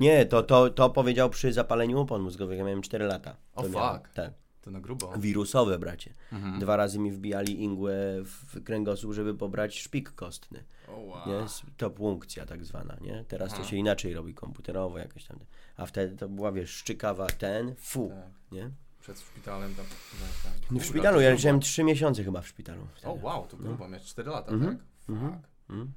[0.00, 2.58] Nie, to, to, to powiedział przy zapaleniu opon mózgowych.
[2.58, 3.36] Ja miałem 4 lata.
[3.54, 4.12] O, To fuck.
[4.14, 4.30] Tak.
[4.66, 5.12] To na grubo.
[5.18, 6.14] Wirusowe, bracie.
[6.32, 6.58] Mhm.
[6.60, 7.94] Dwa razy mi wbijali igłę
[8.24, 10.64] w kręgosłup, żeby pobrać szpik kostny.
[10.88, 11.28] O, wow.
[11.28, 11.46] Nie?
[11.76, 13.24] To punkcja tak zwana, nie?
[13.28, 13.64] Teraz to Aha.
[13.68, 15.38] się inaczej robi komputerowo jakoś tam.
[15.76, 18.52] A wtedy to była, wiesz, szczykawa ten, fu, Tak.
[18.52, 18.70] nie?
[19.00, 19.84] Przed szpitalem tam.
[20.20, 20.52] No, tak.
[20.62, 22.86] W Kurwa, szpitalu, ja leżałem 3 miesiące chyba w szpitalu.
[23.04, 24.76] O wow, to grubo, miałeś 4 lata, Mhm.
[24.76, 24.86] tak?
[25.08, 25.42] Mhm.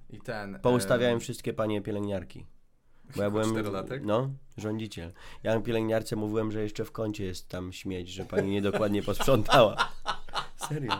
[0.09, 0.59] I ten...
[0.59, 2.45] Poustawiałem em, wszystkie panie pielęgniarki.
[3.16, 3.51] Bo ja byłem.
[3.51, 4.01] Czterolatek?
[4.05, 5.12] No, rządziciel.
[5.43, 9.76] Ja pielęgniarce mówiłem, że jeszcze w kącie jest tam śmieć, że pani niedokładnie posprzątała.
[10.70, 10.91] Serio.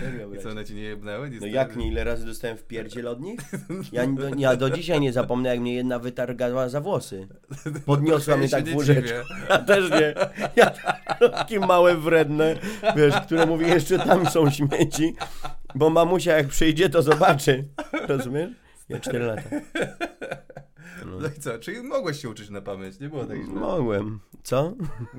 [0.00, 1.30] Serio, I co, one ci nie jebnęły?
[1.40, 3.40] No jak nie, ile razy dostałem w pierdziel od nich?
[3.92, 7.28] Ja, do, ja do dzisiaj nie zapomnę, jak mnie jedna wytargała za włosy.
[7.86, 9.02] Podniosła mnie tak nie w łóżeczkę.
[9.02, 9.22] dziwię.
[9.48, 10.14] Ja też nie.
[10.56, 10.72] Ja
[11.30, 12.54] takie małe, wredne,
[12.96, 15.14] wiesz, które mówi, jeszcze tam są śmieci,
[15.74, 17.64] bo mamusia jak przyjdzie, to zobaczy.
[18.08, 18.50] Rozumiesz?
[18.88, 19.50] Ja 4 lata.
[21.06, 23.54] No i co, czyli mogłeś się uczyć na pamięć, nie było tak źle.
[23.54, 24.20] Mogłem.
[24.42, 24.74] Co?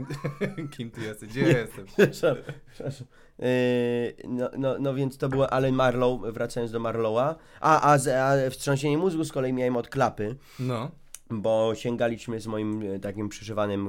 [0.77, 1.29] Kim ty jesteś?
[1.29, 1.85] Gdzie jestem?
[2.11, 2.35] Przepraszam.
[2.73, 3.07] przepraszam.
[3.39, 3.47] Yy,
[4.27, 7.35] no, no, no więc to było Alan Marlow, wracając do Marlowa.
[7.61, 10.35] A, a, a wstrząsienie mózgu z kolei miałem od klapy.
[10.59, 10.91] No.
[11.29, 13.87] bo sięgaliśmy z moim e, takim przyszywanym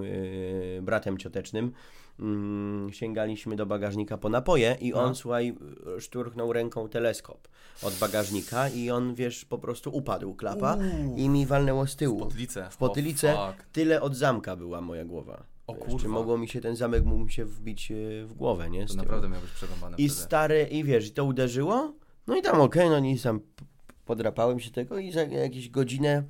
[0.79, 1.73] e, bratem ciotecznym,
[2.21, 5.15] mm, sięgaliśmy do bagażnika po napoje i on, No.
[5.15, 5.57] słuchaj,
[5.97, 7.49] e, szturchnął ręką teleskop
[7.83, 10.77] od bagażnika i on, wiesz, po prostu upadł, klapa
[11.17, 12.19] i mi walnęło z tyłu.
[12.19, 12.69] Potylicę.
[12.71, 13.65] W potylicę O, fuck.
[13.73, 15.43] tyle od zamka była moja głowa.
[15.67, 15.99] O Wiesz, kurwa.
[15.99, 17.95] Czy mogło mi się ten zamek mógł mi się wbić e,
[18.27, 18.83] w głowę, nie?
[18.85, 19.03] Z To tyłu.
[19.05, 20.23] naprawdę miał być przerąbane I wtedy.
[20.23, 21.93] stary, i wiesz, i to uderzyło,
[22.27, 23.47] no i tam okej, no i tam p-
[24.05, 26.25] podrapałem się tego i za jakieś godzinę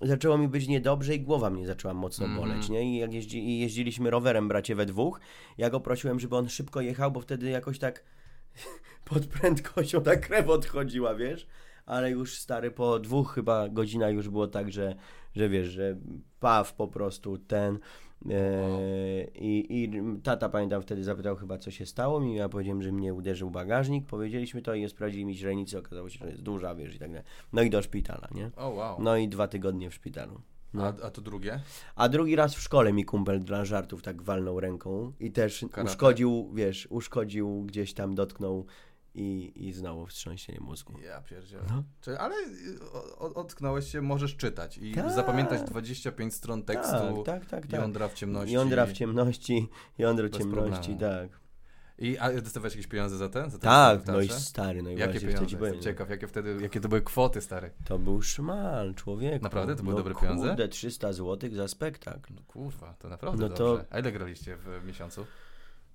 [0.00, 2.48] zaczęło mi być niedobrze i głowa mnie zaczęła mocno Mhm.
[2.48, 2.84] boleć, nie?
[2.84, 5.20] I jak jeździ, i jeździliśmy rowerem, bracie, we dwóch,
[5.58, 8.04] ja go prosiłem, żeby on szybko jechał, bo wtedy jakoś tak
[9.10, 11.46] pod prędkością ta krew odchodziła, wiesz?
[11.86, 14.94] Ale już stary, po dwóch chyba godzinach już było tak, że,
[15.36, 15.96] że wiesz, że
[16.40, 17.78] paw po prostu ten...
[18.30, 19.90] E, i, I
[20.22, 24.06] tata pamiętam wtedy zapytał chyba co się stało mi, ja powiedziałem, że mnie uderzył bagażnik,
[24.06, 27.24] powiedzieliśmy to i sprawdzili mi źrenicę, okazało się, że jest duża, wiesz i tak dalej.
[27.52, 28.50] No i do szpitala, nie?
[28.56, 28.96] O wow.
[29.02, 30.40] No i dwa tygodnie w szpitalu.
[30.74, 30.84] No.
[30.84, 31.60] A, a to drugie?
[31.96, 35.90] A drugi raz w szkole mi kumpel dla żartów tak walnął ręką i też Karate.
[35.90, 38.66] uszkodził, wiesz, uszkodził, gdzieś tam dotknął
[39.14, 41.00] i, i znowu wstrząsienie mózgu.
[41.00, 41.62] Ja pierdzielę.
[41.70, 41.84] No.
[42.18, 45.10] Ale y, o- o- otknąłeś się, możesz czytać i Tak.
[45.12, 47.22] zapamiętać 25 stron tekstu.
[47.22, 47.80] Tak, tak, tak, tak.
[47.80, 48.54] Jądra w ciemności.
[48.54, 51.00] Jądra w ciemności, jądro Bez ciemności, problemu.
[51.30, 51.40] tak.
[51.98, 53.44] I a dostawałeś jakieś pieniądze za ten?
[53.50, 55.36] Za ten Tak, no i stary, no i Jakie pieniądze?
[55.38, 55.74] wtedy byłem.
[55.74, 57.70] Jestem ciekaw, jakie wtedy, jakie to były kwoty, stary.
[57.84, 59.42] To był szmal, człowieku.
[59.42, 59.76] Naprawdę?
[59.76, 60.48] To były no, dobre pieniądze?
[60.48, 62.34] Kurde, 300 zł za spektakl.
[62.34, 63.84] No kurwa, to naprawdę No to- dobrze.
[63.90, 65.26] A ile graliście w miesiącu?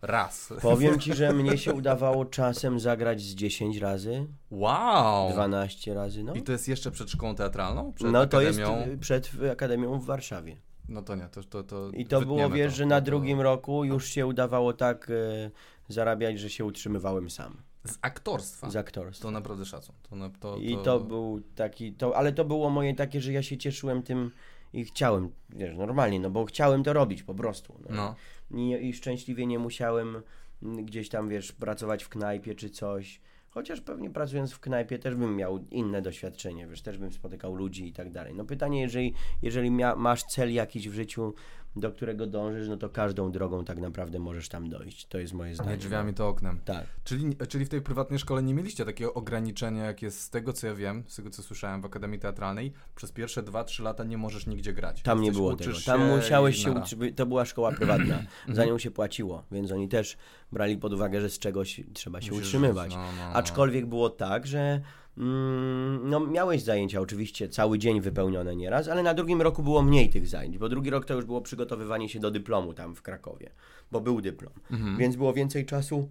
[0.02, 0.54] Raz.
[0.62, 5.32] Powiem ci, że mnie się udawało czasem zagrać z 10 razy, Wow!
[5.34, 6.34] 12 razy, no.
[6.34, 7.94] I to jest jeszcze przed szkołą teatralną?
[7.94, 8.94] Przed No to jest akademią?
[8.94, 10.58] y, przed Akademią w Warszawie.
[10.90, 11.44] No to nie, to...
[11.44, 12.78] to, to I to było, wiesz, to.
[12.78, 15.52] że na drugim roku już się udawało tak y,
[15.88, 18.70] zarabiać, że się utrzymywałem sam Z aktorstwa.
[18.70, 19.24] z aktorstwa.
[19.24, 19.96] To naprawdę szacun.
[20.10, 23.58] To, to, I to był taki, to, ale to było moje takie, że ja się
[23.58, 24.32] cieszyłem tym
[24.76, 27.80] i chciałem, wiesz, normalnie, no bo chciałem to robić po prostu.
[27.90, 27.96] No.
[27.96, 28.16] No.
[28.60, 30.22] I, I szczęśliwie nie musiałem
[30.64, 33.22] mm, gdzieś tam, wiesz, pracować w knajpie czy coś.
[33.50, 37.88] Chociaż pewnie pracując w knajpie też bym miał inne doświadczenie, wiesz, też bym spotykał ludzi
[37.88, 38.34] i tak dalej.
[38.36, 41.34] No pytanie, jeżeli, jeżeli mia, masz cel jakiś w życiu,
[41.76, 45.06] do którego dążysz, no to każdą drogą tak naprawdę możesz tam dojść.
[45.08, 45.72] To jest moje zdanie.
[45.72, 46.60] Nie drzwiami, to oknem.
[46.66, 46.86] Tak.
[47.04, 50.68] Czyli, czyli w tej prywatnej szkole nie mieliście takiego ograniczenia, jak jest z tego, co
[50.68, 54.48] ja wiem, z tego, co słyszałem w Akademii Teatralnej, przez pierwsze 2-3 lata nie możesz
[54.48, 55.02] nigdzie grać.
[55.02, 55.72] Tam nie było tego.
[55.86, 57.00] Tam musiałeś się uczyć.
[57.16, 58.20] To była szkoła prywatna.
[58.50, 60.18] Za nią się płaciło, więc oni też
[60.52, 62.92] brali pod uwagę, że z czegoś trzeba się Musisz utrzymywać.
[62.92, 63.36] no, no, no.
[63.36, 64.82] Aczkolwiek było tak, że
[65.18, 70.28] no, miałeś zajęcia oczywiście cały dzień wypełnione nieraz, ale na drugim roku było mniej tych
[70.28, 73.52] zajęć, bo drugi rok to już było przygotowywanie się do dyplomu tam w Krakowie,
[73.92, 74.54] bo był dyplom.
[74.72, 74.98] Mhm.
[74.98, 76.10] Więc było więcej czasu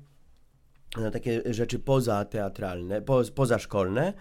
[0.96, 4.12] na takie rzeczy pozateatralne, po, pozaszkolne,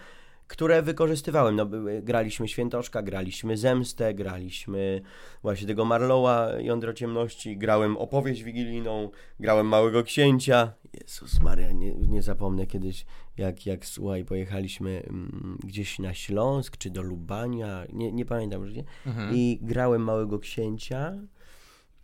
[0.46, 1.56] które wykorzystywałem.
[1.56, 1.66] No,
[2.02, 5.02] graliśmy Świętoszka, graliśmy Zemstę, graliśmy
[5.42, 10.72] właśnie tego Marlowa, Jądro Ciemności, grałem opowieść wigilijną, grałem Małego Księcia.
[11.00, 16.90] Jezus Maria, nie, nie zapomnę kiedyś, jak, jak słuchaj, pojechaliśmy mm, gdzieś na Śląsk, czy
[16.90, 18.84] do Lubania, nie, nie pamiętam już, nie?
[19.06, 19.34] Mhm.
[19.34, 21.12] I grałem Małego Księcia,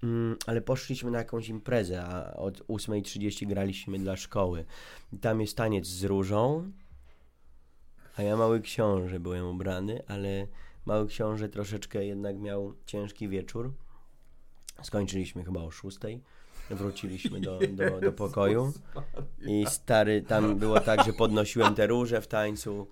[0.03, 4.65] mm, ale poszliśmy na jakąś imprezę, a od 8.30 graliśmy dla szkoły.
[5.21, 6.71] Tam jest taniec z różą,
[8.21, 10.47] a ja Mały Książę byłem ubrany, ale
[10.87, 13.73] Mały Książę troszeczkę jednak miał ciężki wieczór.
[14.83, 16.19] Skończyliśmy chyba o 6.00.
[16.71, 18.73] Wróciliśmy do, do, do pokoju
[19.47, 22.87] i stary, tam było tak, że podnosiłem te róże w tańcu.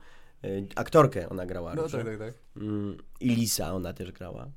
[0.45, 1.99] Y, Aktorkę ona grała No róże.
[1.99, 2.35] tak, tak, tak.
[2.57, 4.51] Mm, I Lisa ona też grała.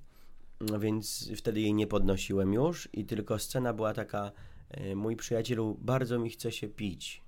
[0.61, 4.31] No więc wtedy jej nie podnosiłem już i tylko scena była taka
[4.69, 7.21] e, mój przyjacielu, bardzo mi chce się pić.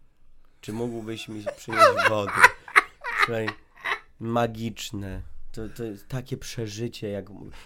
[0.61, 2.31] Czy mógłbyś mi przynieść wody?
[3.25, 3.47] Słuchaj,
[4.19, 5.21] magiczne.
[5.51, 7.25] To, to jest takie przeżycie, jak...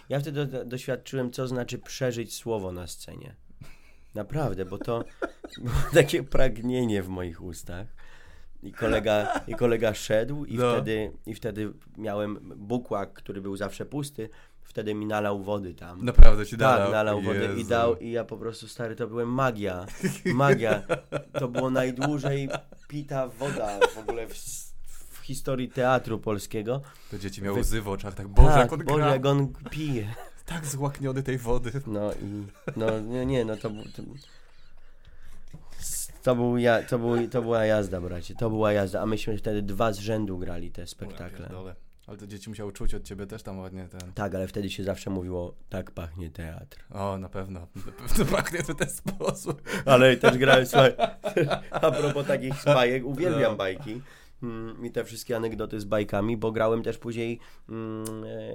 [0.09, 3.35] Ja wtedy do, doświadczyłem, co znaczy przeżyć słowo na scenie.
[4.15, 5.03] Naprawdę, bo to
[5.63, 7.87] było takie pragnienie w moich ustach.
[8.63, 10.73] I kolega, i kolega szedł i, No.
[10.73, 14.29] wtedy, i wtedy miałem bukłak, który był zawsze pusty,
[14.63, 16.05] wtedy mi nalał wody tam.
[16.05, 16.91] Naprawdę ci Tak, dał.
[16.91, 17.69] nalał wodę i Jezu.
[17.69, 19.85] dał i ja po prostu, stary, to byłem magia.
[20.25, 20.81] Magia.
[21.33, 22.49] To było najdłużej
[22.87, 24.37] pita woda w ogóle w
[25.27, 26.81] historii teatru polskiego.
[27.11, 29.11] To dzieci miały Wy- łzy w oczach, tak Boże, tak, jak on Boże, gra.
[29.13, 30.13] jak on pije.
[30.45, 31.71] Tak złakniony tej wody.
[31.87, 33.69] No i, no nie, nie no to.
[33.69, 34.03] To,
[36.23, 39.61] to, był ja, to, był, to była jazda, bracie, to była jazda, a myśmy wtedy
[39.61, 41.39] dwa z rzędu grali te spektakle.
[41.39, 41.75] pierdolę.
[42.07, 44.11] Ale to dzieci musiały czuć od ciebie też tam ładnie ten...
[44.13, 46.77] Tak, ale wtedy się zawsze mówiło, tak pachnie teatr.
[46.91, 47.59] O, na pewno.
[47.75, 49.61] Na pewno pachnie to w ten sposób.
[49.85, 50.93] Ale też grałem, słuchaj,
[51.71, 53.57] a propos takich bajek, uwielbiam No.
[53.57, 54.01] bajki.
[54.43, 58.03] Mm, I te wszystkie anegdoty z bajkami, bo grałem też później mm,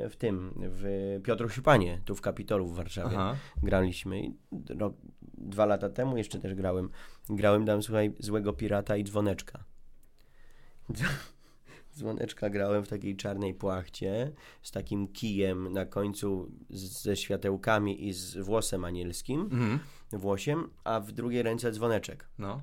[0.04, 3.16] e, w tym, w Piotrusiu Panie, tu w Kapitolu w Warszawie.
[3.18, 3.36] Aha.
[3.62, 4.34] Graliśmy i
[4.78, 4.94] rok,
[5.38, 6.88] dwa lata temu jeszcze też grałem.
[7.30, 9.64] Grałem tam, słuchaj, Złego Pirata i Dzwoneczka.
[11.96, 18.12] Dzwoneczka grałem w takiej czarnej płachcie z takim kijem na końcu z, ze światełkami i
[18.12, 19.78] z włosem anielskim, Mhm.
[20.12, 22.28] włosiem, a w drugiej ręce dzwoneczek.
[22.38, 22.62] No.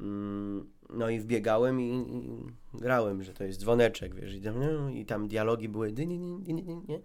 [0.00, 4.90] Mm, No i wbiegałem i, i grałem, że to jest dzwoneczek, wiesz, i tam, no,
[4.90, 7.00] i tam dialogi były dy, nie, nie, nie, nie, nie.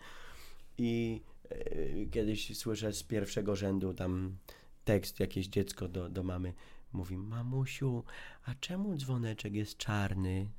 [0.77, 4.37] I e, kiedyś słyszę z pierwszego rzędu tam
[4.85, 6.53] tekst, jakieś dziecko do, do mamy
[6.93, 8.03] mówi, mamusiu,
[8.45, 10.49] a czemu dzwoneczek jest czarny?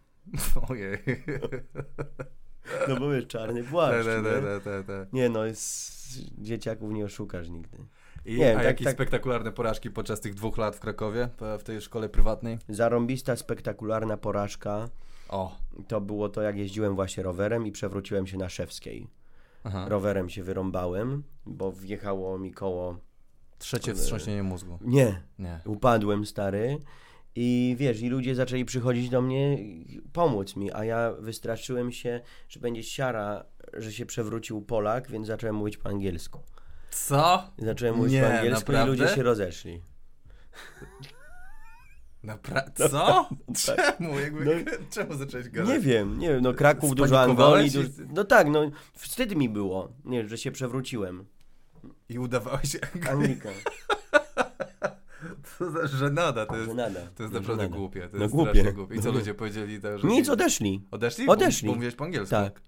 [0.68, 0.98] Ojej.
[2.88, 4.22] No bo jest czarny płaszcz, nie?
[4.22, 5.06] te, te, te, te.
[5.12, 7.78] Nie no, jest, dzieciaków nie oszukasz nigdy.
[8.26, 11.58] I, Nie, a tak- jakieś tak- spektakularne porażki podczas tych dwóch lat w Krakowie, p-
[11.58, 12.58] w tej szkole prywatnej?
[12.68, 14.88] Zarąbista, spektakularna porażka
[15.28, 15.56] O.
[15.88, 19.06] to było to, jak jeździłem właśnie rowerem i przewróciłem się na Szewskiej.
[19.64, 19.86] Aha.
[19.88, 22.98] rowerem się wyrąbałem, bo wjechało mi koło.
[23.58, 24.78] Trzecie wstrząśnienie mózgu.
[24.80, 25.60] Nie, Nie.
[25.66, 26.78] upadłem stary.
[27.34, 29.58] I wiesz, i ludzie zaczęli przychodzić do mnie
[30.12, 35.56] pomóc mi, a ja wystraszyłem się, że będzie siara, że się przewrócił Polak, więc zacząłem
[35.56, 36.40] mówić po angielsku.
[37.04, 37.50] Co?
[37.58, 38.94] Zacząłem mówić Nie, po angielsku naprawdę?
[38.94, 39.82] i ludzie się rozeszli.
[42.22, 42.88] Naprawdę?
[42.90, 43.28] Co?
[43.66, 43.96] tak.
[43.98, 44.18] Czemu?
[44.20, 44.50] Jakby, No.
[44.94, 45.68] czemu zacząłeś gadać?
[45.70, 47.66] Nie wiem, nie wiem, no Kraków, dużo Angolii.
[47.68, 47.88] i- Dużo...
[48.14, 51.24] No tak, no wstyd mi było, nie, że się przewróciłem.
[52.08, 52.76] I udawałeś
[53.10, 53.48] Anglika,
[55.58, 57.00] Co za żenada, to jest, żenada.
[57.14, 57.76] to jest naprawdę żenada.
[57.76, 58.08] głupie.
[58.08, 58.72] To No jest głupie.
[58.72, 58.94] głupie.
[58.96, 59.18] I co No.
[59.18, 59.80] ludzie powiedzieli?
[59.80, 60.86] Tak, że Nic, odeszli.
[60.90, 61.26] Odeszli?
[61.28, 61.66] Odeszli.
[61.66, 62.30] Bo, bo mówiłeś po angielsku?
[62.30, 62.60] Tak.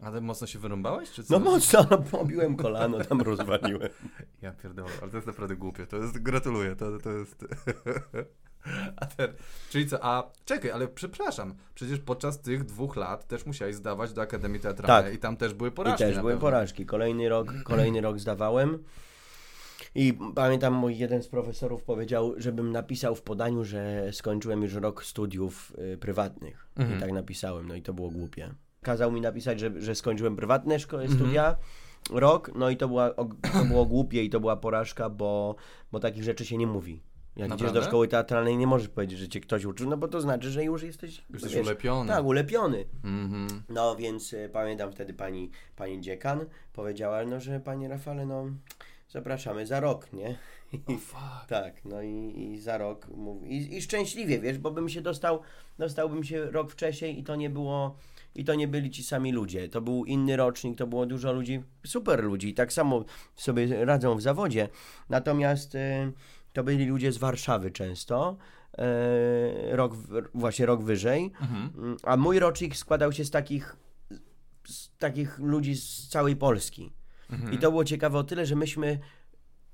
[0.00, 1.38] Ale mocno się wyrąbałeś, czy co?
[1.38, 3.88] No mocno, no, pobiłem kolano, tam rozwaliłem.
[4.42, 5.86] Ja pierdolę, ale to jest naprawdę głupie.
[5.86, 7.44] To jest, gratuluję, to, to jest...
[8.96, 9.32] A ten,
[9.70, 14.22] czyli co, a czekaj, ale przepraszam, przecież podczas tych dwóch lat też musiałeś zdawać do
[14.22, 15.14] Akademii Teatralnej Tak.
[15.14, 16.40] i tam też były I porażki też na były pewno.
[16.46, 16.86] porażki.
[16.86, 18.78] Kolejny rok, kolejny rok zdawałem.
[19.94, 25.04] I pamiętam, mój jeden z profesorów powiedział, żebym napisał w podaniu, że skończyłem już rok
[25.04, 26.66] studiów y, prywatnych.
[26.76, 26.98] Mhm.
[26.98, 28.54] I tak napisałem, no i to było głupie.
[28.86, 31.10] Kazał mi napisać, że, że skończyłem prywatne szko- Mhm.
[31.18, 31.56] studia,
[32.10, 33.10] rok, no i to, była,
[33.52, 35.54] to było głupie i to była porażka, bo,
[35.92, 37.02] bo takich rzeczy się nie mówi.
[37.36, 37.80] Jak idziesz Naprawdę?
[37.80, 40.64] do szkoły teatralnej, nie możesz powiedzieć, że cię ktoś uczył, no bo to znaczy, że
[40.64, 42.08] już jesteś, Jesteś wiesz, ulepiony.
[42.08, 42.84] Tak, ulepiony.
[43.04, 43.62] Mhm.
[43.68, 46.40] No więc y, pamiętam wtedy pani, pani dziekan
[46.72, 48.46] powiedziała, no że panie Rafale, no
[49.08, 50.38] zapraszamy za rok, nie?
[50.72, 51.46] I, fuck.
[51.48, 53.06] tak, no i, i za rok
[53.44, 55.40] i, i szczęśliwie, wiesz, bo bym się dostał,
[55.78, 57.96] dostałbym się rok wcześniej i to nie było,
[58.36, 61.62] i to nie byli ci sami ludzie, to był inny rocznik, to było dużo ludzi,
[61.86, 63.04] super ludzi, tak samo
[63.36, 64.68] sobie radzą w zawodzie,
[65.08, 66.12] natomiast y,
[66.52, 68.36] to byli ludzie z Warszawy często,
[68.74, 69.94] y, rok,
[70.34, 71.70] właśnie rok wyżej, Mhm.
[71.76, 73.76] Mm, A mój rocznik składał się z takich,
[74.64, 76.92] z takich ludzi z całej Polski.
[77.30, 77.52] Mhm.
[77.52, 78.98] I to było ciekawe o tyle, że myśmy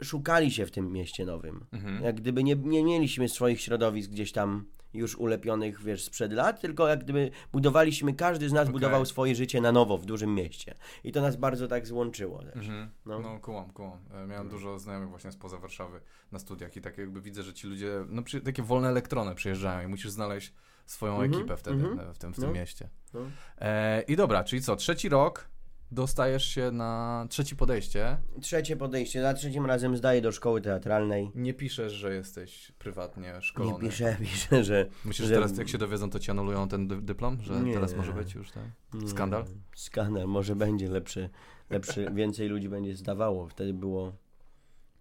[0.03, 1.67] szukali się w tym mieście nowym.
[1.73, 2.03] Mhm.
[2.05, 6.89] Jak gdyby nie, nie mieliśmy swoich środowisk gdzieś tam już ulepionych, wiesz, sprzed lat, tylko
[6.89, 8.73] jak gdyby budowaliśmy, każdy z nas Okej.
[8.73, 10.75] budował swoje życie na nowo w dużym mieście.
[11.05, 12.55] I to nas bardzo tak złączyło też.
[12.69, 12.91] Mhm.
[13.07, 13.21] No.
[13.21, 13.99] No, kułam, kułam.
[14.15, 16.01] E, Miałem dużo znajomych właśnie spoza Warszawy
[16.33, 19.89] na studiach i tak jakby widzę, że ci ludzie, no przy, takie wolne elektrony przyjeżdżają
[19.89, 20.53] i musisz znaleźć
[20.87, 22.11] swoją Mhm, ekipę wtedy mhm.
[22.11, 22.53] e, w tym, w tym No.
[22.53, 22.89] mieście.
[23.15, 23.21] No.
[23.59, 25.49] E, I dobra, czyli co, trzeci rok
[25.93, 31.31] dostajesz się na trzecie podejście, Trzecie podejście, za trzecim razem zdaję do szkoły teatralnej.
[31.35, 33.79] nie piszesz, że jesteś prywatnie Nie szkolony.
[33.89, 34.87] piszę, piszę, że...
[35.05, 37.43] Myślisz, że- teraz jak się dowiedzą, to ci anulują ten dy- dyplom?
[37.43, 37.75] Że Nie.
[37.75, 38.65] teraz może być już tak?
[38.95, 39.45] Nie, Skandal?
[39.77, 41.31] Skandal, może będzie lepszy,
[41.71, 43.49] lepszy, więcej ludzi będzie zdawało.
[43.49, 44.13] Wtedy było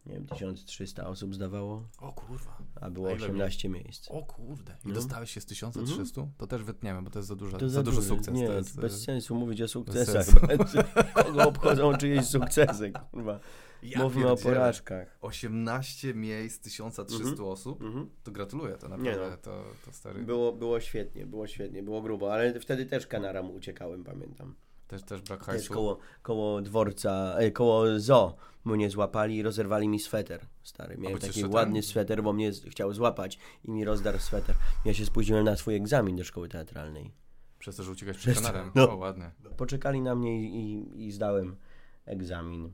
[0.06, 2.58] Nie wiem, 1300 osób zdawało, O kurwa.
[2.82, 4.08] a było A ile 18 miejsc.
[4.12, 4.78] O kurde.
[4.86, 4.94] I No.
[4.94, 6.28] dostałeś się z 1300?
[6.38, 8.08] To też wytniemy, bo to jest za, dużo, To za, duży duży.
[8.10, 8.34] sukces.
[8.34, 10.26] Nie, to jest, bez e, sensu mówić o sukcesach.
[10.26, 10.48] sensu.
[11.26, 13.40] Kogo obchodzą czyjeś sukcesy, kurwa.
[13.84, 15.18] ja Mówmy o porażkach.
[15.22, 17.50] 18 miejsc, 1300 Mhm.
[17.50, 17.82] osób.
[17.82, 18.10] Mhm.
[18.24, 19.38] To gratuluję, to Nie naprawdę, no.
[19.38, 20.24] to, to stary.
[20.24, 24.56] Było, było świetnie, było świetnie, było grubo, ale wtedy też kanaram uciekałem, pamiętam.
[24.88, 25.74] Też, też brak Też hajsu.
[25.74, 28.36] koło, koło dworca, e, koło zoo
[28.66, 30.98] mnie złapali i rozerwali mi sweter, stary.
[30.98, 34.56] Miałem taki jeszcze ładny sweter, bo mnie chciał złapać i mi rozdarł sweter.
[34.86, 37.12] Ja się spóźniłem na swój egzamin do szkoły teatralnej.
[37.60, 38.72] Przez to, że uciekać przed kanarem.
[38.76, 38.92] no.
[38.92, 39.32] O, ładnie.
[39.58, 41.56] Poczekali na mnie i, i, zdałem
[42.06, 42.74] egzamin.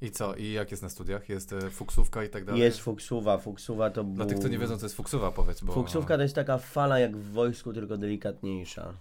[0.00, 0.34] I co?
[0.34, 1.28] I jak jest na studiach?
[1.28, 2.60] Jest e, fuksówka i tak dalej?
[2.60, 4.34] Jest fuksuwa, fuksuwa to Dla był...
[4.34, 5.72] tych, co nie wiedzą, co jest fuksuwa, powiedz, bo...
[5.72, 8.94] Fuksówka to jest taka fala jak w wojsku, tylko delikatniejsza.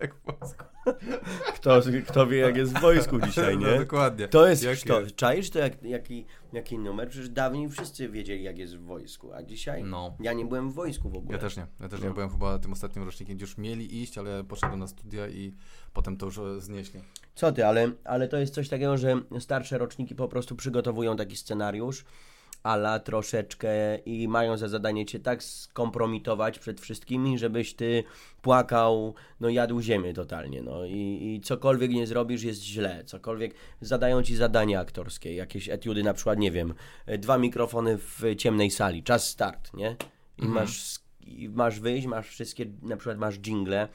[0.00, 0.64] Jak w Polsku.
[1.54, 3.78] Kto, kto wie jak jest w wojsku dzisiaj, No, nie?
[3.78, 4.28] dokładnie.
[4.28, 5.00] To jest Jak to.
[5.00, 5.16] jest?
[5.16, 7.08] Czaisz to jak, jaki, jaki numer?
[7.08, 10.16] Przecież dawniej wszyscy wiedzieli jak jest w wojsku, a dzisiaj No.
[10.20, 11.32] ja nie byłem w wojsku w ogóle.
[11.36, 11.66] Ja też nie.
[11.80, 12.14] Ja też nie No.
[12.14, 15.54] byłem chyba tym ostatnim rocznikiem, gdzie już mieli iść, ale poszedłem na studia i
[15.92, 17.00] potem to już e, znieśli.
[17.34, 21.36] Co ty, ale, ale to jest coś takiego, że starsze roczniki po prostu przygotowują taki
[21.36, 22.04] scenariusz
[22.64, 28.04] ala troszeczkę i mają za zadanie cię tak skompromitować przed wszystkimi, żebyś ty
[28.42, 30.84] płakał, no jadł ziemię totalnie, no.
[30.86, 36.14] I, i cokolwiek nie zrobisz jest źle, cokolwiek, zadają ci zadania aktorskie, jakieś etiudy na
[36.14, 36.74] przykład, nie wiem,
[37.18, 39.96] dwa mikrofony w ciemnej sali, czas start, nie?
[40.38, 43.88] I masz, sk- i masz wyjść, masz wszystkie, na przykład masz jingle,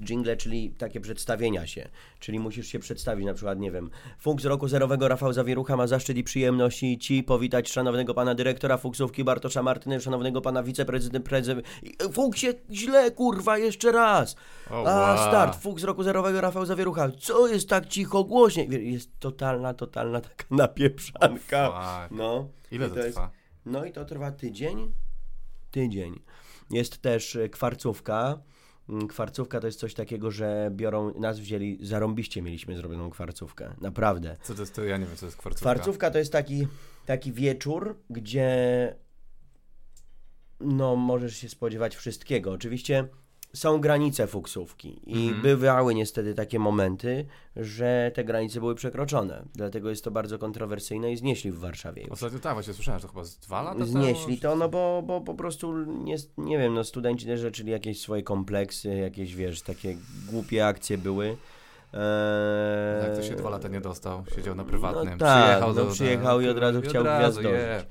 [0.00, 1.88] Jingle, czyli takie przedstawienia się.
[2.20, 6.16] Czyli musisz się przedstawić, na przykład, nie wiem, Fuks roku zerowego Rafał Zawierucha ma zaszczyt
[6.16, 11.66] i przyjemności Ci powitać szanownego pana dyrektora Fuksówki Bartosza Martyny, szanownego pana wiceprezydent, prezydent...
[12.12, 14.36] Fuksie, źle, kurwa, jeszcze raz!
[14.70, 15.28] O, A, wow.
[15.28, 18.64] start, Fuks roku zerowego Rafał Zawierucha, co jest tak cicho, głośnie?
[18.64, 21.66] Jest totalna, totalna taka napieprzanka.
[22.08, 22.18] Fuck.
[22.18, 22.48] No.
[22.70, 23.30] Ile I to jest- trwa?
[23.66, 24.92] no i to trwa tydzień.
[25.70, 26.20] Tydzień.
[26.70, 28.38] Jest też e, kwarcówka.
[28.88, 33.74] Mm, Kwarcówka to jest coś takiego, że biorą, nas wzięli, zarąbiście mieliśmy zrobioną kwarcówkę.
[33.80, 34.36] Naprawdę.
[34.42, 34.84] Co to jest to?
[34.84, 35.74] Ja nie wiem, co jest kwarcówka.
[35.74, 36.66] Kwarcówka to jest taki,
[37.06, 38.94] taki wieczór, gdzie
[40.60, 42.52] no możesz się spodziewać wszystkiego.
[42.52, 43.08] Oczywiście
[43.56, 45.42] są granice fuksówki i Mhm.
[45.42, 47.26] bywały niestety takie momenty,
[47.56, 49.42] że te granice były przekroczone.
[49.54, 52.02] Dlatego jest to bardzo kontrowersyjne i znieśli w Warszawie.
[52.02, 52.12] już.
[52.12, 55.20] Ostatnio tak, właśnie słyszałem, że to chyba z dwa lata Znieśli to, no bo, bo
[55.20, 59.96] po prostu nie, nie wiem, no studenci też zaczęli jakieś swoje kompleksy, jakieś wiesz, takie
[60.30, 61.26] głupie akcje były.
[61.26, 65.12] Eee, Jak to się dwa lata nie dostał, siedział na prywatnym.
[65.12, 67.86] No tak, przyjechał no do, przyjechał i od razu chciał gwiazdować.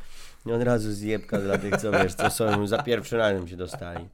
[0.45, 4.05] I od razu zjebka dla tych, co wiesz, co są za pierwszy razem się dostali.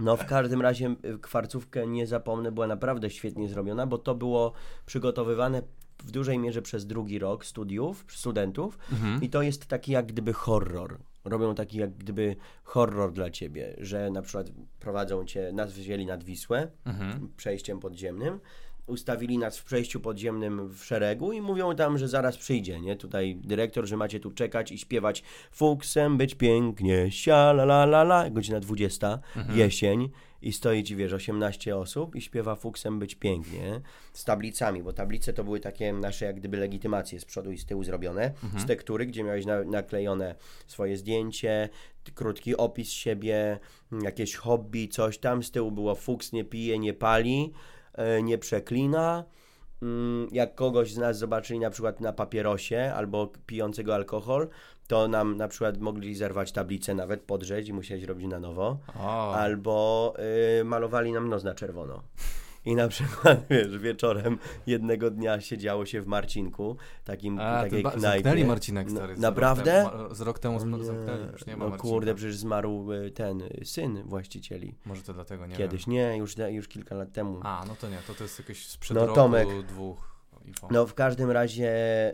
[0.00, 4.52] No w każdym razie kwarcówkę nie zapomnę, była naprawdę świetnie zrobiona, bo to było
[4.86, 5.62] przygotowywane
[5.98, 9.22] w dużej mierze przez drugi rok studiów, studentów Mhm.
[9.22, 10.98] i to jest taki jak gdyby horror.
[11.24, 14.46] Robią taki jak gdyby horror dla ciebie, że na przykład
[14.80, 17.28] prowadzą cię, nas wzięli nad Wisłę, Mhm.
[17.36, 18.40] przejściem podziemnym,
[18.88, 22.96] ustawili nas w przejściu podziemnym w szeregu i mówią tam, że zaraz przyjdzie, nie?
[22.96, 28.02] Tutaj dyrektor, że macie tu czekać i śpiewać fuksem być pięknie, sia la la la
[28.02, 29.18] la, godzina 20,
[29.54, 30.10] jesień
[30.42, 33.80] i stoi ci, wiesz, 18 osób i śpiewa fuksem być pięknie
[34.12, 37.66] z tablicami, bo tablice to były takie nasze jak gdyby legitymacje z przodu i z
[37.66, 40.34] tyłu zrobione, z tektury, gdzie miałeś na, naklejone
[40.66, 41.68] swoje zdjęcie,
[42.14, 43.58] krótki opis siebie,
[44.02, 47.52] jakieś hobby, coś tam, z tyłu było fuks nie pije, nie pali,
[48.22, 49.24] nie przeklina.
[49.82, 54.48] Mm, Jak kogoś z nas zobaczyli na przykład na papierosie albo pijącego alkohol,
[54.88, 58.78] to nam na przykład mogli zerwać tablicę, nawet podrzeć i musieli robić na nowo.
[59.00, 60.14] O, Albo
[60.60, 62.02] y, malowali nam nos na czerwono.
[62.64, 67.90] I na przykład, wiesz, wieczorem jednego dnia siedziało się w Marcinku, takim, A, takiej ba-
[67.90, 68.44] knajpie.
[68.44, 69.16] Marcinek stary.
[69.16, 69.82] z naprawdę?
[69.84, 71.88] Rok temu, z rok temu zm- zamknęli, już nie ma No Marcinka.
[71.94, 74.74] kurde, przecież zmarł y, ten y, syn właścicieli.
[74.84, 75.92] Może to dlatego, nie Kiedyś, wiem.
[75.94, 77.40] nie, już, już kilka lat temu.
[77.42, 79.48] A, no to nie, to to jest jakieś sprzed No, roku, Tomek.
[79.68, 80.08] dwóch.
[80.70, 81.70] No w każdym razie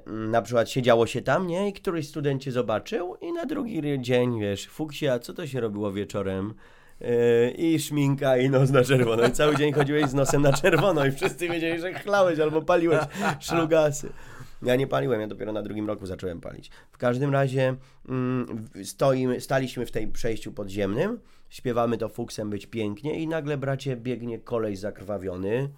[0.07, 1.69] mm, na przykład siedziało się tam, nie?
[1.69, 5.61] I któryś student cię zobaczył i na drugi dzień, wiesz, Fuksie, a co to się
[5.61, 6.55] robiło wieczorem?
[7.01, 9.27] Yy, I szminka i nos na czerwono.
[9.27, 13.01] I cały dzień chodziłeś z nosem na czerwono i wszyscy wiedzieli, że chlałeś albo paliłeś
[13.41, 14.13] szlugasy.
[14.63, 16.71] Ja nie paliłem, ja dopiero na drugim roku zacząłem palić.
[16.93, 17.75] W każdym razie
[18.09, 23.97] mm, stoimy, staliśmy w tej przejściu podziemnym, śpiewamy to fuksem być pięknie i nagle bracie
[23.97, 25.69] biegnie kolej zakrwawiony,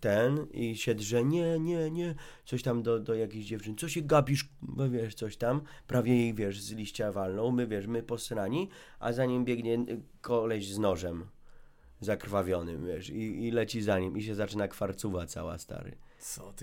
[0.00, 4.02] ten i się drze, nie, nie, nie, coś tam do, do jakiejś dziewczyny, co się
[4.02, 8.68] gapisz, bo wiesz, coś tam, prawie jej, wiesz, z liścia walną, my, wiesz, my posrani,
[8.98, 9.84] a za nim biegnie
[10.20, 11.26] koleś z nożem,
[12.00, 15.96] zakrwawionym, wiesz, i, i leci za nim i się zaczyna kwarcuwa cała, stary.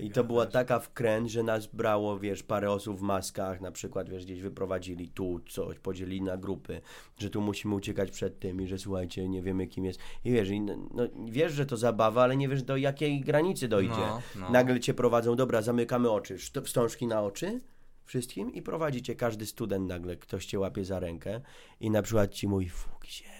[0.00, 4.10] I to była taka wkręt, że nas brało, wiesz, parę osób w maskach, na przykład,
[4.10, 6.80] wiesz, gdzieś wyprowadzili tu coś, podzielili na grupy,
[7.18, 10.00] że tu musimy uciekać przed tym i że słuchajcie, nie wiemy kim jest.
[10.24, 13.68] I wiesz, i no, no, wiesz, że to zabawa, ale nie wiesz do jakiej granicy
[13.68, 13.90] dojdzie.
[13.96, 14.50] No, no.
[14.50, 17.60] Nagle cię prowadzą, dobra, zamykamy oczy, wstążki na oczy
[18.04, 21.40] wszystkim i prowadzi cię każdy student nagle, ktoś cię łapie za rękę
[21.80, 23.30] i na przykład ci mówi, fuk się,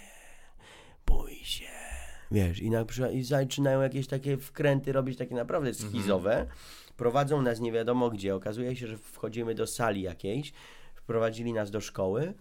[1.07, 1.80] bój się.
[2.31, 6.47] Wiesz, i, na przykład, i zaczynają jakieś takie wkręty robić, takie naprawdę schizowe.
[6.97, 8.35] Prowadzą nas nie wiadomo gdzie.
[8.35, 10.53] Okazuje się, że wchodzimy do sali jakiejś,
[10.95, 12.35] wprowadzili nas do szkoły,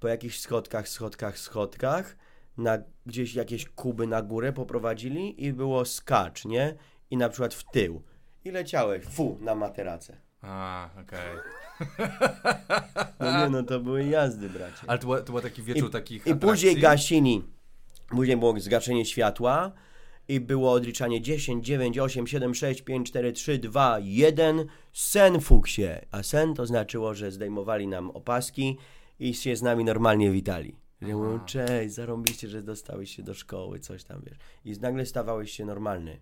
[0.00, 2.16] po jakichś schodkach, schodkach, schodkach,
[2.58, 6.74] na gdzieś jakieś kuby na górę poprowadzili i było skacz, nie?
[7.10, 8.02] I na przykład w tył.
[8.44, 10.16] I leciałeś, fu, na materacę.
[10.42, 11.36] A, okej.
[13.20, 14.82] No nie, no to były jazdy, bracie.
[14.86, 16.80] Ale to, był- taki wieczór takich I później atrakcji?
[16.82, 17.42] gasili.
[18.10, 19.72] Później było zgaszenie światła
[20.28, 24.66] i było odliczanie 10, 9, 8, 7, 6, 5, 4, 3, 2, 1.
[24.92, 25.88] Sen fuksie.
[26.10, 28.76] A sen to znaczyło, że zdejmowali nam opaski
[29.18, 30.76] i się z nami normalnie witali.
[31.02, 34.38] Że mówią, cześć, zarąbiście, że dostałeś się do szkoły, coś tam, wiesz.
[34.64, 36.20] I nagle stawałeś się normalny.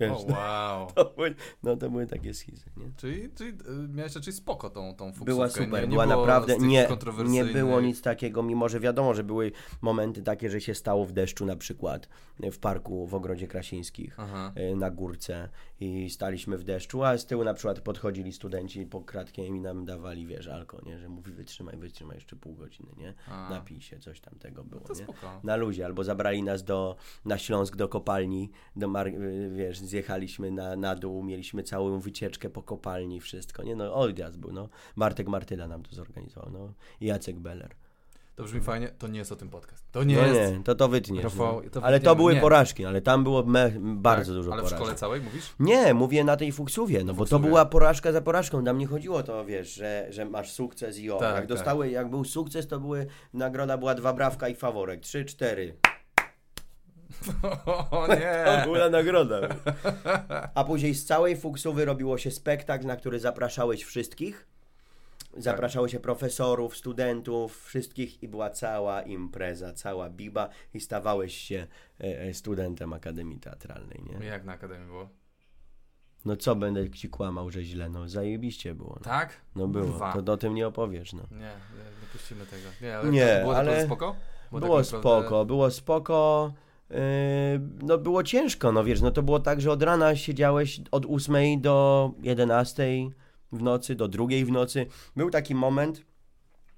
[0.00, 0.92] Wiesz, O, wow.
[0.94, 2.90] to były, no to były takie schizy, nie?
[2.96, 5.24] Czyli, czyli y, miałeś raczej spoko tą, tą fuksówkę.
[5.24, 6.88] Była nie, super, nie była było naprawdę, nie,
[7.28, 11.12] nie było nic takiego, mimo że wiadomo, że były momenty takie, że się stało w
[11.12, 12.08] deszczu na przykład,
[12.52, 14.52] w parku w Ogrodzie Krasińskich, Aha.
[14.72, 15.48] y, na górce
[15.80, 19.84] i staliśmy w deszczu, a z tyłu na przykład podchodzili studenci po kratkiem i nam
[19.84, 23.50] dawali, wiesz, alko, nie, że mówi wytrzymaj, wytrzymaj jeszcze pół godziny, nie, A.
[23.50, 25.02] napij się, coś tam tego było, To nie.
[25.02, 25.40] spoko.
[25.44, 30.76] Na luzie, albo zabrali nas do, na Śląsk do kopalni, do y, wiesz, zjechaliśmy na,
[30.76, 34.68] na dół, mieliśmy całą wycieczkę po kopalni, wszystko, nie no, odjazd był, no.
[34.96, 36.72] Bartek Martyla nam to zorganizował, no.
[37.00, 37.70] I Jacek Beller.
[38.36, 39.84] To brzmi fajnie, to nie jest o tym podcast.
[39.92, 40.52] To nie no jest.
[40.56, 41.24] nie, to to wytniesz.
[41.24, 41.70] Rafał, no.
[41.70, 42.40] to Ale to były nie.
[42.40, 44.78] porażki, ale tam było me, bardzo Tak, dużo Ale w porażek.
[44.78, 45.54] szkole całej mówisz?
[45.60, 47.48] Nie, mówię na tej fuksuwie, no bo to Fuksuwie.
[47.48, 48.64] była porażka za porażką.
[48.64, 51.16] Tam nie chodziło to, wiesz, że, że masz sukces i o.
[51.18, 51.46] Tak, jak tak.
[51.46, 55.00] dostały, jak był sukces, to były, nagroda była dwa brawka i faworek.
[55.00, 55.76] Trzy, cztery.
[57.90, 58.62] O To nie!
[58.64, 59.40] była nagroda.
[60.54, 64.46] A później z całej fuksuwy robiło się spektakl, na który zapraszałeś wszystkich.
[65.36, 71.66] Zapraszało się profesorów, studentów, wszystkich i była cała impreza, cała biba i stawałeś się
[72.00, 74.26] e, e, studentem Akademii Teatralnej, nie?
[74.26, 75.08] Jak na akademii było?
[76.24, 78.94] No co będę ci kłamał, że źle, no zajebiście było.
[78.94, 79.36] No, Tak?
[79.56, 80.12] no było, Kurwa.
[80.12, 81.22] to do tym nie opowiesz, no.
[81.30, 81.44] Nie, nie,
[82.00, 82.68] nie puścimy tego.
[82.80, 84.16] Nie, ale Nie, to było ale spoko?
[84.50, 86.52] Było, tak naprawdę- spoko, było spoko.
[86.90, 86.96] Yy,
[87.82, 91.60] no było ciężko, no wiesz, no to było tak, że od rana siedziałeś od 8
[91.60, 93.10] do 11
[93.52, 94.86] w nocy, do drugiej w nocy.
[95.16, 96.02] Był taki moment,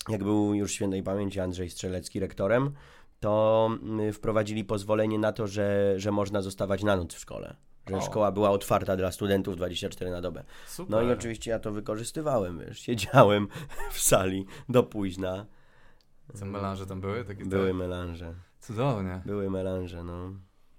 [0.09, 2.73] jak był już świętej pamięci Andrzej Strzelecki rektorem,
[3.21, 7.57] to mm, wprowadzili pozwolenie na to, że, że można zostawać na noc w szkole.
[7.89, 8.01] Że O.
[8.01, 10.45] szkoła była otwarta dla studentów 24 na dobę.
[10.67, 10.91] Super.
[10.91, 13.49] No i oczywiście ja to wykorzystywałem, wiesz, siedziałem
[13.93, 15.47] w sali do późna.
[16.35, 17.25] Co melanże tam były?
[17.25, 18.35] Takie Były melanże.
[18.67, 19.23] Cudownie.
[19.27, 20.33] Były melanże, no.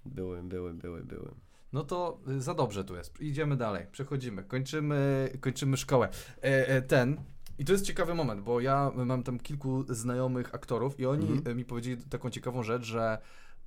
[0.06, 1.30] Były, były, były, były.
[1.72, 3.20] No to y, za dobrze tu jest.
[3.20, 6.08] Idziemy dalej, przechodzimy, kończymy, kończymy szkołę.
[6.42, 7.16] E, e, ten,
[7.58, 11.56] i to jest ciekawy moment, bo ja mam tam kilku znajomych aktorów i oni Mhm.
[11.56, 13.18] mi powiedzieli taką ciekawą rzecz, że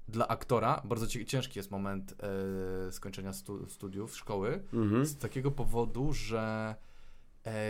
[0.07, 2.15] dla aktora bardzo ci- ciężki jest moment
[2.87, 5.05] e, skończenia stu, studiów, szkoły, Mhm.
[5.05, 6.75] z takiego powodu, że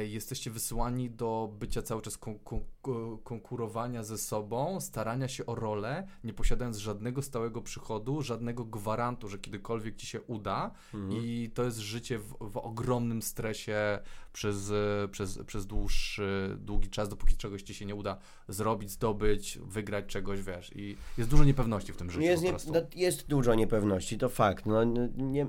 [0.08, 5.56] jesteście wysyłani do bycia cały czas kon, kon, kon, konkurowania ze sobą, starania się o
[5.56, 11.24] rolę, nie posiadając żadnego stałego przychodu, żadnego gwarantu, że kiedykolwiek ci się uda Mhm.
[11.24, 14.00] i to jest życie w, w ogromnym stresie
[14.34, 18.18] przez, e, przez, przez dłuższy, długi czas, dopóki czegoś ci się nie uda
[18.48, 22.80] zrobić, zdobyć, wygrać czegoś, wiesz, i jest dużo niepewności w tym życiu Jest, nie, no,
[22.96, 24.66] jest dużo niepewności, to fakt.
[24.66, 24.84] No,
[25.18, 25.48] nie,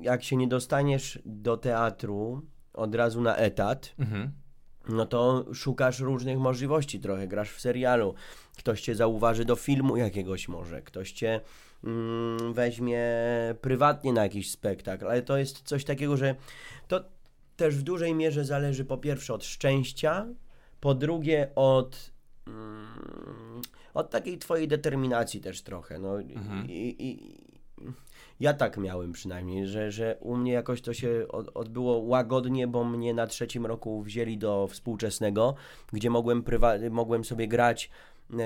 [0.00, 2.42] jak się nie dostaniesz do teatru
[2.80, 4.30] od razu na etat, Mhm.
[4.88, 7.28] no to szukasz różnych możliwości trochę.
[7.28, 8.14] Grasz w serialu,
[8.58, 11.40] ktoś cię zauważy do filmu jakiegoś może, ktoś cię
[11.84, 13.04] mm, weźmie
[13.60, 16.34] prywatnie na jakiś spektakl, ale to jest coś takiego, że
[16.88, 17.04] to
[17.56, 20.26] też w dużej mierze zależy po pierwsze od szczęścia,
[20.80, 22.10] po drugie od
[22.46, 23.60] mm,
[23.94, 25.98] od takiej twojej determinacji też trochę.
[25.98, 26.66] No, Mhm.
[26.70, 27.40] i, i,
[28.40, 32.84] ja tak miałem przynajmniej, że, że u mnie jakoś to się od, odbyło łagodnie, bo
[32.84, 35.54] mnie na trzecim roku wzięli do współczesnego,
[35.92, 37.90] gdzie mogłem, prywa- mogłem sobie grać
[38.30, 38.36] e,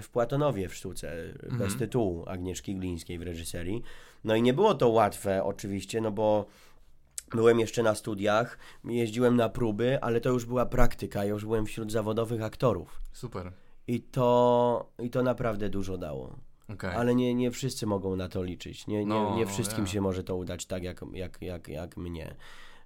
[0.00, 1.58] w Platonowie w sztuce, Mhm.
[1.58, 3.82] bez tytułu Agnieszki Glińskiej w reżyserii.
[4.24, 6.46] No i nie było to łatwe oczywiście, no bo
[7.34, 11.66] byłem jeszcze na studiach, jeździłem na próby, ale to już była praktyka, ja już byłem
[11.66, 13.00] wśród zawodowych aktorów.
[13.12, 13.52] Super.
[13.86, 16.36] I to, I to naprawdę dużo dało.
[16.68, 16.94] Okej.
[16.96, 18.86] ale nie, nie wszyscy mogą na to liczyć.
[18.86, 19.90] Nie, nie, No, nie wszystkim ja.
[19.90, 22.34] się może to udać tak, jak, jak, jak, jak mnie.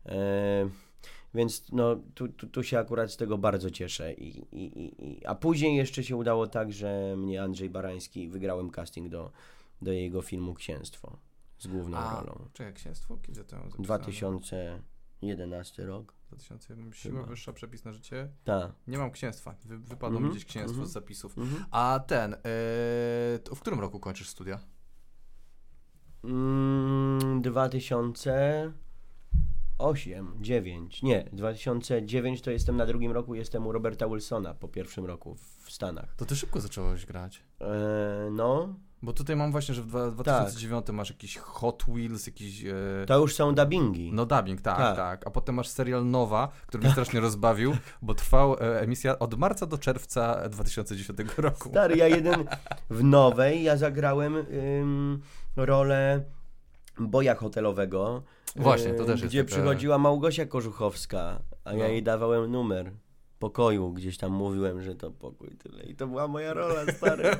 [0.06, 0.68] E,
[1.34, 4.12] więc no, tu, tu, tu się akurat z tego bardzo cieszę.
[4.14, 9.08] I, i, i, a później jeszcze się udało tak, że mnie Andrzej Barański, wygrałem casting
[9.08, 9.30] do,
[9.82, 11.16] do jego filmu Księstwo
[11.58, 12.38] z główną A, rolą.
[12.52, 13.18] czekaj, księstwo?
[13.22, 13.84] Kiedy to ją zapisałem?
[13.84, 16.14] 2011 rok.
[16.28, 18.28] 2001, siła wyższa, przepis na życie.
[18.44, 18.72] Tak.
[18.86, 19.54] Nie mam księstwa.
[19.64, 20.88] Wy, wypadło Mhm, mi gdzieś księstwo mhm.
[20.88, 21.38] z zapisów.
[21.38, 21.64] Mhm.
[21.70, 22.38] A ten, e,
[23.54, 24.60] w którym roku kończysz studia?
[26.24, 31.02] Mm, 2008, 9.
[31.02, 35.70] Nie, 2009 to jestem na drugim roku, jestem u Roberta Wilsona po pierwszym roku w
[35.70, 36.14] Stanach.
[36.16, 37.44] To ty szybko zacząłeś grać.
[37.60, 42.64] E, no, Bo tutaj mam właśnie, że w dwa- 2009 masz jakiś Hot Wheels, jakiś...
[42.64, 42.72] E,
[43.06, 44.10] to już są dubbingi.
[44.12, 45.26] no dubbing, tak, tak, Tak.
[45.26, 49.66] A potem masz serial Nowa, który mnie strasznie rozbawił, bo trwał e, emisja od marca
[49.66, 51.68] do czerwca 2010 roku.
[51.68, 52.44] Stary, ja jeden
[52.90, 54.36] w nowej, ja zagrałem
[54.80, 55.20] ym,
[55.56, 56.24] rolę
[56.98, 58.22] boja hotelowego.
[58.56, 61.84] Właśnie, to y, też jest Gdzie przychodziła Małgosia Korzuchowska, a ja No.
[61.84, 62.92] jej dawałem numer
[63.38, 65.82] pokoju, gdzieś tam mówiłem, że to pokój tyle.
[65.82, 67.30] I to była moja rola, stary.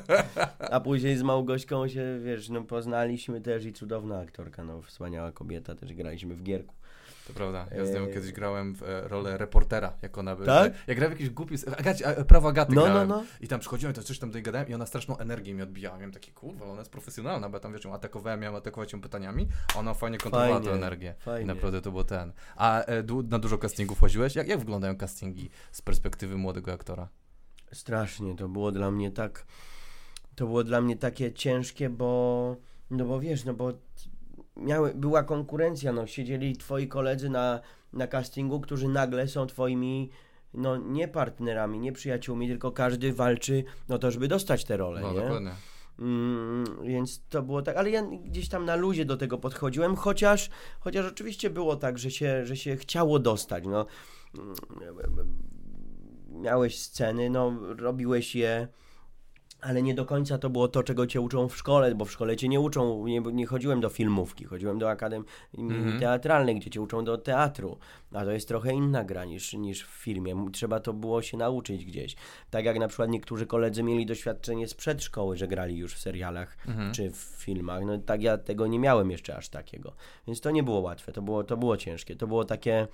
[0.58, 5.74] A później z Małgośką się, wiesz, no poznaliśmy też i cudowna aktorka, no wspaniała kobieta,
[5.74, 6.74] też graliśmy w Gierku.
[7.28, 7.66] To prawda.
[7.76, 10.46] Ja z nią kiedyś grałem w e, rolę reportera, jak ona by...
[10.46, 10.72] Tak?
[10.86, 11.54] Ja grałem w jakiś głupi...
[11.78, 13.08] Agaci, a, prawo Agaty No, no, grałem.
[13.08, 13.24] no.
[13.40, 15.96] I tam przychodziłem, to coś tam do gadałem i ona straszną energię mi odbijała.
[15.98, 19.00] Miałem takie, kurwa, ona jest profesjonalna, bo ja tam, wiesz, ją atakowałem, miałem atakować ją
[19.00, 21.14] pytaniami, a ona fajnie kontrolowała tę Fajnie, energię.
[21.20, 21.46] I fajnie.
[21.46, 22.32] naprawdę to było ten.
[22.56, 24.36] A e, du, na dużo castingów chodziłeś?
[24.36, 27.08] Jak, jak wyglądają castingi z perspektywy młodego aktora?
[27.72, 29.46] Strasznie, to było dla mnie tak,
[30.34, 32.56] to było dla mnie takie ciężkie, bo,
[32.90, 33.72] no bo wiesz, no bo
[34.58, 37.60] miały, była konkurencja, no siedzieli twoi koledzy na,
[37.92, 40.10] na castingu, którzy nagle są twoimi,
[40.54, 45.12] no nie partnerami, nie przyjaciółmi, tylko każdy walczy o to, żeby dostać te role, No,
[45.12, 45.20] nie?
[45.20, 45.50] dokładnie.
[45.98, 50.50] Mm, więc to było tak, ale ja gdzieś tam na luzie do tego podchodziłem, chociaż,
[50.80, 53.86] chociaż oczywiście było tak, że się, że się chciało dostać, no.
[54.38, 54.54] Mm,
[56.30, 58.68] Miałeś sceny, no, robiłeś je,
[59.60, 62.36] ale nie do końca to było to, czego cię uczą w szkole, bo w szkole
[62.36, 65.26] cię nie uczą, nie, nie chodziłem do filmówki, chodziłem do akademii
[65.58, 66.00] Mhm.
[66.00, 67.78] teatralnej, gdzie cię uczą do teatru,
[68.12, 71.84] a to jest trochę inna gra niż, niż w filmie, trzeba to było się nauczyć
[71.84, 72.16] gdzieś.
[72.50, 76.56] Tak jak na przykład niektórzy koledzy mieli doświadczenie z przedszkoły, że grali już w serialach
[76.68, 76.92] Mhm.
[76.94, 79.92] czy w filmach, no tak ja tego nie miałem jeszcze aż takiego,
[80.26, 82.86] więc to nie było łatwe, to było, to było ciężkie, to było takie...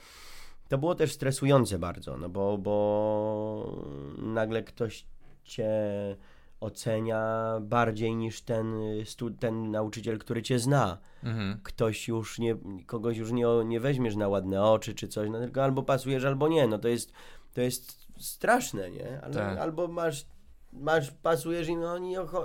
[0.69, 3.77] To było też stresujące bardzo, no bo, bo
[4.19, 5.05] nagle ktoś
[5.45, 5.71] cię
[6.65, 10.99] ocenia bardziej niż ten, stu, ten nauczyciel, który cię zna.
[11.23, 11.61] Mhm.
[11.63, 12.57] Ktoś już nie,
[12.87, 16.49] kogoś już nie, nie weźmiesz na ładne oczy czy coś, no tylko albo pasujesz, albo
[16.49, 16.67] nie.
[16.67, 17.13] No to jest,
[17.55, 19.21] to jest straszne, nie?
[19.33, 19.59] Tak.
[19.59, 20.27] Albo masz,
[20.73, 21.99] masz, pasujesz i no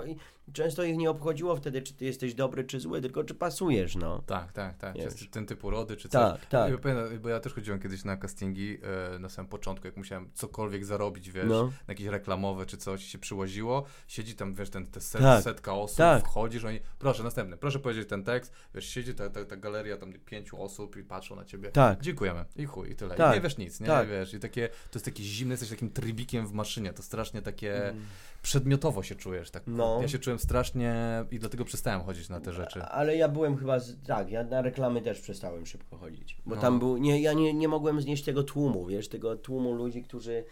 [0.06, 0.16] i
[0.52, 4.22] często ich nie obchodziło wtedy, czy ty jesteś dobry, czy zły, tylko czy pasujesz, no.
[4.26, 4.96] Tak, tak, tak.
[5.30, 6.12] Ten typu rody czy coś.
[6.32, 6.72] Tak, tak.
[6.72, 8.78] Ja pamiętam, bo ja też chodziłem kiedyś na castingi
[9.14, 11.64] e, na samym początku, jak musiałem cokolwiek zarobić, wiesz, No.
[11.64, 15.74] na jakieś reklamowe czy coś się przyłoziło, siedzi tam, wiesz, ten, te set, Tak, setka
[15.74, 16.22] osób, tak.
[16.24, 20.12] wchodzisz, oni, proszę, następny, proszę powiedzieć ten tekst, wiesz, siedzi ta, ta, ta galeria tam
[20.12, 21.70] pięciu osób i patrzą na ciebie.
[21.70, 22.00] Tak.
[22.00, 22.44] Dziękujemy.
[22.56, 23.14] I chuj, i tyle.
[23.14, 23.32] Tak.
[23.32, 23.86] I nie wiesz nic, nie?
[23.86, 24.08] Tak.
[24.08, 27.70] Wiesz, i takie, to jest takie zimne, jesteś takim trybikiem w maszynie, to strasznie takie
[27.88, 28.02] Mm.
[28.42, 29.62] przedmiotowo się czujesz, tak.
[29.66, 29.98] No.
[30.02, 30.94] Ja się czułem strasznie
[31.30, 32.82] i dlatego przestałem chodzić na te rzeczy.
[32.82, 36.36] Ale ja byłem chyba, z, tak, ja na reklamy też przestałem szybko chodzić.
[36.46, 36.60] Bo No.
[36.60, 40.44] tam był, nie, ja nie, nie mogłem znieść tego tłumu, wiesz, tego tłumu ludzi, którzy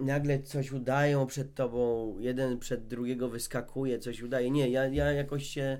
[0.00, 4.50] nagle coś udają przed tobą, jeden przed drugiego wyskakuje, coś udaje.
[4.50, 5.78] Nie, ja, ja jakoś się,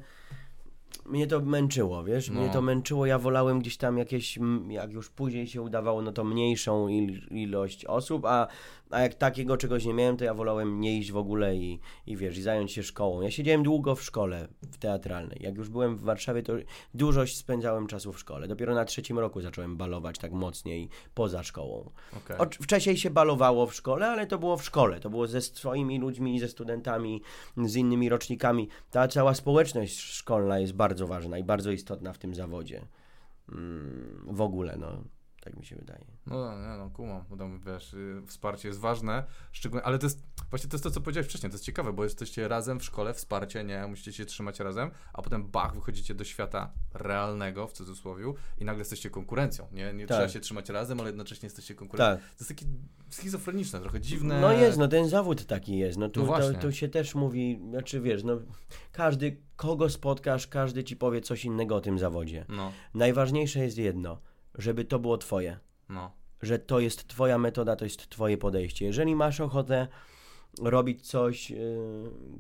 [1.06, 2.40] mnie to męczyło, wiesz, No.
[2.40, 4.38] mnie to męczyło, ja wolałem gdzieś tam jakieś,
[4.68, 8.46] jak już później się udawało, no to mniejszą il, ilość osób, a,
[8.90, 12.16] a jak takiego czegoś nie miałem, to ja wolałem nie iść w ogóle i, i
[12.16, 13.20] wiesz, i zająć się szkołą.
[13.20, 15.38] Ja siedziałem długo w szkole, w teatralnej.
[15.40, 16.52] Jak już byłem w Warszawie, to
[16.94, 18.48] dużo spędzałem czasu w szkole.
[18.48, 21.90] Dopiero na trzecim roku zacząłem balować tak mocniej poza szkołą.
[22.16, 22.36] Okej.
[22.38, 25.00] Oczy- Wcześniej się balowało w szkole, ale to było w szkole.
[25.00, 27.22] To było ze swoimi ludźmi, ze studentami,
[27.64, 28.68] z innymi rocznikami.
[28.90, 32.86] Ta cała społeczność szkolna jest bardzo ważna i bardzo istotna w tym zawodzie.
[33.52, 35.04] Mm, w ogóle, no.
[35.46, 36.04] Tak mi się wydaje.
[36.26, 37.24] No, nie, no, kumam,
[37.66, 41.26] wiesz, y, wsparcie jest ważne, szczególnie, ale to jest, właśnie to jest to, co powiedziałeś
[41.28, 44.90] wcześniej, to jest ciekawe, bo jesteście razem w szkole, wsparcie, nie, musicie się trzymać razem,
[45.12, 48.24] a potem bach, wychodzicie do świata realnego, w cudzysłowie,
[48.58, 50.16] i nagle jesteście konkurencją, nie, nie Tak.
[50.16, 52.16] trzeba się trzymać razem, ale jednocześnie jesteście konkurencją.
[52.16, 52.36] Tak.
[52.36, 52.66] To jest takie
[53.10, 54.40] schizofreniczne, trochę dziwne.
[54.40, 55.98] No jest, no ten zawód taki jest.
[55.98, 58.38] No tu, No to, tu się też mówi, znaczy wiesz, no
[58.92, 62.44] każdy, kogo spotkasz, każdy ci powie coś innego o tym zawodzie.
[62.48, 64.20] No, Najważniejsze jest jedno,
[64.58, 65.58] żeby to było twoje.
[65.88, 68.84] no, że to jest twoja metoda, to jest twoje podejście.
[68.86, 69.88] Jeżeli masz ochotę
[70.62, 71.58] robić coś, yy,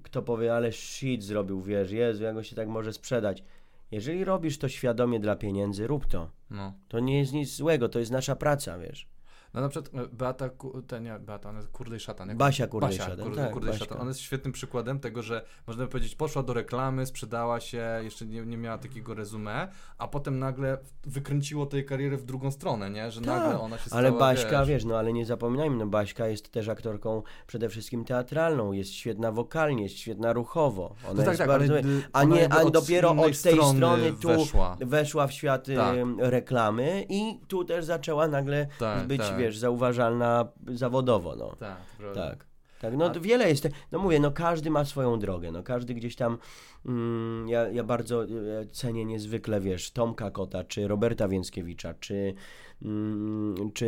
[0.02, 3.44] kto powie, ale shit zrobił, wiesz, Jezu, jak on się tak może sprzedać.
[3.90, 6.30] Jeżeli robisz to świadomie dla pieniędzy, rób to.
[6.50, 6.74] No.
[6.88, 9.08] To nie jest nic złego, to jest nasza praca, wiesz.
[9.54, 10.50] No na przykład e, Beata,
[10.86, 12.28] ten nie, Beata, ona jest Kurdej Szatan.
[12.28, 13.84] jak- Basia Kurdej Basia, Szatan, Kurde, tak, Kurdej Baśka.
[13.84, 14.00] Szatan.
[14.00, 18.26] Ona jest świetnym przykładem tego, że można by powiedzieć, poszła do reklamy, sprzedała się, jeszcze
[18.26, 19.68] nie, nie miała takiego resume,
[19.98, 23.10] a potem nagle wykręciło tej kariery w drugą stronę, nie?
[23.10, 25.86] Że Tak, nagle ona się stała, Ale Baśka, wiesz, wiesz, no ale nie zapominajmy, no
[25.86, 30.94] Baśka jest też aktorką przede wszystkim teatralną, jest świetna wokalnie, jest świetna ruchowo.
[31.04, 31.74] Ona No tak, jest tak, bardzo...
[31.74, 31.82] ale
[32.12, 34.76] a nie, a od dopiero od tej strony tu weszła.
[34.80, 35.96] weszła w świat Tak.
[36.18, 39.36] reklamy i tu też zaczęła nagle Tak, być, tak.
[39.38, 41.56] wiesz, zauważalna zawodowo, no.
[41.56, 41.78] Tak.
[42.14, 42.46] Tak.
[42.80, 46.16] Tak, no A- wiele jest, no mówię, no każdy ma swoją drogę, no każdy gdzieś
[46.16, 46.38] tam,
[46.86, 48.28] mm, ja, ja bardzo e,
[48.72, 52.34] cenię niezwykle, wiesz, Tomka Kota, czy Roberta Więckiewicza, czy,
[52.82, 53.86] mm, czy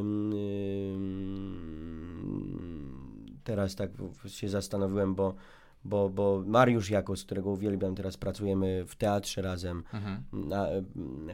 [0.00, 0.32] mm,
[3.44, 3.90] teraz tak
[4.26, 5.34] się zastanowiłem, bo,
[5.86, 10.24] bo, bo Mariusz Jakos, którego uwielbiam, teraz pracujemy w teatrze razem, Mhm.
[10.32, 10.66] na,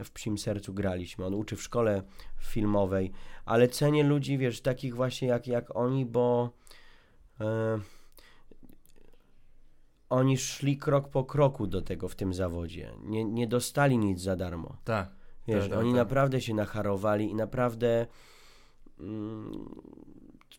[0.03, 1.25] w Psim Sercu graliśmy.
[1.25, 2.03] On uczy w szkole
[2.39, 3.11] filmowej,
[3.45, 6.49] ale cenię ludzi, wiesz, takich właśnie jak, jak oni, bo
[7.41, 7.79] e,
[10.09, 12.91] oni szli krok po kroku do tego w tym zawodzie.
[13.03, 14.77] Nie, nie dostali nic za darmo.
[14.83, 15.11] Tak.
[15.47, 15.97] Wiesz, Tak, tak, oni tak.
[15.97, 18.07] naprawdę się nacharowali i naprawdę
[18.99, 19.51] mm,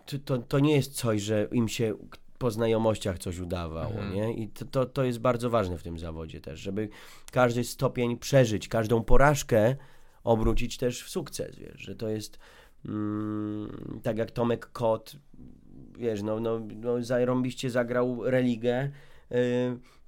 [0.06, 1.94] to, to, to nie jest coś, że im się
[2.38, 4.14] po znajomościach coś udawało, Mhm.
[4.14, 4.34] nie?
[4.34, 6.88] I to, to, to jest bardzo ważne w tym zawodzie też, żeby
[7.32, 9.76] każdy stopień przeżyć, każdą porażkę
[10.24, 12.38] obrócić też w sukces, wiesz, że to jest
[12.84, 15.16] mm, tak jak Tomek Kot,
[15.98, 17.02] wiesz, no, no, no
[17.70, 18.90] zagrał religę,
[19.30, 19.36] yy,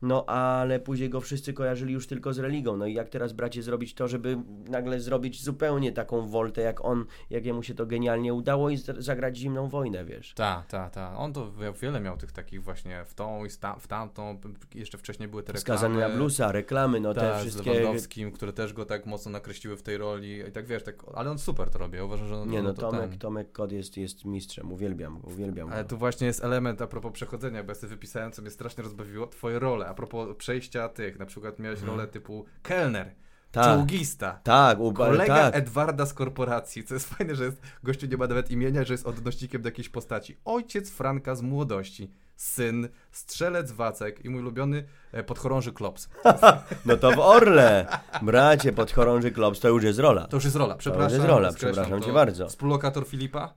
[0.02, 2.76] no ale później go wszyscy kojarzyli już tylko z religią.
[2.76, 4.38] No i jak teraz bracie zrobić to, żeby
[4.68, 8.98] nagle zrobić zupełnie taką woltę, jak on, jak jemu się to genialnie udało i z-
[8.98, 10.34] zagrać zimną wojnę, wiesz.
[10.34, 11.12] Tak, tak, tak.
[11.18, 14.38] On to wie- wiele miał tych takich właśnie w tą i sta- w tamtą.
[14.74, 15.78] Jeszcze wcześniej były te reklamy.
[15.78, 17.74] Skazany na bluesa, reklamy, no te tak, z wszystkie...
[17.74, 20.38] Lewandowskim, które też go tak mocno nakreśliły w tej roli.
[20.48, 21.96] I tak wiesz, tak, ale on super to robi.
[21.96, 23.18] Ja uważam, że on, Nie on no, to Tomek, ten.
[23.18, 25.88] Tomek Kod jest, jest mistrzem, uwielbiam uwielbiam Ale go.
[25.88, 29.26] tu właśnie jest element a propos przechodzenia, bo ja sobie wypisałem, co mnie strasznie rozbawiło,
[29.26, 33.14] twoje role, a propos przejścia tych, na przykład miałeś rolę typu kelner,
[33.52, 35.56] Tak, czołgista, tak, u, kolega tak.
[35.56, 39.06] Edwarda z korporacji, co jest fajne, że jest, gościu nie ma nawet imienia, że jest
[39.06, 45.24] odnośnikiem do jakiejś postaci, ojciec Franka z młodości, syn, strzelec Wacek i mój ulubiony e,
[45.24, 46.08] podchorąży Klops.
[46.86, 47.86] No to w Orle,
[48.22, 50.26] bracie, podchorąży Klops, to już jest rola.
[50.26, 51.12] To już jest rola, przepraszam.
[51.18, 52.06] jest rola, przepraszam to.
[52.06, 52.48] cię bardzo.
[52.48, 53.54] Współlokator Filipa,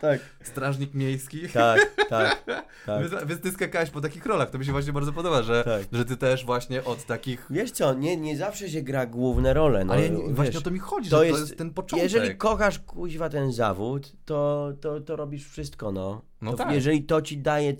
[0.00, 1.48] Tak, strażnik miejski.
[1.48, 2.44] tak, tak,
[2.86, 3.00] tak.
[3.00, 5.82] Więc, więc ty skakałeś po takich rolach, to mi się właśnie bardzo podoba, że, Tak.
[5.98, 7.46] że ty też właśnie od takich...
[7.50, 10.58] Wiesz co, nie, nie zawsze się gra główne role, no Ale ja nie, wiesz, właśnie
[10.58, 12.02] o to mi chodzi, to że jest- to jest ten początek.
[12.12, 16.22] Jeżeli kochasz kuźwa ten zawód, to, to, to robisz wszystko, no.
[16.42, 16.72] No to, tak.
[16.72, 17.72] Jeżeli to ci daje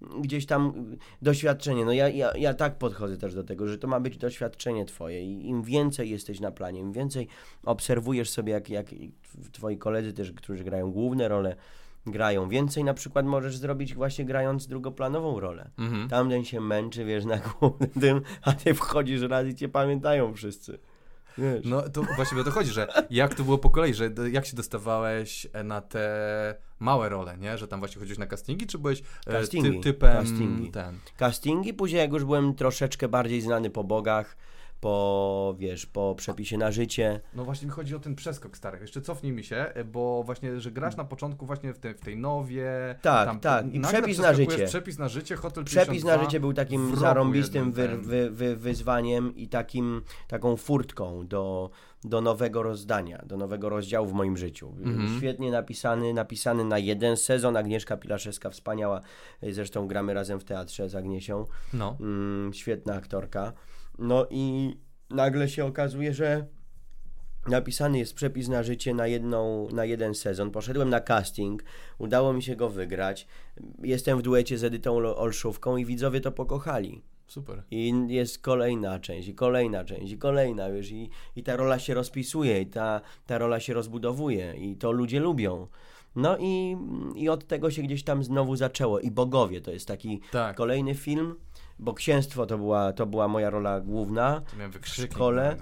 [0.00, 0.72] gdzieś tam
[1.22, 4.84] doświadczenie, no ja, ja, ja tak podchodzę też do tego, że to ma być doświadczenie
[4.84, 7.28] twoje i im więcej jesteś na planie, im więcej
[7.64, 8.86] obserwujesz sobie, jak, jak
[9.52, 11.56] twoi koledzy też, którzy grają główne role,
[12.06, 15.70] grają, więcej na przykład możesz zrobić właśnie grając drugoplanową rolę.
[15.78, 16.08] Mhm.
[16.08, 20.78] Tamten się męczy, wiesz, na głównym a ty wchodzisz raz i cię pamiętają wszyscy.
[21.38, 21.64] Wiesz.
[21.64, 24.56] No to właśnie o to chodzi, że jak to było po kolei, że jak się
[24.56, 27.58] dostawałeś e, na te małe role, nie?
[27.58, 30.70] Że tam właśnie chodziłeś na castingi, czy byłeś e, Castingi, ty, typem castingi.
[30.70, 30.98] ten?
[31.16, 34.36] castingi, później jak już byłem troszeczkę bardziej znany po bogach,
[34.80, 37.20] po, wiesz, po przepisie na życie.
[37.34, 38.78] No właśnie mi chodzi o ten przeskok stary.
[38.80, 42.00] Jeszcze cofnij mi się, e, bo właśnie, że grasz na początku właśnie w, te, w
[42.00, 42.96] tej nowie.
[43.02, 43.74] Tak, tam, tak.
[43.74, 44.66] I przepis na życie.
[44.66, 49.36] Przepis na życie, Hotel Przepis 52, na życie był takim zarąbistym wy, wy, wy, wyzwaniem
[49.36, 51.70] i takim, taką furtką do,
[52.04, 54.74] do nowego rozdania, do nowego rozdziału w moim życiu.
[54.84, 55.18] Mhm.
[55.18, 57.56] Świetnie napisany, napisany na jeden sezon.
[57.56, 59.00] Agnieszka Pilaszewska, wspaniała,
[59.42, 61.46] zresztą gramy razem w teatrze z Agniesią.
[61.72, 61.96] No.
[62.00, 63.52] Mm, świetna aktorka.
[63.98, 64.74] No i
[65.10, 66.46] nagle się okazuje, że
[67.46, 70.50] napisany jest przepis na życie na, jedną, na jeden sezon.
[70.50, 71.64] Poszedłem na casting,
[71.98, 73.26] udało mi się go wygrać.
[73.82, 77.02] Jestem w duecie z Edytą Olszówką i widzowie to pokochali.
[77.26, 77.62] Super.
[77.70, 81.94] I jest kolejna część, i kolejna część, i kolejna, wiesz, i, i ta rola się
[81.94, 85.66] rozpisuje, i ta, ta rola się rozbudowuje, i to ludzie lubią.
[86.16, 86.76] No i,
[87.16, 89.00] i od tego się gdzieś tam znowu zaczęło.
[89.00, 90.56] I Bogowie to jest taki Tak.
[90.56, 91.34] kolejny film,
[91.78, 95.14] bo księstwo to była, to była moja rola główna, wykrzyki.
[95.14, 95.56] szkole.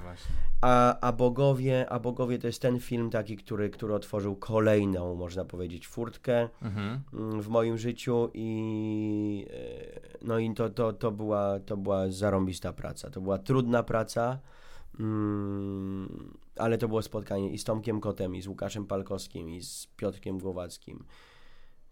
[0.61, 5.45] a, a Bogowie, a Bogowie to jest ten film taki, który, który otworzył kolejną, można
[5.45, 7.01] powiedzieć, furtkę Mhm.
[7.13, 12.73] mm, w moim życiu i e, no i to, to, to, była, to była zarąbista
[12.73, 13.11] praca.
[13.11, 14.39] To była trudna praca,
[15.01, 19.87] mm, ale to było spotkanie i z Tomkiem Kotem, i z Łukaszem Palkowskim, i z
[19.97, 21.05] Piotrkiem Głowackim.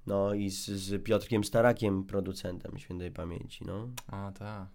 [0.06, 3.88] No i z, z Piotrkiem Starakiem, producentem świętej pamięci, no.
[4.06, 4.68] A, tak.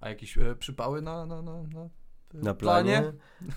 [0.00, 1.88] A jakieś e, przypały na, na, na, na,
[2.34, 3.12] Na planie?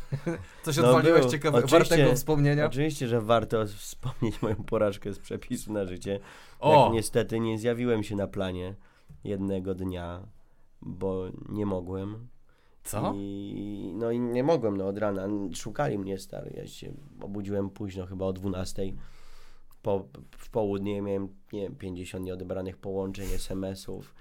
[0.64, 1.32] Coś No odwaliłeś był.
[1.32, 2.66] ciekawego, wartego wspomnienia?
[2.66, 6.20] Oczywiście, że warto wspomnieć moją porażkę z przepisu na życie.
[6.60, 6.84] O!
[6.84, 8.76] Jak niestety nie zjawiłem się na planie
[9.24, 10.28] jednego dnia,
[10.82, 12.28] bo nie mogłem.
[12.84, 13.14] Co?
[13.16, 15.28] I, no i nie mogłem, no od rana.
[15.56, 16.54] Szukali mnie, stary.
[16.58, 18.84] Ja się obudziłem późno, chyba o 12.
[19.84, 20.08] Po,
[20.38, 24.16] w południe miałem, nie wiem, 50 nieodebranych połączeń, SMS-ów,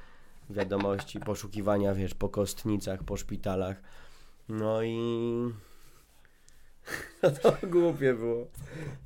[0.51, 3.83] wiadomości, poszukiwania, wiesz, po kostnicach, po szpitalach.
[4.49, 4.99] No i...
[7.23, 8.47] No to głupie było.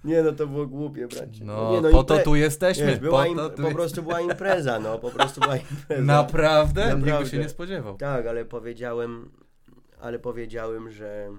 [0.04, 1.44] Nie, no to było głupie, bracie.
[1.44, 2.86] No, nie, po to impre- tu jesteśmy.
[2.86, 6.02] Wiesz, była po, im, to tu po prostu była impreza, no, po prostu była impreza.
[6.02, 6.84] Naprawdę?
[6.84, 7.30] Nikt Naprawdę.
[7.30, 7.96] się nie spodziewał.
[7.96, 9.30] Tak, ale powiedziałem,
[10.00, 11.30] ale powiedziałem, że,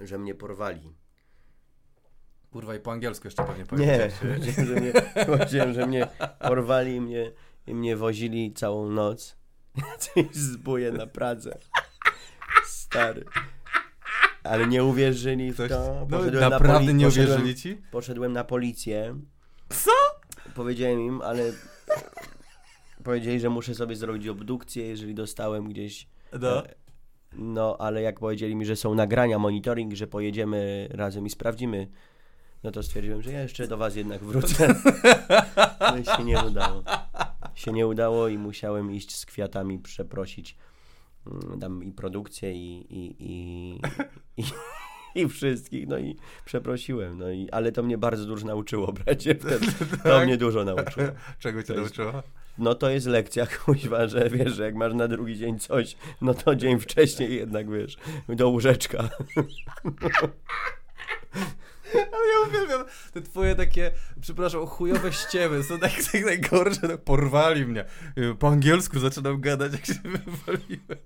[0.00, 0.92] że mnie porwali.
[2.50, 4.12] Kurwa, i po angielsku jeszcze pewnie Nie, powiedziałeś.
[4.22, 4.92] powiedziałem, że mnie,
[5.26, 6.06] powiedziałem, że mnie
[6.40, 7.32] porwali i mnie,
[7.66, 9.36] i mnie wozili całą noc.
[9.98, 11.58] Coś zbuje na Pradze.
[12.64, 13.24] Stary.
[14.44, 16.06] Ale nie uwierzyli w Ktoś- to.
[16.10, 17.82] No, Poszedłem na naprawdę poli- nie poszedłem- uwierzyli ci?
[17.90, 19.16] Poszedłem na policję.
[19.68, 19.90] Co?
[20.54, 21.52] Powiedziałem im, ale
[23.04, 26.08] powiedzieli, że muszę sobie zrobić obdukcję, jeżeli dostałem gdzieś.
[26.40, 26.66] No.
[26.66, 26.74] e,
[27.32, 31.88] No, ale jak powiedzieli mi, że są nagrania, monitoring, że pojedziemy razem i sprawdzimy,
[32.62, 34.74] no to stwierdziłem, że ja jeszcze do was jednak wrócę.
[35.80, 36.82] No i się nie udało.
[37.54, 40.56] Się nie udało i musiałem iść z kwiatami przeprosić
[41.26, 43.80] mm, tam i produkcję i, i, i,
[44.36, 44.44] i,
[45.14, 49.34] i wszystkich, no i przeprosiłem, no i, ale to mnie bardzo dużo nauczyło, bracie,
[50.04, 51.06] to mnie dużo nauczyło.
[51.38, 52.22] Czego cię nauczyła?
[52.58, 56.34] No to jest lekcja, kuźwa, że wiesz, że jak masz na drugi dzień coś, no
[56.34, 57.96] to dzień wcześniej jednak, wiesz,
[58.28, 59.08] do łóżeczka.
[61.94, 63.90] Ale ja uwielbiam te twoje takie,
[64.20, 67.84] przepraszam, chujowe ściemy są tak, tak najgorsze, no, porwali mnie.
[68.18, 70.98] Y, Po angielsku zaczynam gadać, jak się wywaliłem.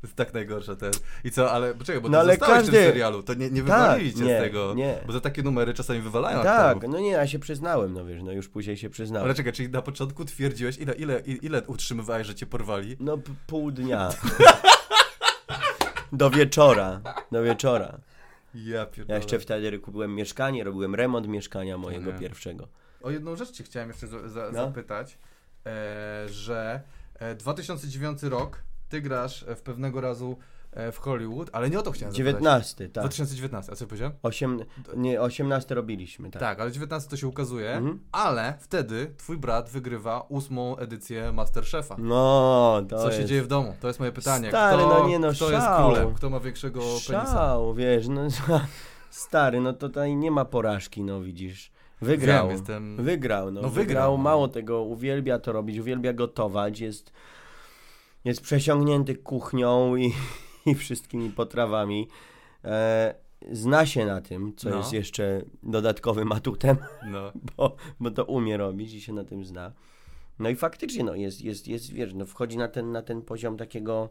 [0.00, 0.92] To jest tak najgorsze ten.
[1.24, 3.50] I co, ale poczekaj, bo ty No ale zostałeś w tym każdy- serialu, to nie,
[3.50, 4.74] nie wywalili cię nie, z tego.
[4.74, 4.98] nie.
[5.06, 6.94] Bo za takie numery czasami wywalają Tak, aktorów.
[6.94, 9.24] no nie, ja się przyznałem, no wiesz, no już później się przyznałem.
[9.24, 12.96] Ale czekaj, czyli na początku twierdziłeś, ile, ile, ile utrzymywałeś, że cię porwali?
[13.00, 14.08] No pół dnia.
[16.12, 17.00] Do wieczora,
[17.32, 17.98] do wieczora.
[18.54, 18.86] Ja.
[19.08, 22.18] Ja jeszcze wtedy kupiłem mieszkanie, robiłem remont mieszkania mojego Nie.
[22.18, 22.68] pierwszego.
[23.02, 24.52] O jedną rzecz cię chciałem jeszcze za, za, No.
[24.52, 25.18] zapytać,
[25.66, 26.80] e, że
[27.14, 30.53] e, 2009 rok, ty grasz e, w pewnego razu e,
[30.92, 32.34] w Hollywood, ale nie o to chciałem zapytać.
[32.42, 33.04] 19, tak.
[33.04, 34.12] 2019, a co powiedziałem?
[34.22, 34.60] Osiem,
[34.96, 36.40] nie, 18 robiliśmy, Tak.
[36.40, 36.60] tak.
[36.60, 38.00] ale 19 to się ukazuje, Mhm.
[38.12, 41.96] ale wtedy twój brat wygrywa ósmą edycję Masterchefa.
[41.98, 43.18] No, to Co jest...
[43.18, 43.74] się dzieje w domu?
[43.80, 44.48] To jest moje pytanie.
[44.48, 45.90] Stary, kto, no nie no, kto jest szał.
[45.92, 46.14] królem?
[46.14, 47.26] Kto ma większego penisa?
[47.26, 48.20] Szał, wiesz, no
[49.10, 51.70] stary, no tutaj nie ma porażki, no widzisz.
[52.00, 52.48] Wygrał.
[52.48, 52.96] Wiem, jestem...
[52.96, 53.86] Wygrał, no, No wygrał.
[53.86, 54.22] wygrał, no.
[54.22, 57.12] Mało tego, uwielbia to robić, uwielbia gotować, jest,
[58.24, 60.12] jest przesiągnięty kuchnią i,
[60.66, 62.08] i wszystkimi potrawami.
[62.64, 63.14] E,
[63.52, 64.76] zna się na tym, co No.
[64.76, 66.76] jest jeszcze dodatkowym atutem,
[67.06, 67.32] No.
[67.56, 69.72] bo, bo to umie robić i się na tym zna.
[70.38, 73.56] No i faktycznie, no jest, jest, jest wiesz, no wchodzi na ten, na ten poziom
[73.56, 74.10] takiego,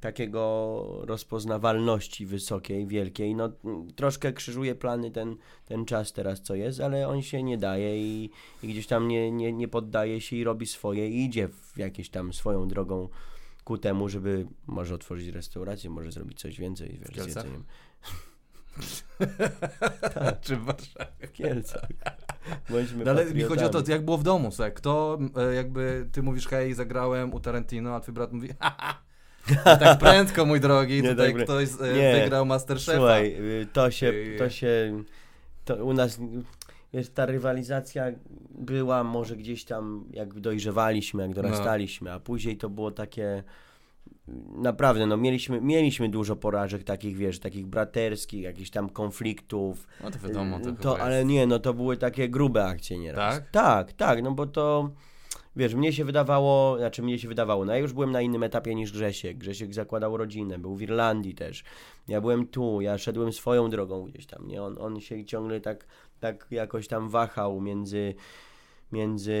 [0.00, 3.34] takiego rozpoznawalności wysokiej, wielkiej.
[3.34, 3.52] No
[3.96, 8.30] troszkę krzyżuje plany ten, ten czas teraz, co jest, ale on się nie daje i,
[8.62, 12.10] i gdzieś tam nie, nie, nie poddaje się i robi swoje i idzie w jakieś
[12.10, 13.08] tam swoją drogą
[13.68, 17.64] ku temu, żeby może otworzyć restaurację, może zrobić coś więcej, wiesz, z jedzeniem.
[20.44, 21.26] Czy w Warszawie?
[21.26, 21.88] W Kielcach.
[22.70, 26.08] Bądźmy No, ale mi chodzi o to, jak było w domu, słuchaj, kto e, jakby,
[26.12, 29.02] ty mówisz, hej, zagrałem u Tarantino, a twój brat mówi, haha,
[29.64, 32.20] tak prędko, mój drogi, Nie tutaj tak ktoś e, Nie.
[32.22, 32.98] wygrał Masterchefa.
[32.98, 35.02] Słuchaj, y, to się, to się,
[35.64, 36.20] to u nas,
[36.92, 38.04] wiesz, ta rywalizacja
[38.50, 43.42] była może gdzieś tam, jak dojrzewaliśmy, jak dorastaliśmy, a później to było takie,
[44.56, 50.18] naprawdę, no mieliśmy, mieliśmy dużo porażek takich, wiesz, takich braterskich, jakichś tam konfliktów, No to
[50.18, 51.28] wiadomo, to, Y, chyba ale jest.
[51.28, 53.34] nie, no to były takie grube akcje nieraz.
[53.34, 53.50] Tak?
[53.50, 54.90] Tak, tak, no bo to,
[55.56, 58.74] wiesz, mnie się wydawało, znaczy mnie się wydawało, no ja już byłem na innym etapie
[58.74, 59.38] niż Grzesiek.
[59.38, 61.64] Grzesiek zakładał rodzinę, był w Irlandii też.
[62.08, 64.62] Ja byłem tu, ja szedłem swoją drogą gdzieś tam, nie?
[64.62, 65.86] On, on się ciągle tak,
[66.20, 68.14] tak jakoś tam wahał między,
[68.92, 69.38] między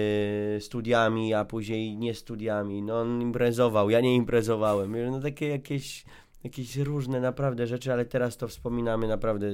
[0.60, 2.82] studiami, a później nie studiami.
[2.82, 5.10] No on imprezował, ja nie imprezowałem.
[5.10, 6.04] No takie jakieś
[6.44, 9.46] jakieś różne naprawdę rzeczy, ale teraz to wspominamy naprawdę,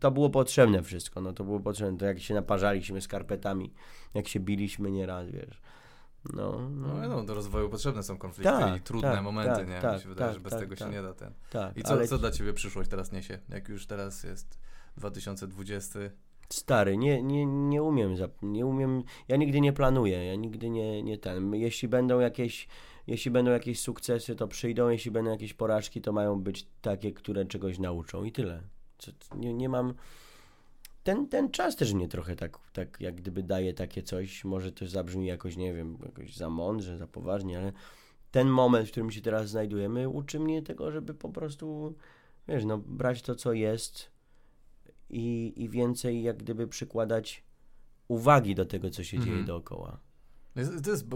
[0.00, 3.72] to było potrzebne wszystko, no to było potrzebne, to jak się naparzaliśmy skarpetami,
[4.14, 5.60] jak się biliśmy nieraz, wiesz,
[6.32, 9.80] no, No, no, do rozwoju potrzebne są konflikty Tak, i trudne tak, momenty, tak, nie?
[9.80, 10.92] tak, Mi się wydaje, tak, że bez tak, tego się tak.
[10.92, 11.32] nie da ten.
[11.76, 13.38] I co, ale co dla ciebie przyszłość teraz niesie?
[13.48, 14.58] Jak już teraz jest
[14.96, 15.98] 2020,
[16.52, 21.18] Stary, nie, nie, nie umiem, nie umiem, ja nigdy nie planuję, ja nigdy nie, nie
[21.18, 22.68] ten, jeśli będą jakieś,
[23.06, 27.44] jeśli będą jakieś sukcesy, to przyjdą, jeśli będą jakieś porażki, to mają być takie, które
[27.44, 28.62] czegoś nauczą i tyle.
[29.36, 29.94] Nie, nie mam,
[31.04, 34.86] ten, ten czas też mnie trochę tak, tak jak gdyby daje takie coś, może to
[34.86, 37.72] zabrzmi jakoś, nie wiem, jakoś za mądrze, za poważnie, ale
[38.30, 41.94] ten moment, w którym się teraz znajdujemy, uczy mnie tego, żeby po prostu,
[42.48, 44.10] wiesz, no, brać to, co jest
[45.10, 47.44] i, i więcej jak gdyby przykładać
[48.08, 49.34] uwagi do tego, co się mhm.
[49.34, 50.00] dzieje dookoła.
[50.84, 51.06] To jest,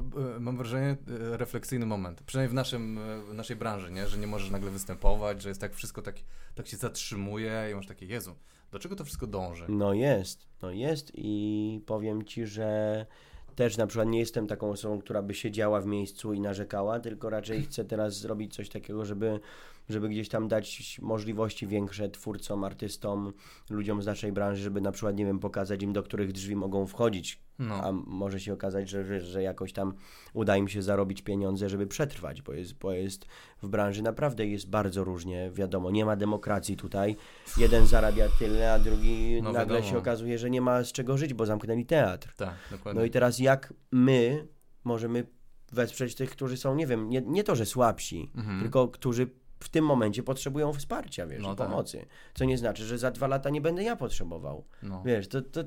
[0.40, 0.96] mam wrażenie,
[1.32, 2.22] e, refleksyjny moment.
[2.22, 4.06] Przynajmniej w, naszym, e, w naszej branży, nie?
[4.06, 6.16] że nie możesz nagle występować, że jest tak wszystko tak,
[6.54, 8.34] tak się zatrzymuje i masz takie, Jezu,
[8.70, 9.64] do czego to wszystko dąży?
[9.68, 13.06] No jest, no jest i powiem Ci, że
[13.54, 17.30] też na przykład nie jestem taką osobą, która by siedziała w miejscu i narzekała, tylko
[17.30, 19.40] raczej chcę teraz zrobić coś takiego, żeby
[19.89, 23.32] żeby gdzieś tam dać możliwości większe twórcom, artystom,
[23.70, 26.86] ludziom z naszej branży, żeby na przykład, nie wiem, pokazać im, do których drzwi mogą
[26.86, 27.44] wchodzić.
[27.59, 27.74] No.
[27.74, 29.94] A może się okazać, że, że, że jakoś tam
[30.32, 33.27] uda im się zarobić pieniądze, żeby przetrwać, bo jest, bo jest
[33.62, 37.16] w branży naprawdę jest bardzo różnie, wiadomo, nie ma demokracji tutaj.
[37.56, 39.93] Jeden zarabia tyle, a drugi no, nagle wiadomo.
[39.93, 42.35] się okazuje, że nie ma z czego żyć, bo zamknęli teatr.
[42.36, 43.01] Tak, dokładnie.
[43.01, 44.48] No i teraz jak my
[44.85, 45.27] możemy
[45.73, 48.61] wesprzeć tych, którzy są, nie wiem, nie, nie to, że słabsi, mhm.
[48.61, 49.31] tylko którzy
[49.64, 51.68] w tym momencie potrzebują wsparcia, wiesz, no tak.
[51.68, 52.06] pomocy.
[52.34, 54.64] Co nie znaczy, że za dwa lata nie będę ja potrzebował.
[54.82, 55.02] No.
[55.04, 55.64] Wiesz, to, to,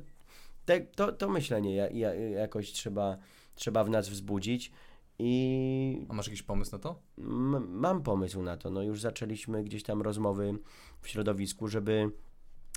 [0.65, 3.17] te, to, to myślenie ja, ja, jakoś trzeba,
[3.55, 4.71] trzeba w nas wzbudzić.
[5.19, 6.05] I...
[6.09, 6.99] A masz jakiś pomysł na to?
[7.67, 8.69] mam pomysł na to.
[8.69, 10.53] No już zaczęliśmy gdzieś tam rozmowy
[11.01, 12.11] w środowisku, żeby,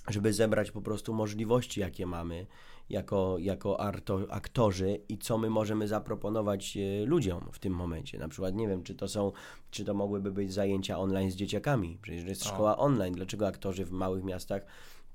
[0.09, 2.47] żeby zebrać po prostu możliwości, jakie mamy
[2.91, 8.19] jako, jako arto, aktorzy i co my możemy zaproponować e, ludziom w tym momencie.
[8.19, 9.33] Na przykład nie wiem, czy to są,
[9.71, 11.99] czy to mogłyby być zajęcia online z dzieciakami.
[12.03, 12.49] Przecież jest o.
[12.49, 13.15] szkoła online.
[13.15, 14.63] Dlaczego aktorzy w małych miastach,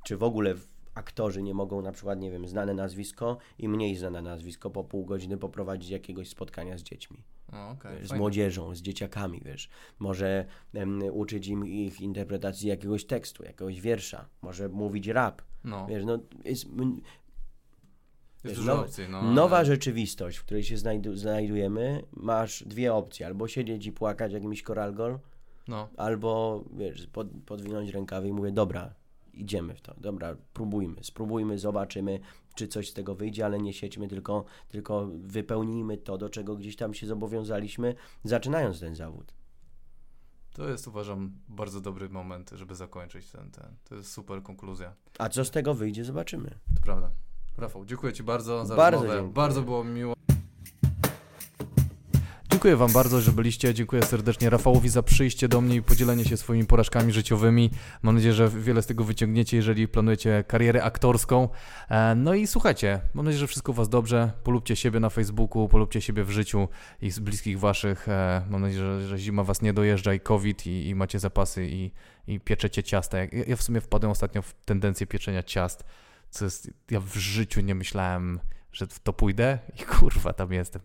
[0.03, 0.55] czy w ogóle
[0.95, 5.05] aktorzy nie mogą na przykład, nie wiem, znane nazwisko i mniej znane nazwisko po pół
[5.05, 7.23] godziny poprowadzić jakiegoś spotkania z dziećmi.
[7.53, 9.69] O, okay, wiesz, z młodzieżą, z dzieciakami, wiesz.
[9.99, 14.29] Może um, uczyć im ich interpretacji jakiegoś tekstu, jakiegoś wiersza.
[14.41, 15.41] Może mówić rap.
[15.63, 15.87] No.
[15.87, 16.65] Wiesz, no, jest,
[18.49, 19.65] jest dużo opcji, no, nowa ale...
[19.65, 23.25] rzeczywistość, w której się znajdu znajdujemy, masz dwie opcje.
[23.25, 25.19] Albo siedzieć i płakać jakimś koralgol,
[25.67, 25.89] no.
[25.97, 28.93] albo wiesz, pod, podwinąć rękawy i mówię, dobra,
[29.33, 32.19] idziemy w to, dobra, próbujmy, spróbujmy, zobaczymy,
[32.55, 36.75] czy coś z tego wyjdzie, ale nie siedźmy, tylko, tylko wypełnijmy to, do czego gdzieś
[36.75, 39.33] tam się zobowiązaliśmy, zaczynając ten zawód.
[40.53, 43.75] To jest, uważam, bardzo dobry moment, żeby zakończyć ten, ten.
[43.83, 44.93] To jest super konkluzja.
[45.19, 46.49] A co z tego wyjdzie, zobaczymy.
[46.49, 47.11] To prawda.
[47.57, 49.15] Rafał, dziękuję Ci bardzo za bardzo rozmowę.
[49.15, 49.33] Dziękuję.
[49.33, 50.15] Bardzo było miło.
[52.51, 53.73] Dziękuję Wam bardzo, że byliście.
[53.73, 57.71] Dziękuję serdecznie Rafałowi za przyjście do mnie i podzielenie się swoimi porażkami życiowymi.
[58.03, 61.49] Mam nadzieję, że wiele z tego wyciągniecie, jeżeli planujecie karierę aktorską.
[61.89, 64.31] E, no i słuchajcie, mam nadzieję, że wszystko Was dobrze.
[64.43, 66.67] Polubcie siebie na Facebooku, polubcie siebie w życiu
[67.01, 68.09] i z bliskich Waszych.
[68.09, 71.67] E, mam nadzieję, że, że zima Was nie dojeżdża i COVID i, i macie zapasy
[71.67, 71.91] i,
[72.27, 73.17] i pieczecie ciasta.
[73.17, 75.83] Ja, ja w sumie wpadłem ostatnio w tendencję pieczenia ciast
[76.29, 78.39] co jest, ja w życiu nie myślałem,
[78.71, 80.81] że w to pójdę i kurwa tam jestem.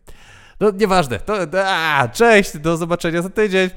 [0.61, 1.35] No nieważne, to,
[1.67, 3.71] a, cześć, do zobaczenia za tydzień.